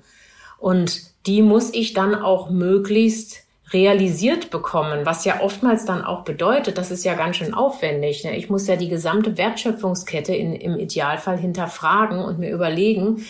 Und 0.57 1.01
die 1.27 1.41
muss 1.41 1.73
ich 1.73 1.93
dann 1.93 2.15
auch 2.15 2.49
möglichst 2.49 3.45
realisiert 3.73 4.51
bekommen, 4.51 5.05
was 5.05 5.25
ja 5.25 5.41
oftmals 5.41 5.85
dann 5.85 6.05
auch 6.05 6.23
bedeutet, 6.23 6.77
das 6.77 6.91
ist 6.91 7.03
ja 7.03 7.15
ganz 7.15 7.37
schön 7.37 7.53
aufwendig. 7.53 8.23
Ne? 8.23 8.37
Ich 8.37 8.49
muss 8.49 8.67
ja 8.67 8.75
die 8.75 8.89
gesamte 8.89 9.37
Wertschöpfungskette 9.37 10.35
in, 10.35 10.53
im 10.53 10.77
Idealfall 10.77 11.37
hinterfragen 11.37 12.19
und 12.19 12.39
mir 12.39 12.51
überlegen, 12.51 13.25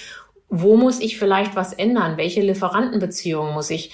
wo 0.49 0.77
muss 0.77 0.99
ich 0.99 1.17
vielleicht 1.17 1.55
was 1.55 1.73
ändern? 1.73 2.17
Welche 2.17 2.41
Lieferantenbeziehungen 2.41 3.53
muss 3.53 3.69
ich 3.69 3.91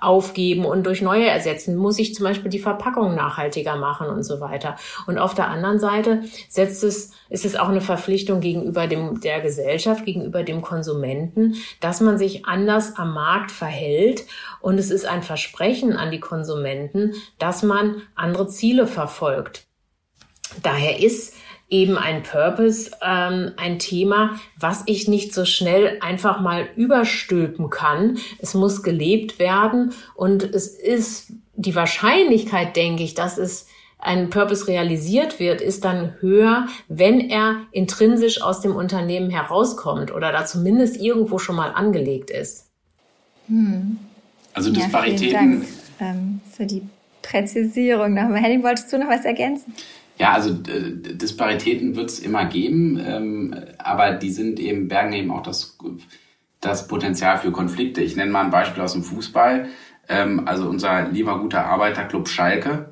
aufgeben 0.00 0.64
und 0.64 0.84
durch 0.86 1.02
neue 1.02 1.26
ersetzen? 1.26 1.76
Muss 1.76 1.98
ich 1.98 2.14
zum 2.14 2.24
Beispiel 2.24 2.50
die 2.50 2.58
Verpackung 2.58 3.14
nachhaltiger 3.14 3.76
machen 3.76 4.08
und 4.08 4.22
so 4.22 4.40
weiter? 4.40 4.76
Und 5.06 5.18
auf 5.18 5.34
der 5.34 5.48
anderen 5.48 5.78
Seite 5.78 6.22
setzt 6.48 6.84
es, 6.84 7.12
ist 7.28 7.44
es 7.44 7.56
auch 7.56 7.68
eine 7.68 7.80
Verpflichtung 7.80 8.40
gegenüber 8.40 8.86
dem, 8.86 9.20
der 9.20 9.40
Gesellschaft, 9.40 10.04
gegenüber 10.04 10.42
dem 10.42 10.62
Konsumenten, 10.62 11.56
dass 11.80 12.00
man 12.00 12.18
sich 12.18 12.46
anders 12.46 12.96
am 12.96 13.14
Markt 13.14 13.50
verhält. 13.50 14.24
Und 14.60 14.78
es 14.78 14.90
ist 14.90 15.06
ein 15.06 15.22
Versprechen 15.22 15.94
an 15.94 16.10
die 16.10 16.20
Konsumenten, 16.20 17.14
dass 17.38 17.62
man 17.62 18.02
andere 18.14 18.48
Ziele 18.48 18.86
verfolgt. 18.86 19.66
Daher 20.62 21.00
ist 21.00 21.34
eben 21.72 21.96
ein 21.96 22.22
Purpose, 22.22 22.90
ähm, 23.02 23.52
ein 23.56 23.78
Thema, 23.78 24.38
was 24.60 24.82
ich 24.86 25.08
nicht 25.08 25.34
so 25.34 25.44
schnell 25.44 25.98
einfach 26.00 26.40
mal 26.40 26.68
überstülpen 26.76 27.70
kann. 27.70 28.18
Es 28.38 28.54
muss 28.54 28.82
gelebt 28.82 29.38
werden 29.38 29.94
und 30.14 30.42
es 30.42 30.68
ist 30.68 31.32
die 31.54 31.74
Wahrscheinlichkeit, 31.74 32.76
denke 32.76 33.02
ich, 33.02 33.14
dass 33.14 33.38
es 33.38 33.66
ein 33.98 34.30
Purpose 34.30 34.66
realisiert 34.66 35.38
wird, 35.38 35.60
ist 35.60 35.84
dann 35.84 36.14
höher, 36.20 36.66
wenn 36.88 37.20
er 37.30 37.62
intrinsisch 37.70 38.42
aus 38.42 38.60
dem 38.60 38.74
Unternehmen 38.74 39.30
herauskommt 39.30 40.12
oder 40.12 40.32
da 40.32 40.44
zumindest 40.44 41.00
irgendwo 41.00 41.38
schon 41.38 41.56
mal 41.56 41.70
angelegt 41.70 42.30
ist. 42.30 42.66
Hm. 43.46 43.98
Also 44.54 44.72
Disparitäten. 44.72 45.30
Ja, 45.30 45.38
vielen 45.38 45.50
Dank 45.50 45.66
ähm, 46.00 46.40
für 46.50 46.66
die 46.66 46.82
Präzisierung. 47.22 48.16
Henning, 48.16 48.62
wolltest 48.62 48.92
du 48.92 48.98
noch 48.98 49.08
was 49.08 49.24
ergänzen? 49.24 49.72
Ja, 50.18 50.32
also 50.32 50.50
äh, 50.50 51.16
Disparitäten 51.16 51.96
wird 51.96 52.10
es 52.10 52.20
immer 52.20 52.44
geben, 52.44 53.00
ähm, 53.04 53.54
aber 53.78 54.12
die 54.12 54.30
sind 54.30 54.60
eben, 54.60 54.88
bergen 54.88 55.12
eben 55.12 55.30
auch 55.30 55.42
das, 55.42 55.78
das 56.60 56.86
Potenzial 56.86 57.38
für 57.38 57.50
Konflikte. 57.50 58.02
Ich 58.02 58.16
nenne 58.16 58.30
mal 58.30 58.44
ein 58.44 58.50
Beispiel 58.50 58.82
aus 58.82 58.92
dem 58.92 59.02
Fußball. 59.02 59.68
Ähm, 60.08 60.42
also 60.46 60.68
unser 60.68 61.08
lieber 61.08 61.38
guter 61.40 61.64
Arbeiterclub 61.64 62.28
Schalke, 62.28 62.90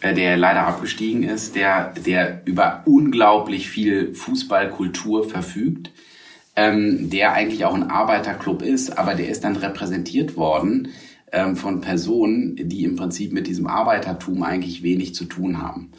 äh, 0.00 0.14
der 0.14 0.36
leider 0.36 0.66
abgestiegen 0.66 1.22
ist, 1.22 1.54
der, 1.54 1.92
der 1.92 2.42
über 2.46 2.82
unglaublich 2.86 3.68
viel 3.68 4.14
Fußballkultur 4.14 5.28
verfügt, 5.28 5.90
ähm, 6.56 7.10
der 7.10 7.32
eigentlich 7.32 7.64
auch 7.64 7.74
ein 7.74 7.90
Arbeiterclub 7.90 8.62
ist, 8.62 8.98
aber 8.98 9.14
der 9.14 9.28
ist 9.28 9.44
dann 9.44 9.56
repräsentiert 9.56 10.36
worden 10.36 10.88
ähm, 11.32 11.56
von 11.56 11.80
Personen, 11.80 12.56
die 12.56 12.84
im 12.84 12.96
Prinzip 12.96 13.32
mit 13.32 13.46
diesem 13.46 13.66
Arbeitertum 13.66 14.42
eigentlich 14.42 14.82
wenig 14.82 15.14
zu 15.14 15.24
tun 15.24 15.62
haben. 15.62 15.92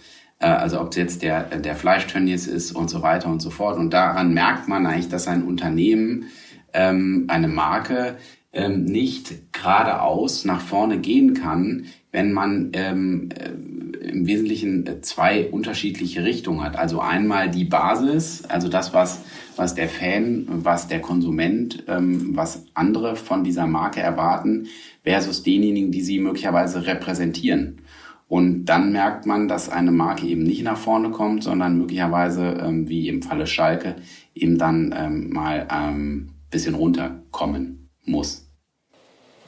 Äh, 0.43 0.47
also 0.47 0.81
ob 0.81 0.89
es 0.91 0.97
jetzt 0.97 1.21
der, 1.21 1.43
der 1.43 1.75
Fleischtönnies 1.75 2.47
ist 2.47 2.73
und 2.73 2.89
so 2.89 3.01
weiter 3.01 3.29
und 3.29 3.41
so 3.41 3.49
fort. 3.49 3.77
Und 3.77 3.91
daran 3.91 4.33
merkt 4.33 4.67
man 4.67 4.85
eigentlich, 4.85 5.09
dass 5.09 5.27
ein 5.27 5.43
Unternehmen, 5.43 6.25
ähm, 6.73 7.25
eine 7.29 7.47
Marke, 7.47 8.17
ähm, 8.51 8.85
nicht 8.85 9.53
geradeaus 9.53 10.45
nach 10.45 10.61
vorne 10.61 10.99
gehen 10.99 11.33
kann, 11.33 11.85
wenn 12.11 12.33
man 12.33 12.69
ähm, 12.73 13.29
äh, 13.35 13.49
im 14.09 14.27
Wesentlichen 14.27 15.01
zwei 15.01 15.49
unterschiedliche 15.49 16.23
Richtungen 16.23 16.61
hat. 16.61 16.75
Also 16.75 16.99
einmal 16.99 17.49
die 17.49 17.63
Basis, 17.63 18.43
also 18.45 18.67
das, 18.67 18.93
was, 18.93 19.21
was 19.55 19.73
der 19.73 19.89
Fan, 19.89 20.45
was 20.47 20.87
der 20.87 20.99
Konsument, 20.99 21.83
ähm, 21.87 22.35
was 22.35 22.65
andere 22.75 23.15
von 23.15 23.43
dieser 23.43 23.65
Marke 23.65 24.01
erwarten, 24.01 24.67
versus 25.03 25.41
denjenigen, 25.41 25.91
die 25.91 26.01
sie 26.01 26.19
möglicherweise 26.19 26.85
repräsentieren. 26.85 27.79
Und 28.33 28.65
dann 28.65 28.91
merkt 28.91 29.27
man, 29.27 29.47
dass 29.47 29.69
eine 29.69 29.91
Marke 29.91 30.25
eben 30.25 30.41
nicht 30.41 30.63
nach 30.63 30.75
vorne 30.75 31.11
kommt, 31.11 31.43
sondern 31.43 31.77
möglicherweise, 31.77 32.57
ähm, 32.65 32.89
wie 32.89 33.07
im 33.07 33.21
Falle 33.21 33.45
Schalke, 33.45 33.97
eben 34.33 34.57
dann 34.57 34.91
ähm, 34.97 35.29
mal 35.29 35.67
ähm, 35.71 36.31
bisschen 36.49 36.73
runterkommen 36.73 37.91
muss. 38.05 38.49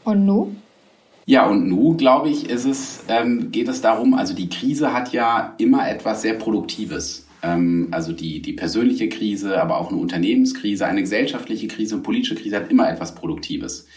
Und 0.03 0.27
nu? 0.27 0.55
Ja, 1.25 1.47
und 1.47 1.67
nu, 1.67 1.97
glaube 1.97 2.29
ich, 2.29 2.47
ist 2.47 2.65
es, 2.65 3.03
ähm, 3.07 3.49
geht 3.49 3.69
es 3.69 3.81
darum, 3.81 4.13
also 4.13 4.35
die 4.35 4.49
Krise 4.49 4.93
hat 4.93 5.11
ja 5.11 5.55
immer 5.57 5.89
etwas 5.89 6.21
sehr 6.21 6.35
Produktives. 6.35 7.25
Ähm, 7.41 7.87
also 7.89 8.13
die, 8.13 8.39
die 8.39 8.53
persönliche 8.53 9.09
Krise, 9.09 9.59
aber 9.59 9.79
auch 9.79 9.89
eine 9.89 9.99
Unternehmenskrise, 9.99 10.85
eine 10.85 11.01
gesellschaftliche 11.01 11.67
Krise, 11.67 11.95
eine 11.95 12.03
politische 12.03 12.35
Krise 12.35 12.57
hat 12.57 12.69
immer 12.69 12.87
etwas 12.87 13.15
Produktives. 13.15 13.87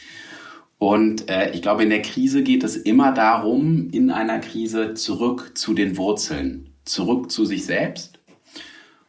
Und 0.78 1.28
äh, 1.28 1.50
ich 1.50 1.62
glaube, 1.62 1.82
in 1.82 1.90
der 1.90 2.02
Krise 2.02 2.42
geht 2.42 2.62
es 2.62 2.76
immer 2.76 3.12
darum, 3.12 3.88
in 3.90 4.10
einer 4.10 4.38
Krise 4.38 4.94
zurück 4.94 5.52
zu 5.54 5.74
den 5.74 5.96
Wurzeln, 5.96 6.70
zurück 6.84 7.30
zu 7.30 7.44
sich 7.44 7.64
selbst. 7.64 8.18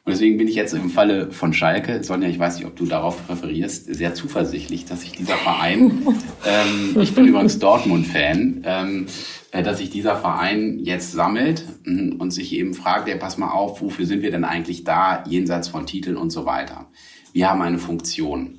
Und 0.10 0.14
deswegen 0.14 0.38
bin 0.38 0.48
ich 0.48 0.56
jetzt 0.56 0.74
im 0.74 0.90
Falle 0.90 1.32
von 1.32 1.54
Schalke, 1.54 2.04
Sonja, 2.04 2.28
ich 2.28 2.40
weiß 2.40 2.58
nicht, 2.58 2.66
ob 2.66 2.76
du 2.76 2.88
darauf 2.88 3.30
referierst, 3.30 3.94
sehr 3.94 4.16
zuversichtlich, 4.16 4.86
dass 4.86 5.02
sich 5.02 5.12
dieser 5.12 5.36
Verein, 5.36 6.02
ähm, 6.48 7.00
ich 7.00 7.14
bin 7.14 7.28
übrigens 7.28 7.60
Dortmund-Fan, 7.60 8.64
ähm, 8.66 9.06
äh, 9.52 9.62
dass 9.62 9.78
sich 9.78 9.92
dieser 9.92 10.16
Verein 10.16 10.80
jetzt 10.80 11.12
sammelt 11.12 11.66
und 11.86 12.32
sich 12.32 12.54
eben 12.54 12.74
fragt, 12.74 13.08
ja, 13.08 13.18
pass 13.18 13.38
mal 13.38 13.52
auf, 13.52 13.84
wofür 13.84 14.08
sind 14.08 14.24
wir 14.24 14.32
denn 14.32 14.46
eigentlich 14.46 14.84
da, 14.84 15.24
jenseits 15.28 15.68
von 15.68 15.86
Titeln 15.86 16.18
und 16.18 16.32
so 16.32 16.46
weiter. 16.46 16.88
Wir 17.32 17.52
haben 17.52 17.62
eine 17.62 17.78
Funktion. 17.78 18.59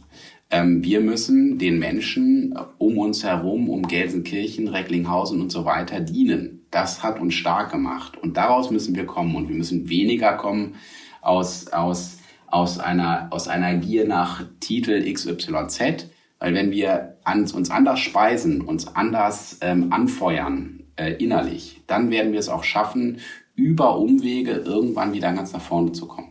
Ähm, 0.50 0.82
wir 0.82 1.00
müssen 1.00 1.58
den 1.58 1.78
Menschen 1.78 2.58
um 2.78 2.98
uns 2.98 3.22
herum, 3.22 3.68
um 3.68 3.86
Gelsenkirchen, 3.86 4.68
Recklinghausen 4.68 5.40
und 5.40 5.50
so 5.50 5.64
weiter 5.64 6.00
dienen. 6.00 6.66
Das 6.70 7.02
hat 7.02 7.20
uns 7.20 7.34
stark 7.34 7.70
gemacht. 7.70 8.18
Und 8.18 8.36
daraus 8.36 8.70
müssen 8.70 8.94
wir 8.96 9.06
kommen. 9.06 9.36
Und 9.36 9.48
wir 9.48 9.56
müssen 9.56 9.88
weniger 9.88 10.32
kommen 10.34 10.74
aus, 11.20 11.68
aus, 11.68 12.18
aus, 12.48 12.78
einer, 12.78 13.28
aus 13.30 13.46
einer 13.46 13.76
Gier 13.76 14.06
nach 14.06 14.44
Titel 14.58 15.10
XYZ. 15.12 16.08
Weil 16.40 16.54
wenn 16.54 16.70
wir 16.72 17.16
uns 17.26 17.70
anders 17.70 18.00
speisen, 18.00 18.62
uns 18.62 18.88
anders 18.96 19.58
ähm, 19.60 19.92
anfeuern 19.92 20.84
äh, 20.96 21.12
innerlich, 21.12 21.82
dann 21.86 22.10
werden 22.10 22.32
wir 22.32 22.40
es 22.40 22.48
auch 22.48 22.64
schaffen, 22.64 23.18
über 23.54 23.98
Umwege 23.98 24.52
irgendwann 24.52 25.12
wieder 25.12 25.32
ganz 25.32 25.52
nach 25.52 25.60
vorne 25.60 25.92
zu 25.92 26.08
kommen. 26.08 26.29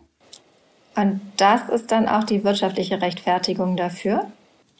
Und 0.99 1.21
das 1.37 1.69
ist 1.69 1.91
dann 1.91 2.09
auch 2.09 2.25
die 2.25 2.43
wirtschaftliche 2.43 3.01
Rechtfertigung 3.01 3.77
dafür? 3.77 4.27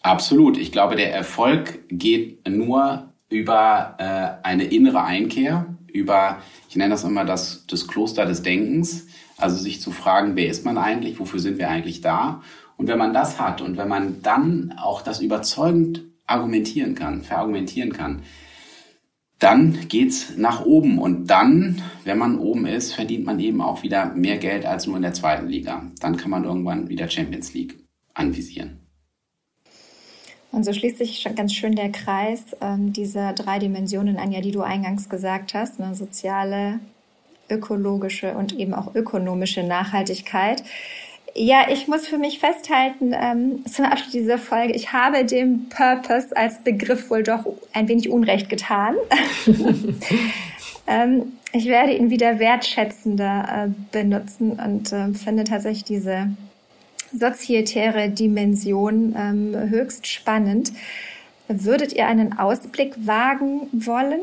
Absolut. 0.02 0.58
Ich 0.58 0.72
glaube, 0.72 0.98
der 0.98 1.14
Erfolg 1.14 1.80
geht 1.90 2.48
nur 2.48 3.06
über 3.30 3.96
äh, 4.00 4.46
eine 4.46 4.66
innere 4.66 5.04
Einkehr, 5.04 5.66
über, 5.94 6.38
ich 6.70 6.76
nenne 6.76 6.92
das 6.92 7.06
immer 7.06 7.24
das, 7.24 7.66
das 7.68 7.88
Kloster 7.88 8.26
des 8.26 8.42
Denkens, 8.42 9.08
also 9.38 9.56
sich 9.58 9.80
zu 9.82 9.92
fragen, 9.92 10.36
wer 10.36 10.48
ist 10.48 10.66
man 10.66 10.78
eigentlich, 10.78 11.20
wofür 11.20 11.40
sind 11.40 11.58
wir 11.58 11.70
eigentlich 11.70 12.02
da? 12.02 12.42
Und 12.76 12.88
wenn 12.88 12.98
man 12.98 13.14
das 13.14 13.40
hat 13.40 13.62
und 13.62 13.78
wenn 13.78 13.88
man 13.88 14.22
dann 14.22 14.76
auch 14.78 15.02
das 15.02 15.22
überzeugend 15.22 16.02
argumentieren 16.28 16.96
kann, 16.96 17.22
verargumentieren 17.22 17.94
kann, 17.94 18.24
dann 19.40 19.88
geht's 19.88 20.36
nach 20.36 20.66
oben 20.66 21.00
und 21.00 21.28
dann, 21.28 21.82
wenn 22.04 22.18
man 22.18 22.38
oben 22.40 22.66
ist, 22.66 22.94
verdient 22.94 23.26
man 23.26 23.40
eben 23.40 23.62
auch 23.62 23.84
wieder 23.84 24.14
mehr 24.14 24.38
Geld 24.38 24.66
als 24.66 24.86
nur 24.86 24.98
in 24.98 25.02
der 25.02 25.14
zweiten 25.14 25.48
Liga. 25.48 25.84
Dann 26.02 26.18
kann 26.18 26.30
man 26.30 26.44
irgendwann 26.44 26.90
wieder 26.90 27.10
Champions 27.10 27.54
League 27.54 27.80
anvisieren. 28.14 28.80
Und 30.52 30.66
so 30.66 30.74
schließt 30.74 30.98
sich 30.98 31.20
schon 31.20 31.36
ganz 31.36 31.54
schön 31.54 31.76
der 31.76 31.92
Kreis 31.92 32.44
ähm, 32.60 32.92
dieser 32.92 33.34
drei 33.34 33.60
Dimensionen 33.60 34.18
an, 34.18 34.32
ja, 34.32 34.42
die 34.42 34.52
du 34.52 34.62
eingangs 34.62 35.08
gesagt 35.08 35.54
hast, 35.54 35.80
ne? 35.80 35.94
soziale, 35.96 36.80
ökologische 37.50 38.34
und 38.34 38.54
eben 38.54 38.74
auch 38.74 38.94
ökonomische 38.96 39.64
Nachhaltigkeit. 39.64 40.64
Ja, 41.36 41.68
ich 41.70 41.88
muss 41.88 42.08
für 42.08 42.18
mich 42.18 42.40
festhalten, 42.40 43.14
ähm, 43.14 43.66
zum 43.66 43.86
Abschluss 43.86 44.12
dieser 44.12 44.38
Folge, 44.38 44.74
ich 44.74 44.94
habe 44.94 45.26
dem 45.26 45.70
Purpose 45.70 46.36
als 46.36 46.64
Begriff 46.64 47.10
wohl 47.10 47.24
doch 47.24 47.46
ein 47.74 47.88
wenig 47.88 48.10
Unrecht 48.10 48.50
getan. 48.50 48.96
ähm, 50.88 51.34
ich 51.52 51.66
werde 51.66 51.94
ihn 51.94 52.10
wieder 52.10 52.40
wertschätzender 52.40 53.68
äh, 53.68 53.70
benutzen 53.92 54.54
und 54.54 54.92
äh, 54.92 55.14
finde 55.14 55.44
tatsächlich 55.44 55.84
diese 55.84 56.30
sozietäre 57.14 58.10
Dimension 58.10 59.16
ähm, 59.18 59.56
höchst 59.70 60.08
spannend. 60.08 60.72
Würdet 61.48 61.94
ihr 61.94 62.08
einen 62.08 62.38
Ausblick 62.38 63.08
wagen 63.08 63.68
wollen, 63.74 64.22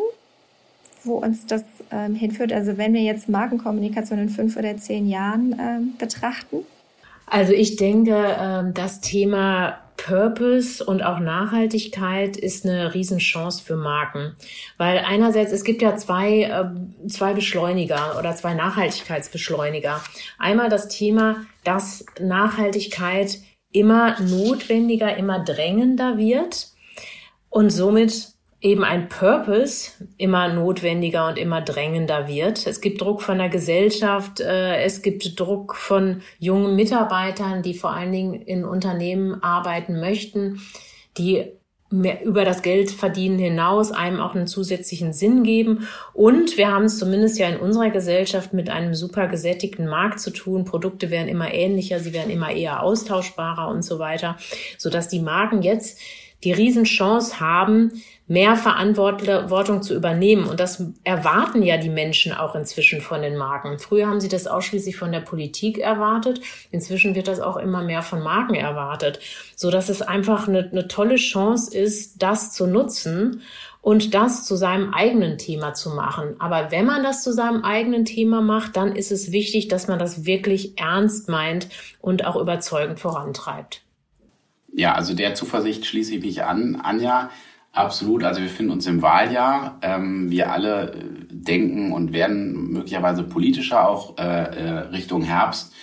wo 1.02 1.14
uns 1.14 1.46
das 1.46 1.64
ähm, 1.90 2.14
hinführt? 2.14 2.52
Also 2.52 2.78
wenn 2.78 2.94
wir 2.94 3.02
jetzt 3.02 3.28
Markenkommunikation 3.28 4.18
in 4.20 4.28
fünf 4.28 4.56
oder 4.56 4.76
zehn 4.76 5.08
Jahren 5.08 5.56
ähm, 5.58 5.94
betrachten? 5.98 6.58
Also 7.26 7.52
ich 7.52 7.76
denke, 7.76 8.36
ähm, 8.38 8.72
das 8.72 9.00
Thema 9.00 9.80
Purpose 9.96 10.84
und 10.84 11.02
auch 11.02 11.18
Nachhaltigkeit 11.18 12.36
ist 12.36 12.64
eine 12.64 12.94
Riesenchance 12.94 13.62
für 13.62 13.76
Marken. 13.76 14.36
Weil 14.76 14.98
einerseits, 14.98 15.52
es 15.52 15.64
gibt 15.64 15.82
ja 15.82 15.96
zwei, 15.96 16.42
ähm, 16.42 16.94
zwei 17.08 17.34
Beschleuniger 17.34 18.18
oder 18.18 18.34
zwei 18.36 18.54
Nachhaltigkeitsbeschleuniger. 18.54 20.02
Einmal 20.38 20.68
das 20.68 20.88
Thema, 20.88 21.46
dass 21.64 22.04
Nachhaltigkeit 22.20 23.38
immer 23.72 24.20
notwendiger, 24.20 25.16
immer 25.16 25.42
drängender 25.42 26.18
wird 26.18 26.68
und 27.50 27.70
somit 27.70 28.35
eben 28.60 28.84
ein 28.84 29.08
Purpose 29.08 29.90
immer 30.16 30.52
notwendiger 30.52 31.28
und 31.28 31.38
immer 31.38 31.60
drängender 31.60 32.26
wird. 32.26 32.66
Es 32.66 32.80
gibt 32.80 33.00
Druck 33.00 33.22
von 33.22 33.38
der 33.38 33.48
Gesellschaft, 33.48 34.40
äh, 34.40 34.82
es 34.82 35.02
gibt 35.02 35.38
Druck 35.38 35.74
von 35.74 36.22
jungen 36.38 36.74
Mitarbeitern, 36.74 37.62
die 37.62 37.74
vor 37.74 37.92
allen 37.92 38.12
Dingen 38.12 38.34
in 38.34 38.64
Unternehmen 38.64 39.42
arbeiten 39.42 40.00
möchten, 40.00 40.60
die 41.18 41.52
mehr 41.88 42.24
über 42.24 42.44
das 42.44 42.62
Geld 42.62 42.90
verdienen 42.90 43.38
hinaus 43.38 43.92
einem 43.92 44.20
auch 44.20 44.34
einen 44.34 44.48
zusätzlichen 44.48 45.12
Sinn 45.12 45.44
geben. 45.44 45.86
Und 46.12 46.56
wir 46.56 46.72
haben 46.72 46.86
es 46.86 46.98
zumindest 46.98 47.38
ja 47.38 47.48
in 47.48 47.60
unserer 47.60 47.90
Gesellschaft 47.90 48.52
mit 48.52 48.70
einem 48.70 48.94
super 48.94 49.28
gesättigten 49.28 49.86
Markt 49.86 50.18
zu 50.18 50.30
tun. 50.30 50.64
Produkte 50.64 51.10
werden 51.10 51.28
immer 51.28 51.52
ähnlicher, 51.52 52.00
sie 52.00 52.12
werden 52.12 52.30
immer 52.30 52.50
eher 52.50 52.82
austauschbarer 52.82 53.68
und 53.68 53.82
so 53.82 53.98
weiter, 53.98 54.36
sodass 54.78 55.08
die 55.08 55.20
Marken 55.20 55.62
jetzt 55.62 56.00
die 56.42 56.52
Riesenchance 56.52 57.40
haben, 57.40 58.02
mehr 58.28 58.56
Verantwortung 58.56 59.82
zu 59.82 59.94
übernehmen. 59.94 60.46
Und 60.46 60.58
das 60.58 60.82
erwarten 61.04 61.62
ja 61.62 61.76
die 61.76 61.88
Menschen 61.88 62.32
auch 62.32 62.54
inzwischen 62.54 63.00
von 63.00 63.22
den 63.22 63.36
Marken. 63.36 63.78
Früher 63.78 64.08
haben 64.08 64.20
sie 64.20 64.28
das 64.28 64.46
ausschließlich 64.46 64.96
von 64.96 65.12
der 65.12 65.20
Politik 65.20 65.78
erwartet. 65.78 66.40
Inzwischen 66.70 67.14
wird 67.14 67.28
das 67.28 67.40
auch 67.40 67.56
immer 67.56 67.82
mehr 67.82 68.02
von 68.02 68.22
Marken 68.22 68.54
erwartet, 68.54 69.20
so 69.54 69.70
dass 69.70 69.88
es 69.88 70.02
einfach 70.02 70.48
eine, 70.48 70.68
eine 70.70 70.88
tolle 70.88 71.16
Chance 71.16 71.76
ist, 71.76 72.22
das 72.22 72.52
zu 72.52 72.66
nutzen 72.66 73.42
und 73.80 74.14
das 74.14 74.44
zu 74.44 74.56
seinem 74.56 74.92
eigenen 74.92 75.38
Thema 75.38 75.74
zu 75.74 75.90
machen. 75.90 76.34
Aber 76.40 76.72
wenn 76.72 76.86
man 76.86 77.04
das 77.04 77.22
zu 77.22 77.32
seinem 77.32 77.62
eigenen 77.62 78.04
Thema 78.04 78.40
macht, 78.40 78.76
dann 78.76 78.96
ist 78.96 79.12
es 79.12 79.30
wichtig, 79.30 79.68
dass 79.68 79.86
man 79.86 80.00
das 80.00 80.24
wirklich 80.24 80.76
ernst 80.76 81.28
meint 81.28 81.68
und 82.00 82.24
auch 82.24 82.34
überzeugend 82.34 82.98
vorantreibt. 82.98 83.82
Ja, 84.72 84.96
also 84.96 85.14
der 85.14 85.34
Zuversicht 85.34 85.86
schließe 85.86 86.16
ich 86.16 86.24
mich 86.24 86.42
an. 86.42 86.80
Anja, 86.82 87.30
Absolut. 87.76 88.24
Also 88.24 88.40
wir 88.40 88.48
finden 88.48 88.72
uns 88.72 88.86
im 88.86 89.02
Wahljahr. 89.02 89.78
Ähm, 89.82 90.30
wir 90.30 90.50
alle 90.50 90.92
äh, 90.92 90.94
denken 91.28 91.92
und 91.92 92.14
werden 92.14 92.72
möglicherweise 92.72 93.22
politischer 93.22 93.86
auch 93.86 94.16
äh, 94.16 94.22
äh, 94.22 94.70
Richtung 94.92 95.22
Herbst. 95.22 95.74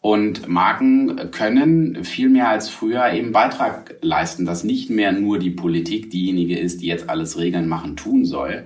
Und 0.00 0.48
Marken 0.48 1.30
können 1.32 2.02
viel 2.02 2.30
mehr 2.30 2.48
als 2.48 2.70
früher 2.70 3.12
eben 3.12 3.32
Beitrag 3.32 3.96
leisten, 4.00 4.46
dass 4.46 4.64
nicht 4.64 4.88
mehr 4.88 5.12
nur 5.12 5.38
die 5.38 5.50
Politik 5.50 6.10
diejenige 6.10 6.58
ist, 6.58 6.80
die 6.80 6.86
jetzt 6.86 7.10
alles 7.10 7.38
Regeln 7.38 7.68
machen 7.68 7.96
tun 7.96 8.24
soll, 8.24 8.64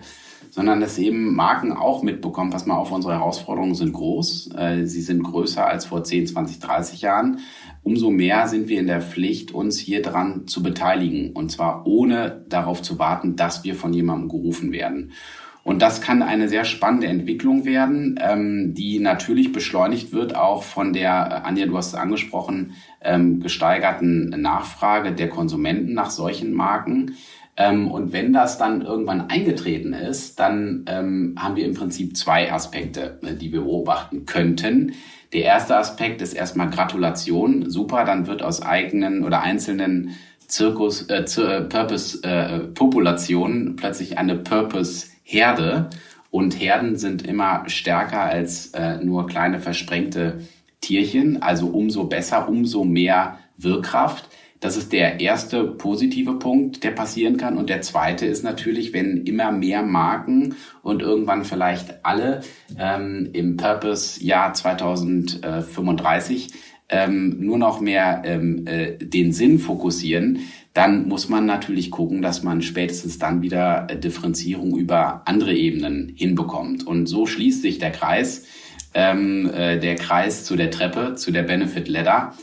sondern 0.51 0.81
dass 0.81 0.99
eben 0.99 1.35
Marken 1.35 1.72
auch 1.72 2.05
mitbekommen, 2.05 2.51
pass 2.51 2.66
mal 2.66 2.76
auf, 2.76 2.91
unsere 2.91 3.14
Herausforderungen 3.14 3.76
sind 3.76 3.93
groß. 3.93 4.51
Sie 4.83 5.01
sind 5.01 5.22
größer 5.22 5.64
als 5.64 5.85
vor 5.85 6.03
10, 6.03 6.26
20, 6.26 6.59
30 6.59 7.03
Jahren 7.03 7.39
umso 7.89 8.11
mehr 8.11 8.49
sind 8.49 8.68
wir 8.68 8.80
in 8.80 8.86
der 8.86 9.01
Pflicht, 9.01 9.51
uns 9.53 9.78
hier 9.78 10.03
dran 10.03 10.47
zu 10.47 10.62
beteiligen. 10.62 11.32
Und 11.32 11.51
zwar 11.51 11.86
ohne 11.86 12.45
darauf 12.51 12.82
zu 12.82 12.99
warten, 12.99 13.34
dass 13.34 13.64
wir 13.64 13.74
von 13.74 13.95
jemandem 13.95 14.28
gerufen 14.28 14.72
werden. 14.72 15.12
Und 15.64 15.80
das 15.80 16.03
kann 16.03 16.22
eine 16.22 16.51
sehr 16.51 16.64
spannende 16.64 17.07
Entwicklung 17.07 17.64
werden, 17.64 18.18
ähm, 18.22 18.74
die 18.74 19.01
natürlich 19.01 19.53
beschleunigt 19.53 20.12
wird 20.12 20.36
auch 20.36 20.64
von 20.64 20.93
der, 20.93 21.11
äh, 21.11 21.47
Anja, 21.49 21.66
du 21.66 21.76
hast 21.78 21.89
es 21.89 21.95
angesprochen, 21.95 22.74
ähm, 23.03 23.41
gesteigerten 23.41 24.28
Nachfrage 24.28 25.12
der 25.12 25.30
Konsumenten 25.30 25.95
nach 25.95 26.11
solchen 26.11 26.53
Marken. 26.53 27.16
Ähm, 27.57 27.91
und 27.91 28.12
wenn 28.12 28.34
das 28.34 28.59
dann 28.59 28.82
irgendwann 28.82 29.30
eingetreten 29.30 29.95
ist, 29.95 30.39
dann 30.39 30.84
ähm, 30.86 31.34
haben 31.39 31.57
wir 31.57 31.64
im 31.64 31.74
Prinzip 31.74 32.16
zwei 32.16 32.53
Aspekte, 32.53 33.18
äh, 33.22 33.34
die 33.34 33.51
wir 33.53 33.62
beobachten 33.62 34.26
könnten. 34.26 34.93
Der 35.33 35.45
erste 35.45 35.76
Aspekt 35.76 36.22
ist 36.22 36.33
erstmal 36.33 36.70
Gratulation. 36.70 37.68
Super, 37.68 38.05
dann 38.05 38.26
wird 38.26 38.43
aus 38.43 38.62
eigenen 38.62 39.24
oder 39.24 39.43
einzelnen 39.43 40.16
Zirkus, 40.47 41.03
äh, 41.03 41.24
äh 41.24 41.61
Purpose-Populationen 41.62 43.68
äh, 43.68 43.72
plötzlich 43.72 44.16
eine 44.16 44.37
Purpose-Herde. 44.37 45.91
Und 46.31 46.61
Herden 46.61 46.97
sind 46.97 47.26
immer 47.26 47.68
stärker 47.68 48.20
als 48.20 48.68
äh, 48.68 48.97
nur 48.97 49.26
kleine 49.26 49.61
versprengte 49.61 50.41
Tierchen. 50.81 51.43
Also 51.43 51.68
umso 51.68 52.05
besser, 52.05 52.49
umso 52.49 52.85
mehr 52.85 53.39
Wirkkraft. 53.59 54.29
Das 54.61 54.77
ist 54.77 54.93
der 54.93 55.21
erste 55.21 55.65
positive 55.65 56.35
Punkt, 56.39 56.83
der 56.83 56.91
passieren 56.91 57.37
kann. 57.37 57.57
Und 57.57 57.71
der 57.71 57.81
zweite 57.83 58.27
ist 58.27 58.43
natürlich, 58.43 58.93
wenn 58.93 59.25
immer 59.25 59.53
mehr 59.53 59.83
Marken 59.83 60.57
und 60.83 61.01
irgendwann 61.01 61.45
vielleicht 61.45 62.05
alle 62.05 62.41
ähm, 62.77 63.31
im 63.33 63.57
Purpose-Jahr 63.57 64.55
2035 64.55 66.51
ähm, 66.89 67.37
nur 67.41 67.59
noch 67.59 67.81
mehr 67.81 68.23
ähm, 68.25 68.67
äh, 68.67 68.97
den 68.97 69.33
Sinn 69.33 69.59
fokussieren, 69.59 70.41
dann 70.73 71.09
muss 71.09 71.29
man 71.29 71.45
natürlich 71.45 71.91
gucken, 71.91 72.23
dass 72.23 72.43
man 72.43 72.63
spätestens 72.63 73.19
dann 73.19 73.43
wieder 73.43 73.87
äh, 73.91 73.99
Differenzierung 73.99 74.77
über 74.77 75.23
andere 75.27 75.55
Ebenen 75.55 76.13
hinbekommt. 76.17 76.87
Und 76.87 77.07
so 77.07 77.27
schließt 77.27 77.63
sich 77.63 77.79
der 77.79 77.91
Kreis, 77.91 78.47
ähm, 78.95 79.51
äh, 79.53 79.79
der 79.79 79.97
Kreis 79.97 80.45
zu 80.45 80.57
der 80.57 80.71
Treppe, 80.71 81.15
zu 81.15 81.31
der 81.31 81.43
Benefit 81.43 81.89
Ladder. 81.89 82.35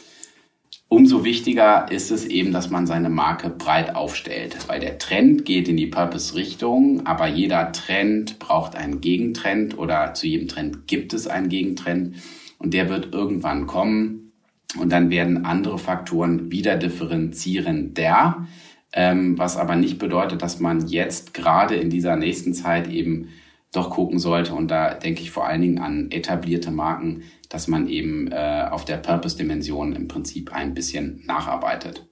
Umso 0.96 1.26
wichtiger 1.26 1.92
ist 1.92 2.10
es 2.10 2.26
eben, 2.26 2.54
dass 2.54 2.70
man 2.70 2.88
seine 2.88 3.10
Marke 3.10 3.50
breit 3.50 3.98
aufstellt, 3.98 4.56
weil 4.70 4.80
der 4.80 4.98
Trend 4.98 5.44
geht 5.44 5.68
in 5.68 5.76
die 5.76 5.88
Purpose-Richtung, 5.88 7.06
aber 7.06 7.28
jeder 7.28 7.74
Trend 7.74 8.40
braucht 8.40 8.78
einen 8.78 9.02
Gegentrend 9.02 9.78
oder 9.78 10.14
zu 10.14 10.26
jedem 10.26 10.48
Trend 10.48 10.88
gibt 10.88 11.12
es 11.12 11.28
einen 11.28 11.50
Gegentrend 11.50 12.16
und 12.60 12.74
der 12.74 12.88
wird 12.88 13.14
irgendwann 13.14 13.68
kommen 13.68 14.32
und 14.80 14.90
dann 14.90 15.10
werden 15.10 15.44
andere 15.44 15.80
Faktoren 15.80 16.50
wieder 16.50 16.78
differenzierender, 16.78 18.48
ähm, 18.94 19.38
was 19.38 19.58
aber 19.58 19.76
nicht 19.76 20.00
bedeutet, 20.00 20.42
dass 20.42 20.62
man 20.62 20.88
jetzt 20.88 21.34
gerade 21.34 21.76
in 21.76 21.90
dieser 21.90 22.16
nächsten 22.16 22.54
Zeit 22.54 22.88
eben 22.88 23.28
doch 23.74 23.90
gucken 23.90 24.20
sollte. 24.20 24.54
Und 24.54 24.70
da 24.70 24.94
denke 24.94 25.22
ich 25.22 25.32
vor 25.32 25.46
allen 25.46 25.62
Dingen 25.62 25.80
an 25.80 26.10
etablierte 26.12 26.72
Marken, 26.72 27.24
dass 27.54 27.68
man 27.68 27.88
eben 27.88 28.32
äh, 28.32 28.68
auf 28.70 28.86
der 28.86 28.98
Purpose-Dimension 28.98 29.96
im 29.96 30.08
Prinzip 30.08 30.54
ein 30.54 30.74
bisschen 30.74 31.24
nacharbeitet. 31.26 32.08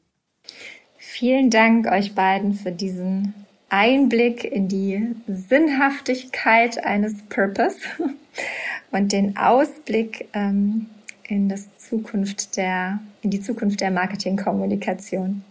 Vielen 0.98 1.50
Dank 1.50 1.88
euch 1.88 2.16
beiden 2.16 2.54
für 2.54 2.72
diesen 2.72 3.34
Einblick 3.70 4.44
in 4.44 4.68
die 4.68 5.16
Sinnhaftigkeit 5.28 6.84
eines 6.84 7.24
Purpose 7.24 7.80
und 8.92 9.12
den 9.12 9.38
Ausblick 9.38 10.28
ähm, 10.34 10.88
in 11.28 11.50
das 11.50 11.76
Zukunft 11.78 12.58
der, 12.58 13.00
in 13.22 13.32
die 13.32 13.42
Zukunft 13.42 13.82
der 13.82 13.92
Marketingkommunikation. 13.92 15.44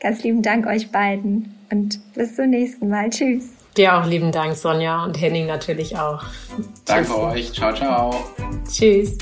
Ganz 0.00 0.22
lieben 0.22 0.42
Dank 0.42 0.66
euch 0.66 0.90
beiden 0.90 1.54
und 1.70 2.00
bis 2.14 2.36
zum 2.36 2.50
nächsten 2.50 2.88
Mal. 2.88 3.10
Tschüss. 3.10 3.59
Dir 3.80 3.96
auch 3.96 4.04
lieben 4.04 4.30
Dank, 4.30 4.56
Sonja 4.56 5.04
und 5.06 5.18
Henning 5.18 5.46
natürlich 5.46 5.96
auch. 5.96 6.22
Danke 6.84 7.06
Tschüss. 7.06 7.16
euch. 7.16 7.52
Ciao, 7.54 7.72
ciao. 7.72 8.14
Tschüss. 8.70 9.16